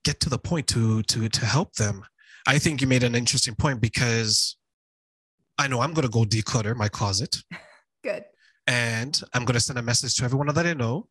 get 0.05 0.20
to 0.20 0.28
the 0.28 0.38
point 0.38 0.66
to 0.66 1.03
to 1.05 1.28
to 1.28 1.44
help 1.44 1.72
them 1.74 2.03
i 2.46 2.59
think 2.59 2.80
you 2.80 2.86
made 2.86 3.03
an 3.03 3.14
interesting 3.14 3.55
point 3.55 3.80
because 3.80 4.57
i 5.59 5.66
know 5.66 5.80
i'm 5.80 5.92
going 5.92 6.07
to 6.07 6.12
go 6.12 6.24
declutter 6.24 6.74
my 6.76 6.88
closet 6.88 7.36
good 8.05 8.24
and 8.66 9.22
i'm 9.34 9.44
going 9.44 9.55
to 9.55 9.61
send 9.61 9.78
a 9.78 9.82
message 9.82 10.14
to 10.14 10.24
everyone 10.24 10.46
that 10.53 10.66
i 10.66 10.74
know 10.74 11.07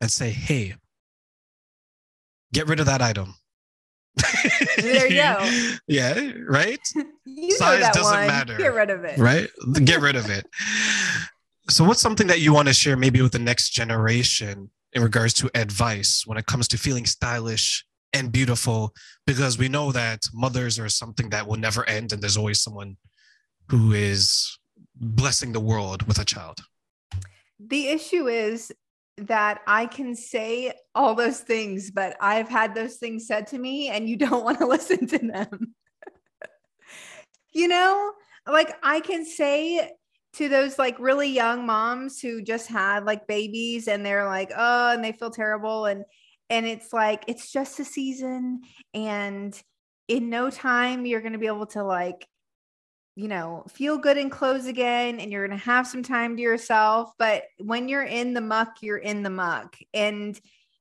and 0.00 0.10
say 0.10 0.30
hey 0.30 0.74
get 2.52 2.68
rid 2.68 2.80
of 2.80 2.86
that 2.86 3.02
item 3.02 3.34
there 4.76 5.08
you 5.08 5.16
go. 5.16 5.76
yeah, 5.86 6.30
right? 6.46 6.80
You 7.24 7.52
Size 7.52 7.80
doesn't 7.94 8.18
one. 8.18 8.26
matter. 8.26 8.56
Get 8.58 8.74
rid 8.74 8.90
of 8.90 9.04
it. 9.04 9.18
Right? 9.18 9.48
Get 9.84 10.00
rid 10.00 10.16
of 10.16 10.28
it. 10.28 10.46
so, 11.70 11.82
what's 11.82 12.00
something 12.00 12.26
that 12.26 12.40
you 12.40 12.52
want 12.52 12.68
to 12.68 12.74
share 12.74 12.96
maybe 12.96 13.22
with 13.22 13.32
the 13.32 13.38
next 13.38 13.70
generation 13.70 14.70
in 14.92 15.02
regards 15.02 15.32
to 15.34 15.50
advice 15.54 16.24
when 16.26 16.36
it 16.36 16.46
comes 16.46 16.68
to 16.68 16.78
feeling 16.78 17.06
stylish 17.06 17.86
and 18.12 18.30
beautiful? 18.30 18.92
Because 19.26 19.56
we 19.56 19.68
know 19.68 19.92
that 19.92 20.20
mothers 20.34 20.78
are 20.78 20.90
something 20.90 21.30
that 21.30 21.46
will 21.46 21.56
never 21.56 21.88
end, 21.88 22.12
and 22.12 22.20
there's 22.20 22.36
always 22.36 22.60
someone 22.60 22.96
who 23.68 23.92
is 23.92 24.58
blessing 24.94 25.52
the 25.52 25.60
world 25.60 26.06
with 26.06 26.18
a 26.18 26.24
child. 26.24 26.58
The 27.58 27.88
issue 27.88 28.26
is 28.28 28.72
that 29.18 29.60
I 29.66 29.86
can 29.86 30.14
say 30.14 30.72
all 30.94 31.14
those 31.14 31.40
things, 31.40 31.90
but 31.90 32.16
I've 32.20 32.48
had 32.48 32.74
those 32.74 32.96
things 32.96 33.26
said 33.26 33.46
to 33.48 33.58
me 33.58 33.88
and 33.88 34.08
you 34.08 34.16
don't 34.18 34.44
want 34.44 34.58
to 34.58 34.66
listen 34.66 35.06
to 35.08 35.18
them. 35.18 35.74
you 37.52 37.68
know, 37.68 38.12
like 38.46 38.76
I 38.82 39.00
can 39.00 39.24
say 39.24 39.92
to 40.34 40.48
those 40.48 40.78
like 40.78 40.98
really 40.98 41.28
young 41.28 41.66
moms 41.66 42.20
who 42.20 42.42
just 42.42 42.68
had 42.68 43.04
like 43.04 43.26
babies 43.26 43.86
and 43.86 44.04
they're 44.04 44.24
like, 44.24 44.50
oh, 44.56 44.92
and 44.92 45.04
they 45.04 45.12
feel 45.12 45.30
terrible. 45.30 45.84
And, 45.84 46.04
and 46.48 46.66
it's 46.66 46.92
like, 46.92 47.24
it's 47.28 47.52
just 47.52 47.80
a 47.80 47.84
season. 47.84 48.62
And 48.94 49.60
in 50.08 50.30
no 50.30 50.48
time, 50.48 51.04
you're 51.04 51.20
going 51.20 51.34
to 51.34 51.38
be 51.38 51.46
able 51.46 51.66
to 51.66 51.84
like 51.84 52.26
you 53.14 53.28
know, 53.28 53.64
feel 53.68 53.98
good 53.98 54.16
in 54.16 54.30
clothes 54.30 54.66
again 54.66 55.20
and 55.20 55.30
you're 55.30 55.46
going 55.46 55.58
to 55.58 55.64
have 55.64 55.86
some 55.86 56.02
time 56.02 56.36
to 56.36 56.42
yourself, 56.42 57.12
but 57.18 57.44
when 57.58 57.88
you're 57.88 58.04
in 58.04 58.32
the 58.32 58.40
muck, 58.40 58.76
you're 58.80 58.96
in 58.98 59.22
the 59.22 59.30
muck. 59.30 59.76
And 59.92 60.38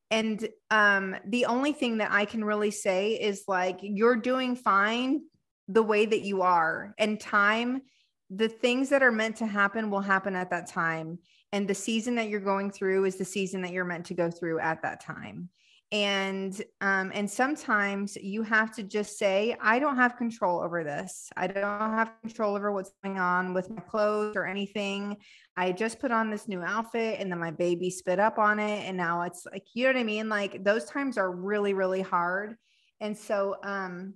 and 0.09 0.49
um 0.69 1.15
the 1.25 1.45
only 1.45 1.71
thing 1.71 1.99
that 1.99 2.11
I 2.11 2.25
can 2.25 2.43
really 2.43 2.71
say 2.71 3.13
is 3.13 3.45
like 3.47 3.79
you're 3.81 4.17
doing 4.17 4.57
fine 4.57 5.21
the 5.67 5.83
way 5.83 6.05
that 6.05 6.21
you 6.21 6.41
are. 6.41 6.93
And 6.97 7.19
time 7.19 7.81
the 8.29 8.49
things 8.49 8.89
that 8.89 9.03
are 9.03 9.11
meant 9.11 9.37
to 9.37 9.45
happen 9.45 9.89
will 9.89 10.01
happen 10.01 10.35
at 10.35 10.51
that 10.51 10.67
time. 10.67 11.19
And 11.51 11.67
the 11.67 11.75
season 11.75 12.15
that 12.15 12.29
you're 12.29 12.39
going 12.39 12.71
through 12.71 13.05
is 13.05 13.17
the 13.17 13.25
season 13.25 13.61
that 13.63 13.71
you're 13.71 13.83
meant 13.83 14.05
to 14.05 14.13
go 14.13 14.31
through 14.31 14.59
at 14.59 14.81
that 14.83 15.01
time 15.01 15.49
and 15.91 16.61
um, 16.79 17.11
and 17.13 17.29
sometimes 17.29 18.15
you 18.15 18.43
have 18.43 18.73
to 18.73 18.83
just 18.83 19.17
say 19.17 19.57
i 19.61 19.77
don't 19.77 19.97
have 19.97 20.17
control 20.17 20.61
over 20.61 20.83
this. 20.83 21.29
I 21.35 21.47
don't 21.47 21.63
have 21.63 22.13
control 22.21 22.55
over 22.55 22.71
what's 22.71 22.93
going 23.03 23.19
on 23.19 23.53
with 23.53 23.69
my 23.69 23.81
clothes 23.81 24.35
or 24.35 24.45
anything. 24.45 25.17
I 25.57 25.73
just 25.73 25.99
put 25.99 26.11
on 26.11 26.29
this 26.29 26.47
new 26.47 26.61
outfit 26.61 27.19
and 27.19 27.29
then 27.29 27.39
my 27.39 27.51
baby 27.51 27.89
spit 27.89 28.19
up 28.19 28.39
on 28.39 28.59
it. 28.59 28.87
And 28.87 28.95
now 28.95 29.23
it's 29.23 29.45
like 29.45 29.65
you 29.73 29.83
know 29.83 29.89
what 29.89 29.99
i 29.99 30.03
mean? 30.03 30.29
Like 30.29 30.63
those 30.63 30.85
times 30.85 31.17
are 31.17 31.29
really 31.29 31.73
really 31.73 32.01
hard. 32.01 32.55
And 33.01 33.17
so 33.17 33.57
um 33.63 34.13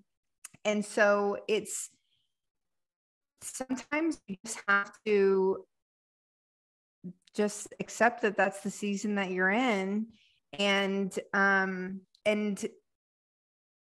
and 0.63 0.83
so 0.83 1.37
it's 1.47 1.89
sometimes 3.41 4.21
you 4.27 4.37
just 4.45 4.61
have 4.67 4.91
to 5.05 5.65
just 7.35 7.73
accept 7.81 8.21
that 8.21 8.37
that's 8.37 8.61
the 8.61 8.71
season 8.71 9.15
that 9.15 9.29
you're 9.29 9.51
in 9.51 10.07
and 10.59 11.17
um 11.33 12.01
and 12.25 12.65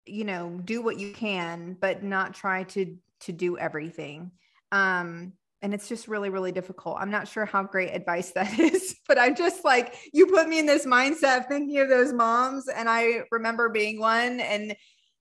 you 0.05 0.23
know 0.23 0.59
do 0.63 0.81
what 0.81 0.99
you 0.99 1.13
can 1.13 1.77
but 1.79 2.03
not 2.03 2.33
try 2.33 2.63
to 2.63 2.97
to 3.21 3.31
do 3.31 3.57
everything. 3.57 4.31
Um 4.71 5.33
and 5.61 5.73
it's 5.73 5.87
just 5.87 6.07
really 6.07 6.29
really 6.29 6.51
difficult. 6.51 6.97
I'm 6.99 7.11
not 7.11 7.27
sure 7.27 7.45
how 7.45 7.63
great 7.63 7.91
advice 7.91 8.31
that 8.35 8.59
is 8.59 8.95
but 9.07 9.19
i'm 9.19 9.35
just 9.35 9.63
like 9.63 9.95
you 10.13 10.27
put 10.27 10.47
me 10.47 10.59
in 10.59 10.65
this 10.65 10.85
mindset 10.85 11.47
thinking 11.47 11.79
of 11.79 11.89
those 11.89 12.13
moms 12.13 12.67
and 12.67 12.89
i 12.89 13.23
remember 13.31 13.69
being 13.69 13.99
one 13.99 14.39
and 14.39 14.75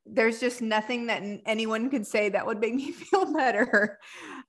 there's 0.06 0.40
just 0.40 0.60
nothing 0.60 1.06
that 1.06 1.22
anyone 1.46 1.88
could 1.88 2.06
say 2.06 2.28
that 2.28 2.46
would 2.46 2.60
make 2.60 2.74
me 2.74 2.90
feel 2.92 3.32
better. 3.32 3.98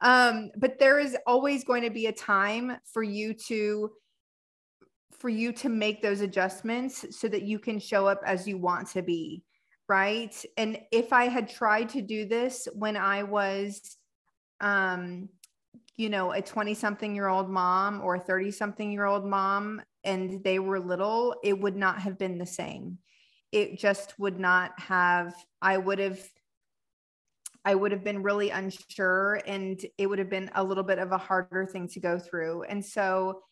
Um, 0.01 0.51
but 0.57 0.79
there 0.79 0.99
is 0.99 1.17
always 1.27 1.63
going 1.63 1.83
to 1.83 1.89
be 1.89 2.07
a 2.07 2.11
time 2.11 2.77
for 2.91 3.03
you 3.03 3.33
to 3.47 3.91
for 5.23 5.29
you 5.29 5.53
to 5.53 5.69
make 5.69 6.01
those 6.01 6.19
adjustments 6.19 7.05
so 7.11 7.29
that 7.29 7.43
you 7.43 7.57
can 7.57 7.79
show 7.79 8.05
up 8.05 8.21
as 8.25 8.45
you 8.45 8.57
want 8.57 8.89
to 8.89 9.01
be 9.01 9.41
right 9.87 10.43
and 10.57 10.77
if 10.91 11.13
i 11.13 11.29
had 11.29 11.47
tried 11.47 11.87
to 11.87 12.01
do 12.01 12.25
this 12.25 12.67
when 12.73 12.97
i 12.97 13.23
was 13.23 13.95
um 14.59 15.29
you 15.95 16.09
know 16.09 16.33
a 16.33 16.41
20 16.41 16.73
something 16.73 17.15
year 17.15 17.29
old 17.29 17.49
mom 17.49 18.01
or 18.01 18.15
a 18.15 18.19
30 18.19 18.51
something 18.51 18.91
year 18.91 19.05
old 19.05 19.25
mom 19.25 19.81
and 20.03 20.43
they 20.43 20.59
were 20.59 20.77
little 20.77 21.33
it 21.41 21.57
would 21.57 21.77
not 21.77 21.99
have 21.99 22.17
been 22.17 22.37
the 22.37 22.45
same 22.45 22.97
it 23.53 23.79
just 23.79 24.19
would 24.19 24.37
not 24.37 24.77
have 24.77 25.33
i 25.61 25.77
would 25.77 25.99
have 25.99 26.19
I 27.65 27.75
would 27.75 27.93
have 27.93 28.03
been 28.03 28.23
really 28.23 28.49
unsure 28.49 29.39
and 29.47 29.79
it 29.97 30.07
would 30.07 30.19
have 30.19 30.29
been 30.29 30.51
a 30.53 30.61
little 30.61 30.83
bit 30.83 30.99
of 30.99 31.13
a 31.13 31.17
harder 31.17 31.65
thing 31.65 31.87
to 31.93 32.01
go 32.01 32.19
through. 32.19 32.63
And 32.63 32.83
so 32.83 33.43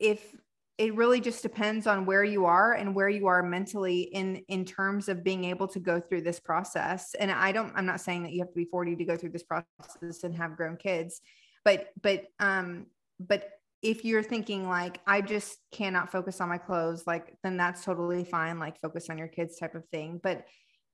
if 0.00 0.34
it 0.78 0.94
really 0.94 1.20
just 1.20 1.42
depends 1.42 1.86
on 1.86 2.04
where 2.04 2.24
you 2.24 2.44
are 2.44 2.74
and 2.74 2.94
where 2.94 3.08
you 3.08 3.26
are 3.26 3.42
mentally 3.42 4.02
in 4.02 4.36
in 4.48 4.64
terms 4.64 5.08
of 5.08 5.24
being 5.24 5.44
able 5.44 5.66
to 5.68 5.80
go 5.80 6.00
through 6.00 6.20
this 6.20 6.40
process. 6.40 7.14
And 7.18 7.30
i 7.30 7.52
don't 7.52 7.72
i'm 7.74 7.86
not 7.86 8.00
saying 8.00 8.22
that 8.24 8.32
you 8.32 8.40
have 8.40 8.50
to 8.50 8.54
be 8.54 8.66
40 8.66 8.96
to 8.96 9.04
go 9.04 9.16
through 9.16 9.30
this 9.30 9.42
process 9.42 10.22
and 10.22 10.34
have 10.36 10.56
grown 10.56 10.76
kids 10.76 11.20
but 11.64 11.88
but 12.02 12.24
um 12.40 12.86
but 13.18 13.50
if 13.82 14.04
you're 14.04 14.22
thinking 14.22 14.68
like 14.68 15.00
i 15.06 15.20
just 15.20 15.58
cannot 15.72 16.12
focus 16.12 16.40
on 16.40 16.48
my 16.48 16.58
clothes 16.58 17.06
like 17.06 17.34
then 17.42 17.56
that's 17.56 17.84
totally 17.84 18.24
fine 18.24 18.58
like 18.58 18.80
focus 18.80 19.08
on 19.10 19.18
your 19.18 19.28
kids 19.28 19.58
type 19.58 19.74
of 19.74 19.86
thing. 19.88 20.20
But 20.22 20.46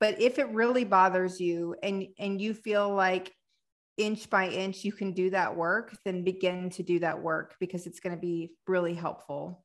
but 0.02 0.20
if 0.20 0.40
it 0.40 0.48
really 0.48 0.82
bothers 0.82 1.40
you 1.40 1.76
and 1.80 2.08
and 2.18 2.40
you 2.40 2.54
feel 2.54 2.92
like 2.92 3.32
inch 3.96 4.28
by 4.28 4.48
inch 4.48 4.84
you 4.84 4.92
can 4.92 5.12
do 5.12 5.30
that 5.30 5.54
work 5.54 5.96
then 6.04 6.24
begin 6.24 6.70
to 6.70 6.82
do 6.82 6.98
that 6.98 7.22
work 7.22 7.54
because 7.60 7.86
it's 7.86 8.00
going 8.00 8.14
to 8.14 8.20
be 8.20 8.52
really 8.66 8.94
helpful 8.94 9.64